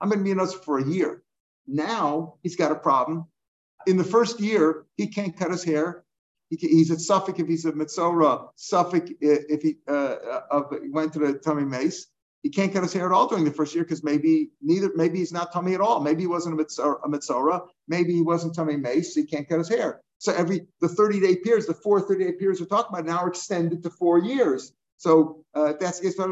I'm 0.00 0.08
going 0.08 0.20
to 0.20 0.24
be 0.24 0.32
a 0.32 0.34
Nazir 0.34 0.58
for 0.60 0.78
a 0.78 0.88
year. 0.88 1.22
Now 1.66 2.36
he's 2.42 2.56
got 2.56 2.72
a 2.72 2.76
problem. 2.76 3.26
In 3.86 3.98
the 3.98 4.04
first 4.04 4.40
year, 4.40 4.86
he 4.96 5.08
can't 5.08 5.36
cut 5.36 5.50
his 5.50 5.62
hair 5.62 6.04
he, 6.50 6.56
he's 6.56 6.90
at 6.90 6.98
Safek 6.98 7.40
if 7.40 7.48
he's 7.48 7.64
a 7.64 7.72
Mitzora, 7.72 8.48
Safek 8.56 9.14
if 9.20 9.62
he 9.62 9.76
uh, 9.88 10.16
uh, 10.50 10.62
went 10.90 11.12
to 11.14 11.18
the 11.18 11.38
tummy 11.38 11.64
mace. 11.64 12.06
He 12.42 12.50
can't 12.50 12.74
cut 12.74 12.82
his 12.82 12.92
hair 12.92 13.06
at 13.06 13.12
all 13.12 13.26
during 13.26 13.46
the 13.46 13.50
first 13.50 13.74
year 13.74 13.84
because 13.84 14.04
maybe 14.04 14.50
neither, 14.60 14.90
maybe 14.94 15.18
he's 15.18 15.32
not 15.32 15.50
tummy 15.50 15.72
at 15.72 15.80
all. 15.80 16.00
Maybe 16.00 16.24
he 16.24 16.26
wasn't 16.26 16.60
a 16.60 16.62
mitzora, 16.62 16.96
a 17.02 17.08
mitzora. 17.08 17.66
Maybe 17.88 18.12
he 18.12 18.20
wasn't 18.20 18.54
tummy 18.54 18.76
mace. 18.76 19.14
So 19.14 19.22
he 19.22 19.26
can't 19.26 19.48
cut 19.48 19.58
his 19.58 19.70
hair. 19.70 20.02
So 20.18 20.34
every 20.34 20.66
the 20.80 20.88
30 20.88 21.20
day 21.20 21.36
periods, 21.36 21.66
the 21.66 21.74
four 21.74 22.00
30 22.00 22.24
day 22.24 22.32
periods 22.32 22.60
we're 22.60 22.66
talking 22.66 22.90
about 22.92 23.06
now 23.06 23.18
are 23.18 23.28
extended 23.28 23.82
to 23.82 23.90
four 23.90 24.18
years. 24.18 24.72
So 24.96 25.44
uh, 25.54 25.74
that's 25.80 26.00
He 26.00 26.10
can 26.10 26.30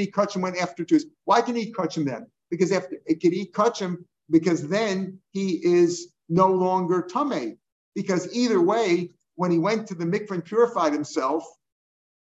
eat 0.00 0.12
kachim 0.12 0.40
when 0.40 0.56
after 0.56 0.84
two. 0.84 1.00
Why 1.24 1.42
can 1.42 1.56
he 1.56 1.62
eat 1.62 1.74
kachim 1.74 2.06
then? 2.06 2.26
Because 2.50 2.72
after 2.72 2.96
can 3.06 3.34
eat 3.34 3.52
kachim 3.52 4.04
because 4.30 4.68
then 4.68 5.18
he 5.32 5.60
is 5.64 6.12
no 6.28 6.48
longer 6.48 7.02
tame. 7.02 7.58
Because 7.94 8.32
either 8.34 8.60
way, 8.60 9.10
when 9.36 9.50
he 9.50 9.58
went 9.58 9.86
to 9.88 9.94
the 9.94 10.04
mikvah 10.04 10.32
and 10.32 10.44
purified 10.44 10.92
himself 10.92 11.44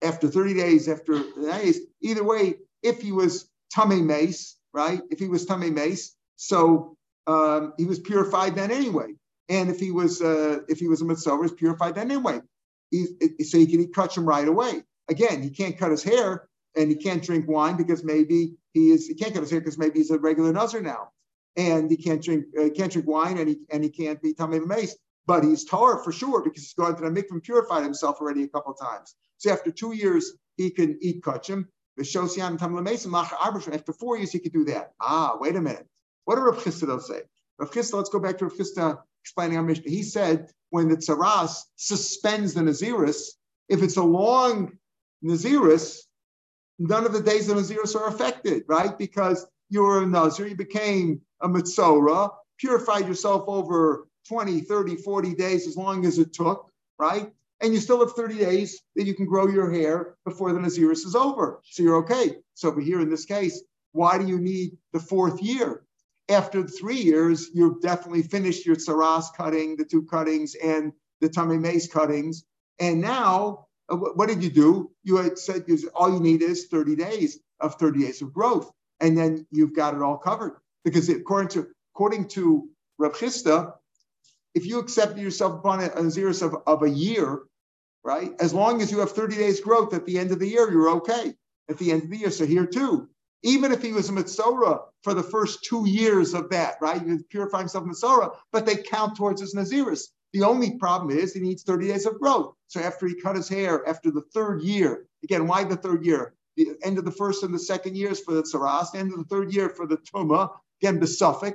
after 0.03 0.29
30 0.29 0.55
days, 0.55 0.89
after 0.89 1.23
days, 1.41 1.81
either 2.01 2.25
way, 2.25 2.55
if 2.83 3.01
he 3.01 3.13
was 3.13 3.49
tame 3.71 4.07
mace, 4.07 4.57
right? 4.73 5.01
If 5.11 5.19
he 5.19 5.29
was 5.29 5.47
tame 5.47 5.75
mace, 5.75 6.15
so 6.37 6.97
um, 7.27 7.75
he 7.79 7.85
was 7.85 8.01
purified 8.01 8.55
then 8.57 8.71
anyway. 8.71 9.15
And 9.49 9.71
if 9.71 9.79
he 9.79 9.91
was 9.91 10.23
uh, 10.23 10.61
if 10.69 10.79
he 10.79 10.89
was 10.89 11.03
a 11.03 11.05
mitzvah, 11.05 11.37
was 11.37 11.53
purified 11.53 11.95
then 11.95 12.11
anyway. 12.11 12.41
He, 12.91 13.07
so 13.45 13.59
he 13.59 13.67
can 13.67 13.93
cut 13.93 14.17
him 14.17 14.27
right 14.27 14.47
away. 14.47 14.83
Again, 15.09 15.43
he 15.43 15.51
can't 15.51 15.79
cut 15.79 15.91
his 15.91 16.03
hair 16.03 16.49
and 16.77 16.91
he 16.91 16.97
can't 16.97 17.23
drink 17.23 17.49
wine 17.49 17.77
because 17.77 18.05
maybe 18.05 18.57
he 18.73 18.91
is 18.91 19.07
he 19.07 19.15
can't 19.15 19.35
cut 19.35 19.43
his 19.43 19.51
hair 19.51 19.61
because 19.61 19.79
maybe 19.79 19.99
he's 19.99 20.11
a 20.11 20.19
regular 20.19 20.53
nuzzer 20.53 20.83
now 20.83 21.11
and 21.57 21.91
he 21.91 21.97
can't 21.97 22.23
drink 22.23 22.47
uh, 22.59 22.69
can't 22.71 22.93
drink 22.93 23.07
wine 23.07 23.39
and 23.39 23.49
he 23.49 23.59
and 23.71 23.85
he 23.85 23.91
can't 23.91 24.21
be 24.23 24.35
tamei 24.35 24.65
mace. 24.65 24.97
But 25.27 25.45
he's 25.45 25.65
Torah 25.65 26.03
for 26.03 26.11
sure 26.13 26.43
because 26.43 26.63
he's 26.63 26.75
gone 26.75 26.97
to 26.97 27.03
the 27.03 27.11
mikvah 27.11 27.31
and 27.31 27.43
purified 27.43 27.85
himself 27.85 28.21
already 28.21 28.43
a 28.43 28.49
couple 28.49 28.73
of 28.73 28.81
times. 28.81 29.15
So 29.39 29.53
after 29.53 29.71
two 29.71 29.93
years, 29.93 30.33
he 30.57 30.71
can 30.71 30.99
eat 31.01 31.23
kachim. 31.23 31.67
After 31.99 33.93
four 33.93 34.17
years, 34.17 34.33
he 34.33 34.39
could 34.39 34.53
do 34.53 34.65
that. 34.65 34.93
Ah, 35.01 35.37
wait 35.39 35.57
a 35.57 35.61
minute. 35.61 35.87
What 36.25 36.37
did 36.37 36.43
Rav 36.43 36.57
Chisda 36.57 37.01
say? 37.03 37.23
Rav 37.59 37.71
Chisda, 37.71 37.95
let's 37.95 38.09
go 38.09 38.19
back 38.19 38.39
to 38.39 38.47
Rav 38.47 38.55
Chisda 38.55 38.99
explaining 39.23 39.59
our 39.59 39.63
Mishnah. 39.63 39.91
He 39.91 40.03
said 40.03 40.51
when 40.71 40.89
the 40.89 40.97
tsaras 40.97 41.63
suspends 41.77 42.55
the 42.55 42.63
Naziris, 42.63 43.33
if 43.69 43.83
it's 43.83 43.97
a 43.97 44.03
long 44.03 44.73
Naziris, 45.25 45.99
none 46.79 47.05
of 47.05 47.13
the 47.13 47.23
days 47.23 47.49
of 47.49 47.59
Naziris 47.59 47.95
are 47.95 48.09
affected, 48.09 48.65
right? 48.67 48.97
Because 48.97 49.47
you 49.73 49.83
were 49.83 50.03
a 50.03 50.07
Nazir, 50.07 50.49
you 50.49 50.55
became 50.55 51.23
a 51.41 51.49
Mitzora, 51.49 52.31
purified 52.59 53.09
yourself 53.09 53.45
over 53.47 54.07
20, 54.29 54.61
30, 54.61 54.97
40 54.97 55.35
days, 55.35 55.67
as 55.67 55.79
long 55.79 56.05
as 56.05 56.19
it 56.19 56.35
took, 56.35 56.71
right? 56.99 57.33
And 57.63 57.73
you 57.73 57.81
still 57.81 58.01
have 58.01 58.13
30 58.13 58.37
days 58.37 58.83
that 58.97 59.05
you 59.05 59.15
can 59.15 59.25
grow 59.25 59.47
your 59.47 59.73
hair 59.73 60.17
before 60.27 60.53
the 60.53 60.61
Naziris 60.61 61.07
is 61.07 61.17
over. 61.17 61.63
So 61.65 61.83
you're 61.83 62.05
okay. 62.05 62.37
So 62.53 62.69
over 62.69 62.83
here 62.83 63.01
in 63.01 63.09
this 63.09 63.25
case, 63.25 63.63
why 63.93 64.19
do 64.19 64.27
you 64.27 64.39
need 64.39 64.77
the 64.93 65.01
fourth 65.01 65.41
year? 65.43 65.83
After 66.29 66.67
three 66.67 67.01
years, 67.01 67.49
you've 67.55 67.81
definitely 67.81 68.25
finished 68.25 68.67
your 68.67 68.77
Saras 68.77 69.35
cutting, 69.35 69.77
the 69.77 69.87
two 69.87 70.03
cuttings, 70.03 70.55
and 70.55 70.93
the 71.23 71.31
Tummy 71.31 71.57
Mace 71.57 71.89
cuttings. 71.89 72.45
And 72.79 73.01
now, 73.01 73.69
uh, 73.89 73.97
what 73.97 74.29
did 74.29 74.43
you 74.45 74.51
do? 74.51 74.91
You 75.03 75.17
had 75.17 75.39
said 75.39 75.65
all 75.95 76.13
you 76.13 76.21
need 76.21 76.43
is 76.43 76.67
30 76.67 76.97
days 76.97 77.39
of 77.59 77.77
30 77.77 78.01
days 78.01 78.21
of 78.21 78.35
growth. 78.35 78.71
And 79.03 79.19
then 79.19 79.47
you've 79.51 79.75
got 79.75 79.95
it 79.95 80.01
all 80.01 80.17
covered. 80.17 80.57
Because 80.85 81.11
according 81.11 81.49
to 81.51 81.67
according 81.95 82.29
to 82.29 82.69
Reb 82.99 83.13
Chisda, 83.13 83.75
if 84.55 84.67
you 84.67 84.79
accept 84.79 85.19
yourself 85.19 85.59
upon 85.59 85.83
a, 85.83 85.89
a 85.89 86.11
zeros 86.11 86.41
of, 86.41 86.57
of 86.67 86.83
a 86.83 86.91
year, 86.91 87.43
right? 88.05 88.33
As 88.41 88.55
long 88.55 88.81
as 88.81 88.91
you 88.91 89.01
have 89.01 89.13
30 89.13 89.37
days 89.37 89.61
growth 89.61 89.93
at 89.93 90.07
the 90.07 90.19
end 90.19 90.33
of 90.33 90.39
the 90.39 90.49
year, 90.49 90.71
you're 90.71 90.91
okay 90.97 91.35
at 91.69 91.79
the 91.79 91.93
end 91.93 92.05
of 92.05 92.11
the 92.11 92.17
year. 92.17 92.31
So 92.31 92.47
here 92.47 92.67
too, 92.67 93.09
even 93.43 93.73
if 93.73 93.83
he 93.83 93.93
was 93.93 94.09
a 94.09 94.13
Mitzora 94.13 94.83
for 95.03 95.15
the 95.15 95.23
first 95.23 95.65
two 95.65 95.87
years 95.89 96.35
of 96.35 96.49
that, 96.51 96.77
right? 96.81 97.05
Was 97.05 97.23
purifying 97.25 97.63
himself 97.63 97.85
Mitzora, 97.85 98.35
but 98.53 98.67
they 98.67 98.77
count 98.77 99.17
towards 99.17 99.41
his 99.41 99.55
Naziris. 99.55 100.09
The 100.33 100.43
only 100.43 100.79
problem 100.79 101.17
is 101.17 101.35
he 101.35 101.41
needs 101.41 101.63
30 101.63 101.89
days 101.89 102.07
of 102.07 102.19
growth. 102.19 102.55
So 102.69 102.81
after 102.81 103.07
he 103.07 103.21
cut 103.21 103.37
his 103.37 103.49
hair, 103.49 103.87
after 103.87 104.11
the 104.11 104.23
third 104.35 104.63
year, 104.63 105.07
again, 105.23 105.47
why 105.47 105.65
the 105.65 105.77
third 105.77 106.07
year? 106.07 106.35
The 106.57 106.73
end 106.83 106.99
of 106.99 107.05
the 107.05 107.11
first 107.11 107.43
and 107.43 107.55
the 107.55 107.59
second 107.59 107.97
years 107.97 108.21
for 108.21 108.35
the 108.35 108.43
Tsaras, 108.43 108.93
the 108.93 108.99
end 108.99 109.13
of 109.13 109.19
the 109.19 109.25
third 109.25 109.53
year 109.55 109.69
for 109.69 109.87
the 109.87 109.97
Tuma, 109.97 110.51
Again, 110.83 110.99
the 110.99 111.55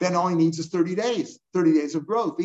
then 0.00 0.14
all 0.16 0.28
he 0.28 0.34
needs 0.34 0.58
is 0.58 0.66
30 0.68 0.96
days, 0.96 1.38
30 1.54 1.74
days 1.74 1.94
of 1.94 2.06
growth. 2.06 2.34
Why 2.36 2.44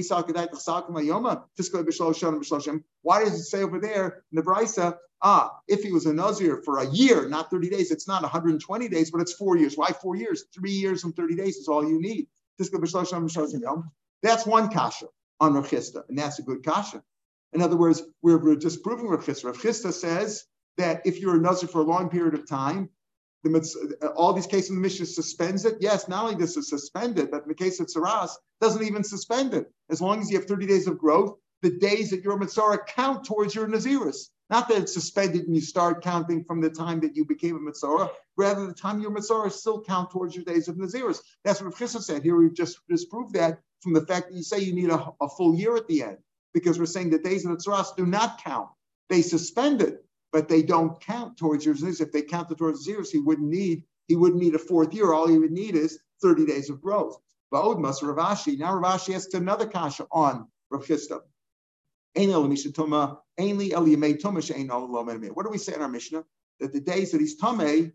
does 3.23 3.33
it 3.33 3.43
say 3.43 3.63
over 3.63 3.79
there 3.79 4.23
in 4.31 4.35
the 4.35 4.41
Braisa, 4.43 4.97
ah, 5.23 5.57
if 5.67 5.81
he 5.81 5.91
was 5.91 6.05
a 6.05 6.13
Nazir 6.13 6.61
for 6.63 6.79
a 6.79 6.85
year, 6.85 7.27
not 7.29 7.49
30 7.49 7.69
days, 7.69 7.91
it's 7.91 8.07
not 8.07 8.21
120 8.21 8.87
days, 8.89 9.09
but 9.11 9.21
it's 9.21 9.33
four 9.33 9.57
years. 9.57 9.75
Why 9.75 9.87
four 9.87 10.15
years? 10.15 10.45
Three 10.53 10.71
years 10.71 11.03
and 11.03 11.15
30 11.15 11.35
days 11.35 11.57
is 11.57 11.67
all 11.67 11.87
you 11.87 11.99
need. 11.99 12.27
That's 12.59 14.45
one 14.45 14.69
kasha 14.69 15.07
on 15.39 15.53
Reb 15.53 15.65
Chisda, 15.65 16.03
and 16.09 16.17
that's 16.17 16.39
a 16.39 16.43
good 16.43 16.63
kasha. 16.63 17.03
In 17.53 17.61
other 17.61 17.77
words, 17.77 18.03
we're, 18.21 18.37
we're 18.37 18.55
disproving 18.55 19.07
Chisda. 19.07 19.45
Rav 19.45 19.57
says 19.95 20.45
that 20.77 21.01
if 21.05 21.19
you're 21.19 21.35
a 21.35 21.41
Nazir 21.41 21.69
for 21.69 21.81
a 21.81 21.85
long 21.85 22.09
period 22.09 22.33
of 22.33 22.47
time, 22.47 22.89
the, 23.43 24.13
all 24.15 24.33
these 24.33 24.47
cases 24.47 24.69
in 24.69 24.77
the 24.77 24.81
Mishnah 24.81 25.05
suspends 25.05 25.65
it. 25.65 25.77
Yes, 25.79 26.07
not 26.07 26.23
only 26.23 26.35
does 26.35 26.55
it 26.55 26.63
suspend 26.63 27.19
it, 27.19 27.29
but 27.29 27.43
in 27.43 27.49
the 27.49 27.55
case 27.55 27.79
of 27.79 27.87
Saras, 27.87 28.31
doesn't 28.61 28.83
even 28.83 29.03
suspend 29.03 29.53
it. 29.53 29.71
As 29.89 30.01
long 30.01 30.21
as 30.21 30.31
you 30.31 30.37
have 30.37 30.47
30 30.47 30.65
days 30.65 30.87
of 30.87 30.97
growth, 30.97 31.37
the 31.61 31.71
days 31.71 32.09
that 32.09 32.23
you're 32.23 32.35
a 32.35 32.39
Mitzvah 32.39 32.79
count 32.87 33.25
towards 33.25 33.55
your 33.55 33.67
Naziris. 33.67 34.29
Not 34.49 34.67
that 34.67 34.83
it's 34.83 34.93
suspended 34.93 35.45
and 35.45 35.55
you 35.55 35.61
start 35.61 36.03
counting 36.03 36.43
from 36.43 36.61
the 36.61 36.69
time 36.69 36.99
that 37.01 37.15
you 37.15 37.25
became 37.25 37.55
a 37.55 37.59
Mitzvah, 37.59 38.11
rather 38.37 38.67
the 38.67 38.73
time 38.73 38.99
you're 38.99 39.11
a 39.11 39.13
Mitzvah 39.13 39.49
still 39.49 39.81
count 39.81 40.11
towards 40.11 40.35
your 40.35 40.45
days 40.45 40.67
of 40.67 40.75
Naziris. 40.75 41.19
That's 41.43 41.61
what 41.61 41.73
Chisda 41.75 42.01
said. 42.01 42.23
Here 42.23 42.35
we've 42.35 42.53
just 42.53 42.79
disproved 42.87 43.33
that 43.33 43.59
from 43.81 43.93
the 43.93 44.05
fact 44.05 44.29
that 44.29 44.35
you 44.35 44.43
say 44.43 44.59
you 44.59 44.73
need 44.73 44.89
a, 44.89 45.11
a 45.21 45.29
full 45.29 45.55
year 45.55 45.75
at 45.75 45.87
the 45.87 46.03
end, 46.03 46.17
because 46.53 46.79
we're 46.79 46.85
saying 46.85 47.09
the 47.09 47.19
days 47.19 47.45
of 47.45 47.51
Mitzvah 47.51 47.85
do 47.97 48.05
not 48.05 48.43
count. 48.43 48.69
They 49.09 49.21
suspend 49.21 49.81
it 49.81 50.02
but 50.33 50.49
they 50.49 50.63
don't 50.63 50.99
count 50.99 51.37
towards 51.37 51.63
your 51.63 51.75
zeros. 51.75 52.01
If 52.01 52.11
they 52.11 52.23
counted 52.23 52.57
towards 52.57 52.83
zeros, 52.83 53.11
he 53.11 53.19
wouldn't 53.19 53.47
need 53.47 53.83
he 54.07 54.17
wouldn't 54.17 54.41
need 54.41 54.55
a 54.55 54.59
fourth 54.59 54.93
year. 54.93 55.13
All 55.13 55.27
he 55.27 55.37
would 55.37 55.51
need 55.51 55.75
is 55.75 55.99
30 56.21 56.45
days 56.45 56.69
of 56.69 56.81
growth. 56.81 57.21
But 57.51 57.63
Odmas 57.63 58.01
Rav 58.01 58.17
Ashi. 58.17 58.57
Now 58.57 58.75
Rav 58.75 58.99
Ashi 58.99 59.15
asks 59.15 59.33
another 59.33 59.65
kasha 59.65 60.05
on 60.11 60.47
Rav. 60.69 60.85
What 60.89 61.05
do 65.45 65.49
we 65.49 65.57
say 65.57 65.73
in 65.73 65.81
our 65.81 65.87
Mishnah? 65.87 66.25
That 66.59 66.73
the 66.73 66.81
days 66.81 67.11
that 67.11 67.21
he's 67.21 67.37
tame, 67.37 67.93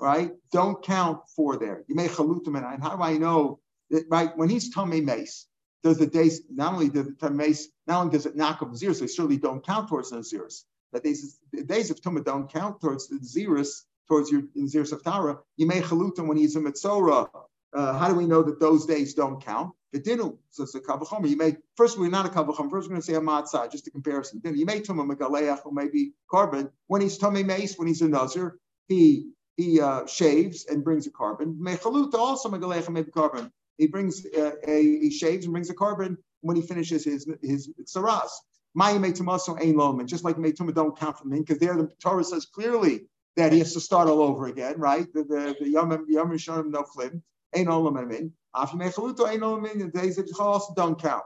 right, 0.00 0.32
don't 0.50 0.82
count 0.82 1.20
for 1.36 1.56
there. 1.56 1.84
You 1.86 1.94
may 1.94 2.08
chalutim 2.08 2.56
and 2.56 2.82
how 2.82 2.96
do 2.96 3.02
I 3.02 3.16
know 3.18 3.60
that 3.90 4.06
right 4.10 4.36
when 4.36 4.48
he's 4.48 4.74
tame 4.74 5.04
mace? 5.04 5.46
Does 5.84 5.98
the 5.98 6.06
days 6.06 6.40
not 6.50 6.72
only 6.72 6.88
does 6.88 7.14
the 7.20 7.30
mace 7.30 7.68
not 7.86 8.00
only 8.00 8.12
does 8.12 8.26
it 8.26 8.34
knock 8.36 8.58
the 8.68 8.76
zeros, 8.76 8.98
they 9.00 9.06
certainly 9.06 9.36
don't 9.36 9.64
count 9.64 9.88
towards 9.88 10.10
the 10.10 10.24
zeros 10.24 10.64
that 10.92 11.02
the 11.02 11.64
days 11.64 11.90
of 11.90 12.00
Tumah 12.00 12.24
don't 12.24 12.50
count 12.50 12.80
towards 12.80 13.08
the 13.08 13.16
Zirus, 13.16 13.84
towards 14.08 14.30
your 14.30 14.42
in 14.56 14.66
Zirus 14.66 14.92
of 14.92 15.02
Tara. 15.04 15.38
You 15.56 15.66
may 15.66 15.80
chalutim 15.80 16.26
when 16.26 16.36
he's 16.36 16.56
a 16.56 16.60
Mitzora. 16.60 17.28
Uh, 17.74 17.98
how 17.98 18.08
do 18.08 18.14
we 18.14 18.26
know 18.26 18.42
that 18.42 18.60
those 18.60 18.86
days 18.86 19.14
don't 19.14 19.44
count? 19.44 19.72
The 19.92 20.00
dinu, 20.00 20.36
it's 20.58 20.74
a 20.74 20.80
kavachomer. 20.80 21.28
You 21.28 21.36
may 21.36 21.56
first 21.76 21.98
we're 21.98 22.10
not 22.10 22.26
a 22.26 22.28
kavachomer. 22.28 22.70
First 22.70 22.88
we're 22.88 22.96
going 22.96 23.00
to 23.00 23.06
say 23.06 23.14
a 23.14 23.20
matzah, 23.20 23.70
just 23.70 23.86
a 23.86 23.90
comparison. 23.90 24.40
Then 24.42 24.56
you 24.56 24.66
may 24.66 24.80
tumah 24.80 25.10
megaleach 25.10 25.64
or 25.64 25.72
maybe 25.72 26.12
korban 26.30 26.70
when 26.88 27.00
he's 27.00 27.16
tummy 27.16 27.42
mace 27.42 27.76
when 27.76 27.88
he's 27.88 28.02
a 28.02 28.08
nazir. 28.08 28.58
He 28.88 29.30
he 29.56 29.80
uh, 29.80 30.06
shaves 30.06 30.66
and 30.66 30.84
brings 30.84 31.06
a 31.06 31.10
korban. 31.10 31.58
Mechaluta 31.58 32.14
also 32.14 32.50
megaleach 32.50 32.88
maybe 32.90 33.10
korban. 33.10 33.50
He 33.78 33.86
brings 33.86 34.26
uh, 34.26 34.52
a 34.66 34.82
he 34.82 35.10
shaves 35.10 35.46
and 35.46 35.52
brings 35.52 35.70
a 35.70 35.74
korban 35.74 36.16
when 36.42 36.56
he 36.56 36.62
finishes 36.62 37.04
his 37.04 37.26
his 37.42 37.70
saras. 37.86 38.30
Maya 38.78 39.00
Meitumaso 39.00 39.60
ain't 39.60 39.76
loman, 39.76 40.06
just 40.06 40.22
like 40.22 40.36
Meituma 40.36 40.72
don't 40.72 40.96
count 40.96 41.18
from 41.18 41.32
him, 41.32 41.40
because 41.40 41.58
there 41.58 41.74
the 41.74 41.90
Torah 42.00 42.22
says 42.22 42.46
clearly 42.46 43.06
that 43.36 43.52
he 43.52 43.58
has 43.58 43.74
to 43.74 43.80
start 43.80 44.08
all 44.08 44.22
over 44.22 44.46
again, 44.46 44.78
right? 44.78 45.12
The 45.12 45.24
the, 45.24 45.56
the 45.58 45.68
Yom 45.68 46.06
Yom 46.08 46.36
no 46.70 46.84
flim, 46.84 47.20
ain't 47.56 47.68
loman. 47.68 48.32
After 48.54 48.76
Mechaluto 48.76 49.28
ain't 49.28 49.42
loman, 49.42 49.80
the 49.80 49.88
days 49.88 50.16
of 50.18 50.28
also 50.38 50.74
don't 50.74 51.00
count. 51.00 51.24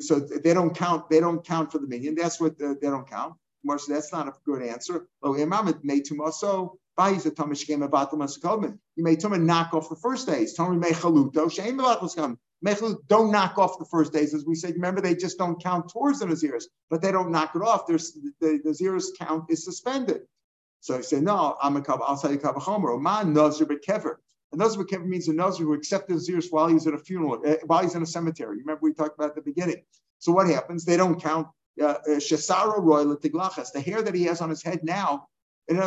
So 0.00 0.20
they 0.20 0.52
don't 0.52 0.76
count. 0.76 1.08
They 1.08 1.20
don't 1.20 1.42
count 1.46 1.72
for 1.72 1.78
the 1.78 1.86
minyan. 1.86 2.14
That's 2.14 2.38
what 2.40 2.58
the, 2.58 2.76
they 2.80 2.88
don't 2.88 3.08
count. 3.08 3.34
So 3.66 3.78
that's 3.88 4.12
not 4.12 4.28
a 4.28 4.34
good 4.44 4.62
answer. 4.62 5.06
You 5.24 5.46
may 5.46 5.56
tuma 9.16 9.42
knock 9.42 9.74
off 9.74 9.88
the 9.88 9.96
first 9.96 10.26
days. 10.26 10.54
Toma 10.54 10.78
mechaluto. 10.78 11.50
Shame 11.50 11.80
don't 12.62 13.30
knock 13.30 13.58
off 13.58 13.78
the 13.78 13.84
first 13.84 14.12
days, 14.12 14.34
as 14.34 14.44
we 14.44 14.54
said. 14.54 14.74
Remember, 14.74 15.00
they 15.00 15.14
just 15.14 15.38
don't 15.38 15.62
count 15.62 15.90
towards 15.90 16.20
the 16.20 16.26
Naziris, 16.26 16.64
but 16.90 17.02
they 17.02 17.12
don't 17.12 17.30
knock 17.30 17.54
it 17.54 17.62
off. 17.62 17.86
There's, 17.86 18.18
the 18.40 18.60
Naziris 18.64 19.06
count 19.18 19.44
is 19.50 19.64
suspended. 19.64 20.22
So 20.80 20.96
I 20.96 21.00
say, 21.00 21.20
no, 21.20 21.56
I'm 21.60 21.76
a 21.76 21.80
Kav, 21.80 22.00
I'll 22.06 22.16
say 22.16 22.36
Kav 22.36 22.56
Homer. 22.56 22.96
Man 22.96 23.32
Nazir 23.32 23.66
Bekever. 23.66 24.16
A 24.52 24.56
Nazir 24.56 24.84
Bekever 24.84 25.06
means 25.06 25.28
a 25.28 25.32
Nazir 25.32 25.66
who 25.66 25.74
accepted 25.74 26.16
the 26.16 26.20
Naziris 26.20 26.46
while 26.50 26.68
he's 26.68 26.86
at 26.86 26.94
a 26.94 26.98
funeral, 26.98 27.42
uh, 27.44 27.56
while 27.66 27.82
he's 27.82 27.94
in 27.94 28.02
a 28.02 28.06
cemetery. 28.06 28.58
Remember, 28.58 28.80
we 28.82 28.92
talked 28.92 29.18
about 29.18 29.30
at 29.30 29.34
the 29.34 29.42
beginning. 29.42 29.82
So 30.18 30.32
what 30.32 30.48
happens? 30.48 30.84
They 30.84 30.96
don't 30.96 31.20
count 31.20 31.48
uh, 31.80 31.86
uh, 31.86 32.00
Shesara 32.06 32.78
Roy 32.78 33.04
Latiglachas, 33.04 33.72
the 33.72 33.80
hair 33.80 34.02
that 34.02 34.14
he 34.14 34.24
has 34.24 34.40
on 34.40 34.48
his 34.48 34.62
head 34.62 34.80
now. 34.82 35.26
And 35.68 35.78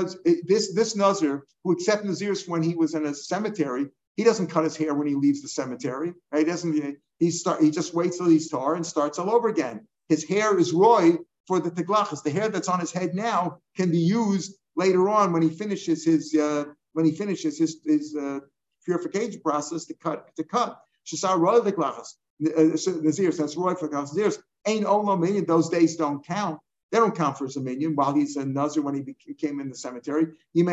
this 0.45 0.73
this 0.73 0.95
Nazir 0.95 1.45
who 1.63 1.71
accepted 1.71 2.09
Naziris 2.09 2.47
when 2.47 2.61
he 2.61 2.75
was 2.75 2.95
in 2.95 3.05
a 3.05 3.13
cemetery, 3.13 3.87
he 4.19 4.25
doesn't 4.25 4.47
cut 4.47 4.65
his 4.65 4.75
hair 4.75 4.93
when 4.93 5.07
he 5.07 5.15
leaves 5.15 5.41
the 5.41 5.47
cemetery. 5.47 6.11
Right? 6.29 6.39
He 6.39 6.43
doesn't. 6.43 6.97
He 7.19 7.31
start. 7.31 7.61
He 7.61 7.71
just 7.71 7.93
waits 7.93 8.17
till 8.17 8.27
he's 8.27 8.49
tar 8.49 8.75
and 8.75 8.85
starts 8.85 9.17
all 9.17 9.31
over 9.31 9.47
again. 9.47 9.87
His 10.09 10.27
hair 10.27 10.59
is 10.59 10.73
roy 10.73 11.19
for 11.47 11.61
the 11.61 11.71
teglachas. 11.71 12.21
The 12.21 12.29
hair 12.29 12.49
that's 12.49 12.67
on 12.67 12.81
his 12.81 12.91
head 12.91 13.15
now 13.15 13.59
can 13.77 13.91
be 13.91 13.99
used 13.99 14.55
later 14.75 15.07
on 15.07 15.31
when 15.31 15.41
he 15.41 15.49
finishes 15.49 16.03
his 16.03 16.35
uh, 16.35 16.65
when 16.91 17.05
he 17.05 17.13
finishes 17.13 17.57
his 17.57 17.79
his 17.85 18.13
uh, 18.13 18.39
purification 18.83 19.39
process 19.39 19.85
to 19.85 19.93
cut 19.93 20.35
to 20.35 20.43
cut. 20.43 20.77
Shasar 21.07 21.39
roy 21.39 21.61
teglachas. 21.61 22.15
Nazirs. 22.41 23.37
That's 23.37 23.55
roy 23.55 23.75
for 23.75 23.87
Nazirs. 23.87 24.37
Ain't 24.67 24.85
olam 24.85 25.47
Those 25.47 25.69
days 25.69 25.95
don't 25.95 26.25
count. 26.25 26.59
They 26.91 26.97
don't 26.97 27.15
count 27.15 27.37
for 27.37 27.45
his 27.45 27.55
minyan 27.55 27.95
while 27.95 28.13
he's 28.15 28.35
a 28.35 28.45
nazir 28.45 28.81
when 28.81 28.95
he 28.95 29.01
became 29.01 29.59
in 29.59 29.69
the 29.69 29.75
cemetery. 29.75 30.27
The 30.55 30.63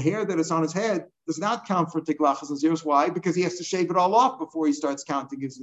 hair 0.00 0.24
that 0.24 0.38
is 0.38 0.50
on 0.50 0.62
his 0.62 0.72
head 0.72 1.06
does 1.26 1.38
not 1.38 1.66
count 1.66 1.92
for 1.92 2.00
tiglachas 2.00 2.48
and 2.48 2.58
zeros. 2.58 2.82
Why? 2.84 3.10
Because 3.10 3.36
he 3.36 3.42
has 3.42 3.58
to 3.58 3.64
shave 3.64 3.90
it 3.90 3.96
all 3.96 4.14
off 4.14 4.38
before 4.38 4.66
he 4.66 4.72
starts 4.72 5.04
counting 5.04 5.40
his 5.40 5.58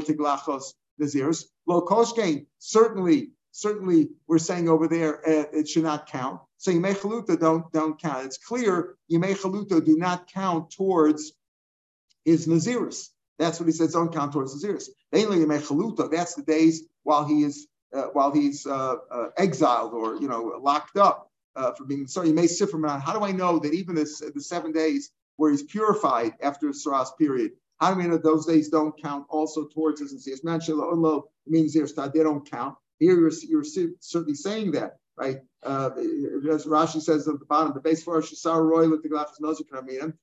tiglachas 0.00 0.74
nazirs. 1.00 1.44
Lo 1.66 1.80
koshkein. 1.82 2.46
Certainly, 2.58 3.30
certainly, 3.50 4.10
we're 4.28 4.38
saying 4.38 4.68
over 4.68 4.86
there 4.88 5.28
uh, 5.28 5.44
it 5.52 5.68
should 5.68 5.82
not 5.84 6.06
count. 6.06 6.40
So 6.58 6.70
you 6.70 6.80
may 6.80 6.94
chaluta 6.94 7.38
don't 7.38 7.70
don't 7.72 8.00
count. 8.00 8.26
It's 8.26 8.38
clear 8.38 8.96
you 9.08 9.18
may 9.18 9.34
chaluta 9.34 9.84
do 9.84 9.96
not 9.96 10.30
count 10.32 10.70
towards 10.70 11.32
his 12.24 12.46
naziris. 12.46 13.08
That's 13.42 13.58
what 13.58 13.66
he 13.66 13.72
says. 13.72 13.92
Don't 13.92 14.12
count 14.12 14.32
towards 14.32 14.52
the 14.54 14.60
zeros. 14.60 14.88
That's 15.10 16.34
the 16.34 16.44
days 16.46 16.82
while 17.02 17.24
he 17.24 17.42
is 17.42 17.66
uh, 17.92 18.04
while 18.12 18.32
he's 18.32 18.66
uh, 18.66 18.96
uh, 19.10 19.26
exiled 19.36 19.92
or 19.92 20.16
you 20.16 20.28
know 20.28 20.58
locked 20.62 20.96
up 20.96 21.30
uh, 21.56 21.72
for 21.72 21.84
being. 21.84 22.06
So 22.06 22.22
you 22.22 22.34
may 22.34 22.46
sit 22.46 22.70
from 22.70 22.84
How 22.84 23.12
do 23.12 23.24
I 23.24 23.32
know 23.32 23.58
that 23.58 23.74
even 23.74 23.94
this, 23.96 24.20
the 24.20 24.40
seven 24.40 24.72
days 24.72 25.10
where 25.36 25.50
he's 25.50 25.64
purified 25.64 26.34
after 26.40 26.68
the 26.68 26.72
Saras 26.72 27.16
period? 27.18 27.52
How 27.80 27.92
do 27.92 27.98
we 28.00 28.06
know 28.06 28.16
those 28.16 28.46
days 28.46 28.68
don't 28.68 28.96
count 29.02 29.26
also 29.28 29.66
towards 29.66 30.00
his 30.00 30.10
zeros? 30.22 30.40
It 30.44 31.20
means 31.46 31.72
zeros. 31.72 31.94
They 31.94 32.22
don't 32.22 32.48
count. 32.48 32.76
Here 33.00 33.18
you're, 33.18 33.32
you're 33.48 33.64
certainly 33.98 34.34
saying 34.34 34.72
that 34.72 34.98
right? 35.16 35.38
Uh, 35.62 35.90
as 36.50 36.64
Rashi 36.66 37.00
says 37.00 37.28
at 37.28 37.38
the 37.38 37.46
bottom, 37.46 37.74
the 37.74 37.80
base 37.80 38.02
for 38.02 38.20
Shasar 38.20 38.62
Roy 38.62 38.88
with 38.88 39.02
the 39.02 39.08
Glachas 39.08 39.40
Nozik 39.40 39.68
Ramim, 39.70 40.14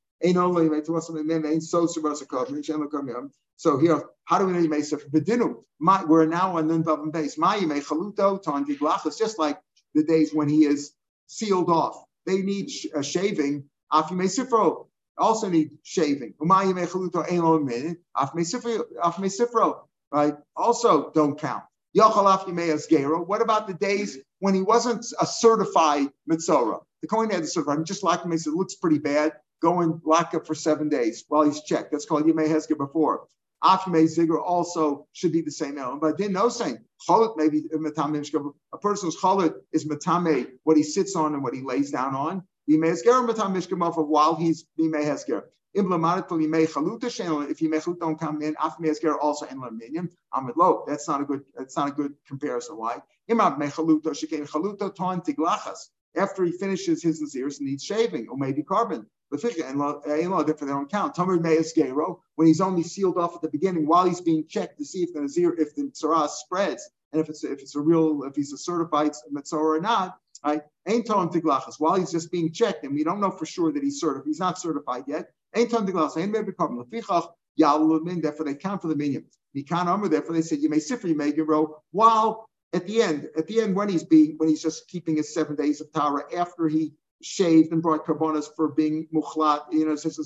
so 3.59 3.77
here, 3.77 4.03
how 4.25 4.37
do 4.37 4.45
we 4.45 4.53
know 4.53 4.59
you 4.59 4.69
may? 4.69 4.79
Bedinu, 4.79 5.63
we're 6.07 6.25
now 6.25 6.57
on 6.57 6.67
Nun 6.67 7.11
base. 7.11 7.37
Ma 7.37 7.57
may 7.59 7.79
chaluto 7.79 8.41
tanti 8.41 8.75
glachas, 8.75 9.17
just 9.17 9.39
like 9.39 9.59
the 9.93 10.03
days 10.03 10.33
when 10.33 10.49
he 10.49 10.65
is 10.65 10.93
sealed 11.27 11.69
off. 11.69 12.03
They 12.25 12.41
need 12.41 12.69
uh, 12.95 13.01
shaving. 13.01 13.65
Af 13.91 14.11
may 14.11 14.25
sifro 14.25 14.87
also 15.17 15.49
need 15.49 15.71
shaving. 15.83 16.33
Ma 16.41 16.63
may 16.65 16.85
chaluto 16.85 17.23
ein 17.29 17.65
min. 17.65 17.97
Af 18.15 18.33
may 18.33 18.43
sifro, 18.43 19.79
right? 20.11 20.35
Also 20.55 21.11
don't 21.11 21.39
count. 21.39 21.63
What 21.93 23.41
about 23.41 23.67
the 23.67 23.73
days 23.73 24.17
when 24.39 24.53
he 24.53 24.61
wasn't 24.61 25.05
a 25.19 25.25
certified 25.25 26.07
mitzora? 26.29 26.81
The 27.01 27.07
kohen 27.07 27.29
had 27.29 27.41
to 27.41 27.47
certify. 27.47 27.81
Just 27.83 28.03
like 28.03 28.21
him, 28.21 28.31
he 28.31 28.37
said, 28.37 28.51
it 28.51 28.55
looks 28.55 28.75
pretty 28.75 28.99
bad 28.99 29.33
go 29.61 29.81
and 29.81 30.01
lock 30.05 30.33
up 30.33 30.47
for 30.47 30.55
seven 30.55 30.89
days 30.89 31.25
while 31.27 31.43
he's 31.43 31.63
checked. 31.63 31.91
That's 31.91 32.05
called 32.05 32.25
Yemei 32.25 32.47
Hezger 32.47 32.77
before. 32.77 33.27
After 33.61 33.91
Zigur 33.91 34.41
also 34.41 35.07
should 35.11 35.33
be 35.33 35.41
the 35.41 35.51
same 35.51 35.77
element. 35.77 36.01
But 36.01 36.17
didn't 36.17 36.33
know 36.33 36.49
saying 36.49 36.79
Cholit 37.07 37.35
maybe 37.35 37.63
a 37.73 38.77
person's 38.77 39.17
Cholit 39.17 39.53
is 39.73 39.85
Matame, 39.85 40.47
what 40.63 40.77
he 40.77 40.83
sits 40.83 41.15
on 41.15 41.33
and 41.33 41.43
what 41.43 41.53
he 41.53 41.61
lays 41.61 41.91
down 41.91 42.15
on. 42.15 42.43
Yemei 42.69 42.93
Hezger 42.93 43.25
Matam 43.25 43.53
Mishkamafa 43.53 44.07
while 44.07 44.35
he's 44.35 44.65
Yemei 44.79 45.03
Hezger. 45.03 45.43
If 45.73 45.85
Yemei 45.85 47.99
don't 47.99 48.19
come 48.19 48.41
in, 48.41 48.55
also 48.57 49.45
in 49.45 49.61
Laminium. 49.61 50.09
Amid 50.33 50.57
Lo. 50.57 50.83
That's 50.87 51.07
not 51.07 51.21
a 51.21 51.25
good. 51.25 51.43
That's 51.55 51.77
not 51.77 51.89
a 51.89 51.91
good 51.91 52.15
comparison. 52.27 52.77
Why? 52.77 52.97
Imab 53.29 53.59
Mechaluto 53.59 54.07
Shekain 54.07 54.49
Chaluto 54.49 54.95
Ton 54.95 55.21
Tiglachas. 55.21 55.89
After 56.15 56.43
he 56.43 56.53
finishes 56.53 57.03
his 57.03 57.21
Nazirs, 57.21 57.61
needs 57.61 57.83
shaving 57.83 58.29
or 58.29 58.37
maybe 58.37 58.63
korban 58.63 59.05
different, 59.31 60.67
they 60.67 60.73
don't 60.73 60.91
count. 60.91 61.15
Tamar 61.15 61.39
Meis 61.39 61.73
Gero, 61.73 62.21
when 62.35 62.47
he's 62.47 62.61
only 62.61 62.83
sealed 62.83 63.17
off 63.17 63.35
at 63.35 63.41
the 63.41 63.49
beginning 63.49 63.87
while 63.87 64.05
he's 64.05 64.21
being 64.21 64.45
checked 64.47 64.77
to 64.79 64.85
see 64.85 65.03
if 65.03 65.13
the 65.13 65.21
Nazir, 65.21 65.53
if 65.57 65.75
the 65.75 65.83
Tzara 65.83 66.27
spreads, 66.29 66.89
and 67.11 67.21
if 67.21 67.29
it's 67.29 67.43
if 67.43 67.61
it's 67.61 67.75
a 67.75 67.79
real, 67.79 68.23
if 68.23 68.35
he's 68.35 68.53
a 68.53 68.57
certified 68.57 69.11
Mitzvah 69.31 69.57
or 69.57 69.79
not, 69.79 70.17
right? 70.43 70.61
Ain't 70.87 71.07
Tom 71.07 71.29
Tiglachas, 71.29 71.75
while 71.79 71.95
he's 71.95 72.11
just 72.11 72.31
being 72.31 72.51
checked, 72.51 72.83
and 72.83 72.93
we 72.93 73.03
don't 73.03 73.19
know 73.19 73.31
for 73.31 73.45
sure 73.45 73.71
that 73.71 73.83
he's 73.83 73.99
certified, 73.99 74.27
he's 74.27 74.39
not 74.39 74.59
certified 74.59 75.03
yet. 75.07 75.31
Ain't 75.55 75.71
Tom 75.71 75.87
Tiglachas, 75.87 76.17
ain't 76.17 76.31
maybe 76.31 76.51
korban. 76.51 76.83
Lefichach, 76.83 77.31
Yalumin, 77.59 78.21
therefore 78.21 78.45
they 78.45 78.55
count 78.55 78.81
for 78.81 78.87
the 78.87 78.95
minyan. 78.95 79.25
Mikan 79.55 79.87
Amr, 79.87 80.07
therefore 80.07 80.35
they 80.35 80.41
said 80.41 80.59
you 80.59 80.69
may 80.69 80.77
sifra, 80.77 81.09
you 81.09 81.15
may 81.15 81.31
grow, 81.31 81.81
while 81.91 82.47
at 82.73 82.85
the 82.85 83.01
end, 83.01 83.29
at 83.35 83.47
the 83.47 83.61
end, 83.61 83.75
when 83.75 83.89
he's 83.89 84.03
being 84.03 84.35
when 84.37 84.49
he's 84.49 84.61
just 84.61 84.87
keeping 84.87 85.17
his 85.17 85.33
seven 85.33 85.55
days 85.55 85.81
of 85.81 85.91
Tara 85.91 86.23
after 86.35 86.67
he 86.67 86.93
shaved 87.21 87.71
and 87.71 87.81
brought 87.81 88.05
korbanos 88.05 88.47
for 88.55 88.69
being 88.69 89.07
mukhlat, 89.13 89.61
you 89.71 89.85
know, 89.85 89.95
says 89.95 90.17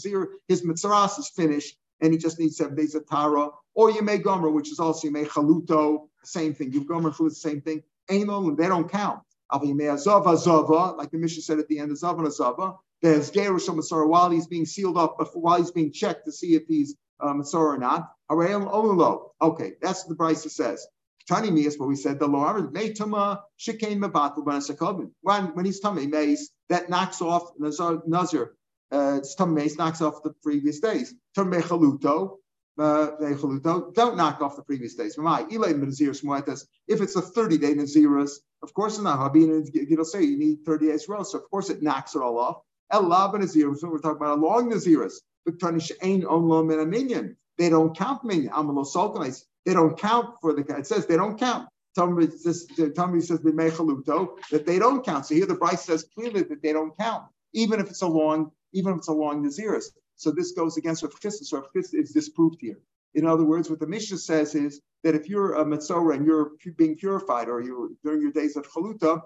his 0.47 0.61
mitzaras 0.61 1.19
is 1.19 1.29
finished 1.29 1.77
and 2.01 2.11
he 2.11 2.17
just 2.17 2.39
needs 2.39 2.57
seven 2.57 2.75
days 2.75 2.95
of 2.95 3.07
Tara, 3.07 3.49
or 3.75 3.91
you 3.91 4.01
may 4.01 4.17
gomer, 4.17 4.49
which 4.49 4.71
is 4.71 4.79
also 4.79 5.07
you 5.07 5.13
may 5.13 5.25
chaluto, 5.25 6.07
same 6.23 6.53
thing. 6.53 6.71
You 6.71 6.83
gomer 6.85 7.11
the 7.11 7.31
same 7.31 7.61
thing. 7.61 7.81
They 8.07 8.23
don't 8.23 8.91
count. 8.91 9.19
Like 9.51 9.61
the 9.61 11.17
Mishnah 11.17 11.41
said 11.43 11.59
at 11.59 11.67
the 11.67 11.79
end 11.79 11.91
of 11.91 11.97
Zavan 11.97 12.25
Azava, 12.27 12.77
there's 13.01 13.31
Gerush 13.31 13.69
Matzara 13.69 14.07
while 14.07 14.29
he's 14.29 14.47
being 14.47 14.65
sealed 14.65 14.97
up, 14.97 15.17
while 15.33 15.57
he's 15.57 15.71
being 15.71 15.91
checked 15.91 16.25
to 16.25 16.31
see 16.31 16.55
if 16.55 16.63
he's 16.67 16.95
uh, 17.19 17.33
Matzara 17.33 17.75
or 17.75 17.77
not. 17.77 18.11
Okay, 19.41 19.73
that's 19.81 20.03
what 20.03 20.09
the 20.09 20.15
Bryce 20.15 20.51
says. 20.53 20.87
Tani 21.27 21.51
me 21.51 21.65
is 21.65 21.79
what 21.79 21.89
we 21.89 21.95
said. 21.95 22.19
The 22.19 22.27
Lord 22.27 22.73
made 22.73 22.97
tuma 22.97 23.41
shikain 23.59 23.99
mebatel 23.99 24.45
ben 24.45 25.11
When 25.21 25.55
when 25.55 25.65
he's 25.65 25.79
tummy 25.79 26.07
mace, 26.07 26.49
that 26.69 26.89
knocks 26.89 27.21
off 27.21 27.51
nazar 27.57 28.01
nazir. 28.05 28.55
Uh, 28.91 29.19
tummy 29.37 29.63
mace 29.63 29.77
knocks 29.77 30.01
off 30.01 30.23
the 30.23 30.33
previous 30.43 30.79
days. 30.79 31.13
Tummy 31.35 31.57
chaluto. 31.59 32.37
Uh, 32.77 33.11
don't 33.93 34.17
knock 34.17 34.41
off 34.41 34.55
the 34.55 34.63
previous 34.63 34.95
days. 34.95 35.15
If 35.17 37.01
it's 37.01 37.15
a 37.15 37.21
30 37.21 37.57
day 37.59 37.75
Naziris, 37.75 38.31
of 38.63 38.73
course 38.73 38.95
it's 38.95 39.03
not. 39.03 39.35
It'll 39.35 40.05
say 40.05 40.23
you 40.23 40.39
need 40.39 40.65
30 40.65 40.87
days 40.87 41.07
row, 41.07 41.21
so 41.21 41.37
of 41.37 41.49
course 41.51 41.69
it 41.69 41.83
knocks 41.83 42.15
it 42.15 42.21
all 42.23 42.39
off. 42.39 42.57
El 42.91 43.03
Lab 43.07 43.35
Nazir, 43.35 43.69
we're 43.69 43.99
talking 43.99 44.17
about 44.17 44.39
a 44.39 44.41
long 44.41 44.71
Naziris. 44.71 45.13
They 47.57 47.69
don't 47.69 47.95
count 47.95 48.23
minyan. 48.23 48.51
They 49.65 49.73
don't 49.73 49.97
count 49.97 50.35
for 50.41 50.53
the. 50.53 50.61
It 50.77 50.87
says 50.87 51.05
they 51.05 51.17
don't 51.17 51.39
count. 51.39 51.67
Talmud 51.95 52.39
says, 52.39 52.65
that 52.67 54.63
they 54.65 54.79
don't 54.79 55.05
count. 55.05 55.25
So 55.25 55.35
here 55.35 55.45
the 55.45 55.55
Bryce 55.55 55.85
says 55.85 56.05
clearly 56.15 56.41
that 56.43 56.61
they 56.61 56.73
don't 56.73 56.97
count, 56.97 57.25
even 57.53 57.79
if 57.79 57.89
it's 57.89 58.01
a 58.01 58.07
long, 58.07 58.51
even 58.73 58.93
if 58.93 58.97
it's 58.99 59.09
a 59.09 59.13
long 59.13 59.45
Naziris. 59.45 59.85
So 60.15 60.31
this 60.31 60.53
goes 60.53 60.77
against 60.77 61.03
Rav 61.03 61.13
Chisda. 61.19 61.43
So 61.43 61.59
Rav 61.59 61.67
Chisda 61.75 62.01
is 62.01 62.11
disproved 62.11 62.57
here. 62.61 62.79
In 63.13 63.27
other 63.27 63.43
words, 63.43 63.69
what 63.69 63.79
the 63.79 63.87
Mishnah 63.87 64.17
says 64.17 64.55
is 64.55 64.81
that 65.03 65.13
if 65.13 65.29
you're 65.29 65.53
a 65.55 65.65
Metzora 65.65 66.15
and 66.15 66.25
you're 66.25 66.53
being 66.77 66.95
purified 66.95 67.47
or 67.47 67.61
you 67.61 67.95
during 68.03 68.21
your 68.21 68.31
days 68.31 68.55
of 68.55 68.67
Chaluta, 68.67 69.21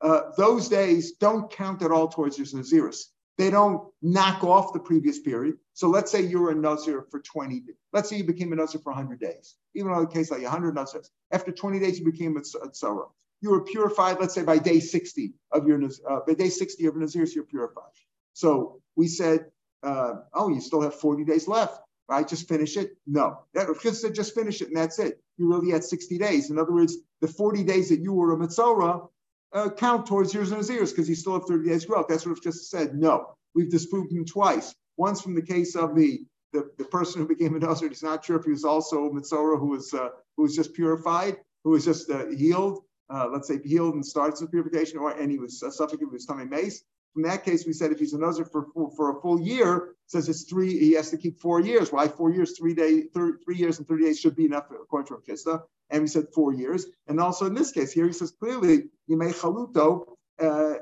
uh, 0.00 0.20
those 0.36 0.68
days 0.68 1.12
don't 1.12 1.50
count 1.50 1.82
at 1.82 1.90
all 1.90 2.08
towards 2.08 2.38
your 2.38 2.46
Naziris. 2.46 3.04
They 3.38 3.50
don't 3.50 3.88
knock 4.02 4.42
off 4.42 4.72
the 4.72 4.80
previous 4.80 5.20
period. 5.20 5.58
So 5.72 5.88
let's 5.88 6.10
say 6.10 6.22
you 6.22 6.40
were 6.40 6.50
a 6.50 6.56
Nazir 6.56 7.06
for 7.08 7.20
20, 7.20 7.62
let's 7.92 8.10
say 8.10 8.16
you 8.16 8.24
became 8.24 8.52
a 8.52 8.56
Nazir 8.56 8.80
for 8.80 8.90
100 8.92 9.20
days, 9.20 9.54
even 9.76 9.92
in 9.92 9.98
a 9.98 10.06
case 10.08 10.32
like 10.32 10.42
100 10.42 10.74
Nazirs. 10.74 11.06
After 11.30 11.52
20 11.52 11.78
days, 11.78 12.00
you 12.00 12.04
became 12.04 12.36
a, 12.36 12.40
Tzara. 12.40 13.06
You 13.40 13.50
were 13.50 13.62
purified, 13.62 14.18
let's 14.20 14.34
say 14.34 14.42
by 14.42 14.58
day 14.58 14.80
60 14.80 15.34
of 15.52 15.68
your, 15.68 15.80
uh, 15.84 16.18
by 16.26 16.34
day 16.34 16.48
60 16.48 16.86
of 16.86 16.96
your 16.96 17.04
Nazirs, 17.04 17.32
you're 17.32 17.44
purified. 17.44 17.92
So 18.32 18.80
we 18.96 19.06
said, 19.06 19.46
uh, 19.84 20.14
oh, 20.34 20.48
you 20.48 20.60
still 20.60 20.82
have 20.82 20.96
40 20.96 21.24
days 21.24 21.46
left, 21.46 21.80
right? 22.08 22.26
Just 22.26 22.48
finish 22.48 22.76
it. 22.76 22.96
No, 23.06 23.44
that 23.54 23.68
said, 23.94 24.16
just 24.16 24.34
finish 24.34 24.60
it 24.62 24.68
and 24.68 24.76
that's 24.76 24.98
it. 24.98 25.22
You 25.36 25.48
really 25.48 25.70
had 25.70 25.84
60 25.84 26.18
days. 26.18 26.50
In 26.50 26.58
other 26.58 26.72
words, 26.72 26.96
the 27.20 27.28
40 27.28 27.62
days 27.62 27.90
that 27.90 28.00
you 28.00 28.12
were 28.12 28.32
a 28.32 28.36
Mitzora 28.36 29.08
uh, 29.52 29.70
count 29.70 30.06
towards 30.06 30.34
yours 30.34 30.50
and 30.50 30.62
Nazirs 30.62 30.90
because 30.90 31.08
you 31.08 31.14
still 31.14 31.34
have 31.34 31.46
30 31.46 31.68
days 31.68 31.84
growth. 31.84 32.06
That's 32.08 32.26
what 32.26 32.32
Rav 32.32 32.42
just 32.42 32.70
said. 32.70 32.94
No, 32.94 33.34
we've 33.54 33.70
disproved 33.70 34.12
him 34.12 34.24
twice. 34.24 34.74
Once 34.96 35.20
from 35.20 35.34
the 35.34 35.42
case 35.42 35.76
of 35.76 35.94
the 35.94 36.20
the, 36.54 36.70
the 36.78 36.84
person 36.84 37.20
who 37.20 37.28
became 37.28 37.54
a 37.56 37.58
Nazir, 37.58 37.90
he's 37.90 38.02
not 38.02 38.24
sure 38.24 38.36
if 38.36 38.44
he 38.44 38.50
was 38.50 38.64
also 38.64 39.10
Mitzora 39.10 39.58
who 39.58 39.68
was 39.68 39.92
uh, 39.92 40.08
who 40.36 40.44
was 40.44 40.56
just 40.56 40.72
purified, 40.72 41.36
who 41.62 41.70
was 41.70 41.84
just 41.84 42.10
uh, 42.10 42.26
healed, 42.28 42.82
uh, 43.10 43.28
let's 43.30 43.48
say 43.48 43.58
healed 43.62 43.94
and 43.94 44.04
starts 44.04 44.40
with 44.40 44.50
purification, 44.50 44.98
or 44.98 45.10
and 45.10 45.30
he 45.30 45.38
was 45.38 45.62
uh, 45.62 45.70
suffocated 45.70 46.08
with 46.08 46.20
his 46.20 46.26
tummy 46.26 46.46
mace. 46.46 46.82
From 47.12 47.22
that 47.24 47.44
case, 47.44 47.66
we 47.66 47.72
said 47.72 47.90
if 47.90 47.98
he's 47.98 48.12
a 48.12 48.18
Nazir 48.18 48.44
for, 48.44 48.66
for, 48.72 48.90
for 48.94 49.18
a 49.18 49.20
full 49.20 49.40
year, 49.40 49.94
says 50.06 50.28
it's 50.28 50.44
three, 50.44 50.78
he 50.78 50.92
has 50.92 51.10
to 51.10 51.16
keep 51.16 51.40
four 51.40 51.60
years. 51.60 51.90
Why 51.90 52.06
four 52.06 52.30
years? 52.30 52.56
Three 52.56 52.74
day, 52.74 53.02
three, 53.12 53.32
three 53.44 53.56
years 53.56 53.78
and 53.78 53.88
30 53.88 54.04
days 54.04 54.20
should 54.20 54.36
be 54.36 54.44
enough 54.44 54.66
according 54.70 55.08
to 55.08 55.14
Rav. 55.14 55.62
And 55.90 56.02
we 56.02 56.08
said 56.08 56.26
four 56.34 56.52
years. 56.52 56.86
And 57.06 57.20
also 57.20 57.46
in 57.46 57.54
this 57.54 57.72
case, 57.72 57.92
here 57.92 58.06
he 58.06 58.12
says 58.12 58.32
clearly, 58.38 58.90
Yimei 59.10 59.32
Chaluto, 59.32 60.16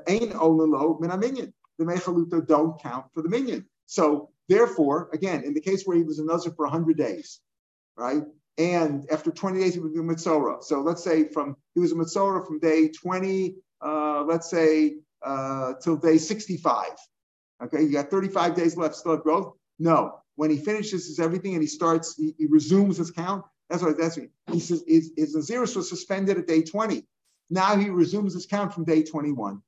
Ain 0.07 0.31
Olalo 0.31 0.99
Minaminion. 0.99 1.53
The 1.77 1.85
Mechaluto 1.85 2.45
don't 2.45 2.81
count 2.81 3.05
for 3.13 3.21
the 3.21 3.29
minyan. 3.29 3.65
So 3.85 4.29
therefore, 4.49 5.09
again, 5.13 5.43
in 5.43 5.53
the 5.53 5.61
case 5.61 5.83
where 5.85 5.97
he 5.97 6.03
was 6.03 6.19
a 6.19 6.25
Nazir 6.25 6.51
for 6.55 6.65
100 6.65 6.97
days, 6.97 7.39
right? 7.95 8.23
And 8.57 9.07
after 9.11 9.31
20 9.31 9.59
days, 9.59 9.75
he 9.75 9.79
would 9.79 9.93
be 9.93 9.99
a 9.99 10.03
Mitzora. 10.03 10.63
So 10.63 10.81
let's 10.81 11.03
say 11.03 11.29
from 11.29 11.55
he 11.75 11.79
was 11.79 11.91
a 11.91 11.95
Mitzora 11.95 12.45
from 12.45 12.59
day 12.59 12.89
20, 12.89 13.55
uh, 13.81 14.23
let's 14.23 14.49
say 14.49 14.95
uh, 15.23 15.73
till 15.81 15.97
day 15.97 16.17
65. 16.17 16.87
Okay, 17.63 17.83
you 17.83 17.91
got 17.91 18.09
35 18.09 18.55
days 18.55 18.77
left, 18.77 18.95
still 18.95 19.13
have 19.13 19.23
growth? 19.23 19.53
No. 19.79 20.19
When 20.35 20.49
he 20.49 20.57
finishes 20.57 21.07
his 21.07 21.19
everything 21.19 21.53
and 21.53 21.61
he 21.61 21.67
starts, 21.67 22.15
he, 22.15 22.33
he 22.37 22.45
resumes 22.47 22.97
his 22.97 23.11
count. 23.11 23.43
That's 23.69 23.83
what 23.83 23.97
that's 23.97 24.17
what 24.17 24.29
he 24.51 24.59
says. 24.59 24.83
His 24.87 25.35
Naziris 25.35 25.75
was 25.75 25.89
suspended 25.89 26.37
at 26.37 26.47
day 26.47 26.63
20. 26.63 27.05
Now 27.49 27.75
he 27.75 27.89
resumes 27.89 28.33
his 28.33 28.45
count 28.45 28.73
from 28.73 28.85
day 28.85 29.03
21. 29.03 29.61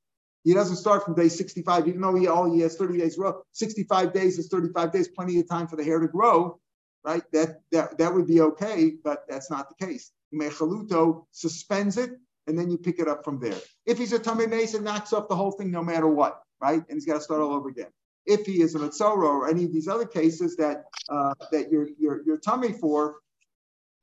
He 0.44 0.54
doesn't 0.54 0.78
start 0.78 1.04
from 1.04 1.16
day 1.16 1.28
65, 1.28 1.88
even 1.88 2.02
though 2.02 2.16
he 2.16 2.28
all 2.28 2.52
he 2.52 2.62
has 2.62 2.76
30 2.78 2.98
days 2.98 3.18
grow. 3.18 3.42
65 3.52 4.14
days 4.14 4.38
is 4.38 4.48
35 4.48 4.92
days, 4.92 5.08
plenty 5.10 5.40
of 5.40 5.50
time 5.50 5.68
for 5.68 5.76
the 5.76 5.84
hair 5.84 6.00
to 6.00 6.08
grow, 6.08 6.60
right? 7.04 7.24
That 7.34 7.62
that, 7.72 7.98
that 7.98 8.14
would 8.14 8.28
be 8.28 8.42
okay, 8.42 8.94
but 9.04 9.26
that's 9.28 9.52
not 9.52 9.68
the 9.70 9.86
case. 9.86 10.12
Mechaluto 10.34 11.26
suspends 11.32 11.98
it, 11.98 12.12
and 12.48 12.58
then 12.58 12.70
you 12.70 12.78
pick 12.78 13.00
it 13.00 13.08
up 13.08 13.26
from 13.26 13.40
there. 13.40 13.58
If 13.86 13.98
he's 13.98 14.14
a 14.14 14.20
Tomei 14.20 14.50
Mason, 14.50 14.84
knocks 14.84 15.12
off 15.12 15.28
the 15.28 15.36
whole 15.36 15.52
thing 15.52 15.72
no 15.72 15.84
matter 15.84 16.08
what, 16.08 16.42
right? 16.62 16.84
And 16.88 16.96
he's 16.96 17.06
got 17.06 17.16
to 17.16 17.22
start 17.22 17.42
all 17.42 17.54
over 17.54 17.70
again. 17.70 17.90
If 18.26 18.46
he 18.46 18.62
is 18.62 18.76
a 18.76 18.80
Mitzora 18.80 19.28
or 19.28 19.50
any 19.50 19.66
of 19.66 19.74
these 19.74 19.88
other 19.88 20.06
cases 20.06 20.56
that 20.58 20.86
uh, 21.10 21.34
that 21.52 21.72
you're, 21.72 21.88
you're, 22.00 22.22
you're 22.26 22.38
tummy 22.38 22.72
for, 22.74 23.18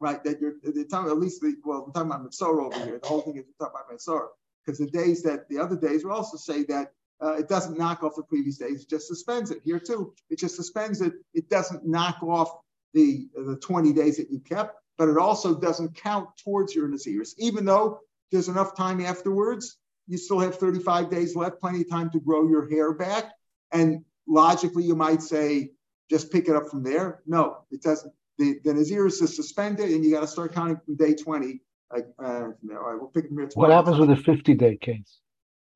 right? 0.00 0.22
That 0.24 0.40
you're 0.40 0.54
the 0.62 0.84
time 0.84 1.08
at 1.08 1.18
least 1.18 1.40
the, 1.40 1.56
well, 1.64 1.84
we're 1.86 1.92
talking 1.92 2.10
about 2.10 2.24
Mitzora 2.24 2.66
over 2.66 2.84
here. 2.84 2.98
The 2.98 3.08
whole 3.08 3.22
thing 3.22 3.36
is 3.36 3.44
we're 3.46 3.66
talking 3.66 3.80
about 3.80 3.96
Mitzora 3.96 4.28
because 4.64 4.78
the 4.78 4.90
days 4.90 5.22
that 5.22 5.48
the 5.48 5.58
other 5.58 5.76
days 5.76 6.04
will 6.04 6.12
also 6.12 6.36
say 6.36 6.64
that 6.64 6.92
uh, 7.22 7.34
it 7.34 7.48
doesn't 7.48 7.78
knock 7.78 8.02
off 8.02 8.16
the 8.16 8.22
previous 8.22 8.58
days, 8.58 8.82
it 8.82 8.90
just 8.90 9.06
suspends 9.06 9.50
it. 9.50 9.58
Here 9.64 9.80
too, 9.80 10.12
it 10.28 10.38
just 10.38 10.56
suspends 10.56 11.00
it. 11.00 11.14
It 11.32 11.48
doesn't 11.48 11.86
knock 11.86 12.22
off 12.22 12.50
the, 12.92 13.28
the 13.34 13.56
20 13.56 13.92
days 13.92 14.18
that 14.18 14.30
you 14.30 14.40
kept, 14.40 14.76
but 14.98 15.08
it 15.08 15.16
also 15.16 15.58
doesn't 15.58 15.94
count 15.94 16.28
towards 16.42 16.74
your 16.74 16.88
Naziris. 16.88 17.34
Even 17.38 17.64
though 17.64 18.00
there's 18.30 18.48
enough 18.48 18.76
time 18.76 19.00
afterwards, 19.00 19.78
you 20.06 20.18
still 20.18 20.38
have 20.40 20.56
35 20.56 21.10
days 21.10 21.34
left, 21.34 21.60
plenty 21.60 21.80
of 21.80 21.90
time 21.90 22.10
to 22.10 22.20
grow 22.20 22.48
your 22.48 22.68
hair 22.68 22.92
back. 22.92 23.32
And 23.72 24.04
logically, 24.28 24.84
you 24.84 24.94
might 24.94 25.22
say, 25.22 25.70
just 26.10 26.30
pick 26.30 26.48
it 26.48 26.54
up 26.54 26.68
from 26.68 26.82
there. 26.82 27.22
No, 27.26 27.64
it 27.70 27.82
doesn't. 27.82 28.12
The, 28.38 28.58
the 28.64 28.72
Naziris 28.72 29.22
is 29.22 29.34
suspended, 29.34 29.90
and 29.90 30.04
you 30.04 30.10
got 30.10 30.20
to 30.20 30.26
start 30.26 30.52
counting 30.52 30.78
from 30.84 30.96
day 30.96 31.14
20 31.14 31.60
like, 31.92 32.06
uh, 32.22 32.24
all 32.24 32.50
right, 32.68 33.00
we'll 33.00 33.08
pick. 33.08 33.26
What 33.54 33.70
happens 33.70 33.98
with 33.98 34.10
a 34.10 34.16
50 34.16 34.54
day 34.54 34.76
case? 34.76 35.18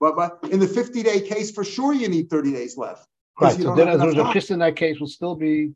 But, 0.01 0.17
but 0.17 0.39
in 0.51 0.59
the 0.59 0.67
50 0.67 1.03
day 1.03 1.21
case, 1.21 1.51
for 1.51 1.65
sure, 1.65 1.93
you 1.93 2.09
need 2.09 2.31
30 2.31 2.53
days 2.53 2.77
left. 2.77 3.07
Right. 3.41 3.59
So 3.59 3.75
then, 3.75 3.89
as 3.89 4.01
Rav 4.01 4.35
Chisda 4.35 4.53
in 4.53 4.59
that 4.59 4.77
case, 4.77 4.99
will 4.99 5.07
still 5.07 5.35
be. 5.35 5.73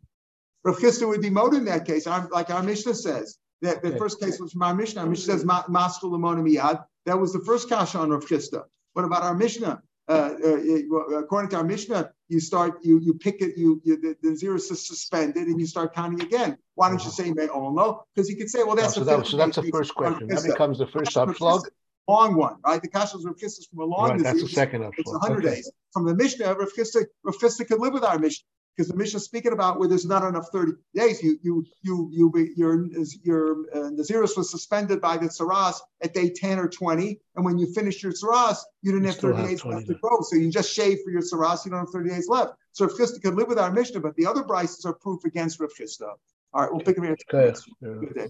Rav 0.64 0.76
Chisda 0.76 1.06
would 1.06 1.20
be 1.20 1.30
mode 1.30 1.54
in 1.54 1.64
that 1.66 1.86
case, 1.86 2.06
like 2.06 2.50
our 2.50 2.62
Mishnah 2.62 2.94
says. 2.94 3.38
That 3.62 3.82
the 3.82 3.90
okay. 3.90 3.98
first 3.98 4.20
case 4.20 4.38
was 4.40 4.52
from 4.52 4.62
our 4.62 4.74
Mishnah. 4.74 5.02
Our 5.02 5.06
Mishnah 5.06 5.32
says 5.32 5.44
Maskul 5.44 6.18
Miyad. 6.18 6.84
That 7.06 7.18
was 7.18 7.32
the 7.32 7.40
first 7.40 7.68
kasha 7.68 7.98
on 7.98 8.10
Rav 8.10 8.26
Chisda. 8.26 8.64
What 8.94 9.04
about 9.04 9.22
our 9.22 9.34
Mishnah? 9.34 9.82
Uh, 10.06 10.34
uh, 10.44 11.18
according 11.18 11.50
to 11.50 11.56
our 11.56 11.64
Mishnah, 11.64 12.10
you 12.28 12.38
start, 12.38 12.84
you 12.84 13.00
you 13.00 13.14
pick 13.14 13.40
it, 13.40 13.56
you, 13.56 13.80
you 13.84 13.96
the, 13.96 14.16
the 14.22 14.36
zero 14.36 14.56
is 14.56 14.68
suspended, 14.68 15.46
and 15.46 15.58
you 15.58 15.66
start 15.66 15.94
counting 15.94 16.20
again. 16.20 16.58
Why 16.74 16.90
don't 16.90 17.02
you 17.02 17.10
say 17.10 17.32
may 17.32 17.48
all 17.48 17.72
know? 17.72 18.04
Because 18.14 18.28
you 18.28 18.36
could 18.36 18.50
say, 18.50 18.64
well, 18.64 18.76
that's 18.76 18.98
oh, 18.98 19.00
so, 19.00 19.04
that, 19.04 19.26
so 19.26 19.36
that's 19.38 19.56
the 19.56 19.70
first 19.70 19.94
question. 19.94 20.28
That 20.28 20.44
becomes 20.44 20.78
the 20.78 20.86
first 20.86 21.14
upslug. 21.16 21.62
Long 22.06 22.36
one, 22.36 22.56
right? 22.66 22.82
The 22.82 22.88
kasha 22.88 23.16
Rav 23.24 23.36
Chisda 23.36 23.66
from 23.70 23.80
a 23.80 23.84
long. 23.86 24.10
Right, 24.10 24.22
that's 24.22 24.42
the 24.42 24.48
second 24.48 24.82
upslug. 24.82 24.92
It's 24.98 25.12
100 25.12 25.44
okay. 25.46 25.54
days. 25.54 25.72
From 25.94 26.04
the 26.04 26.14
Mishnah, 26.14 26.54
Rav 26.54 26.68
Chisda, 26.76 27.06
Rav 27.22 27.36
Chisda 27.36 27.66
could 27.66 27.80
live 27.80 27.94
with 27.94 28.04
our 28.04 28.18
Mishnah 28.18 28.44
because 28.76 28.88
the 28.88 28.96
Mishnah 28.96 29.18
is 29.18 29.24
speaking 29.24 29.52
about 29.52 29.78
where 29.78 29.88
there's 29.88 30.06
not 30.06 30.24
enough 30.24 30.48
30 30.52 30.72
days. 30.94 31.22
You 31.22 31.38
you 31.42 31.64
you 31.82 32.10
you 32.12 32.54
your 32.56 32.86
your 33.22 33.52
uh, 33.74 33.90
Naziris 33.90 34.36
was 34.36 34.50
suspended 34.50 35.00
by 35.00 35.16
the 35.16 35.26
Tsaras 35.26 35.80
at 36.02 36.14
day 36.14 36.30
10 36.30 36.58
or 36.58 36.68
20, 36.68 37.20
and 37.36 37.44
when 37.44 37.58
you 37.58 37.72
finished 37.72 38.02
your 38.02 38.12
Tsaras, 38.12 38.58
you 38.82 38.92
didn't 38.92 39.04
you 39.04 39.10
have 39.10 39.18
30 39.18 39.36
have 39.36 39.46
days 39.48 39.64
left 39.64 39.86
to 39.86 39.94
grow. 39.94 40.18
So 40.22 40.36
you 40.36 40.50
just 40.50 40.72
shave 40.72 40.98
for 41.04 41.10
your 41.10 41.22
Tsaras, 41.22 41.64
you 41.64 41.70
don't 41.70 41.80
have 41.80 41.90
30 41.90 42.10
days 42.10 42.28
left. 42.28 42.54
So 42.72 42.86
Rav 42.86 42.94
Chisda 42.96 43.22
could 43.22 43.34
live 43.34 43.48
with 43.48 43.58
our 43.58 43.70
Mishnah, 43.70 44.00
but 44.00 44.16
the 44.16 44.26
other 44.26 44.42
Bryces 44.42 44.84
are 44.84 44.94
proof 44.94 45.24
against 45.24 45.60
Rav 45.60 45.70
Chisda. 45.78 46.12
All 46.52 46.62
right, 46.62 46.70
we'll 46.70 46.80
pick 46.80 46.96
them 46.96 47.04
here. 47.04 47.16
Good. 47.30 47.56
Good 48.00 48.14
day. 48.14 48.28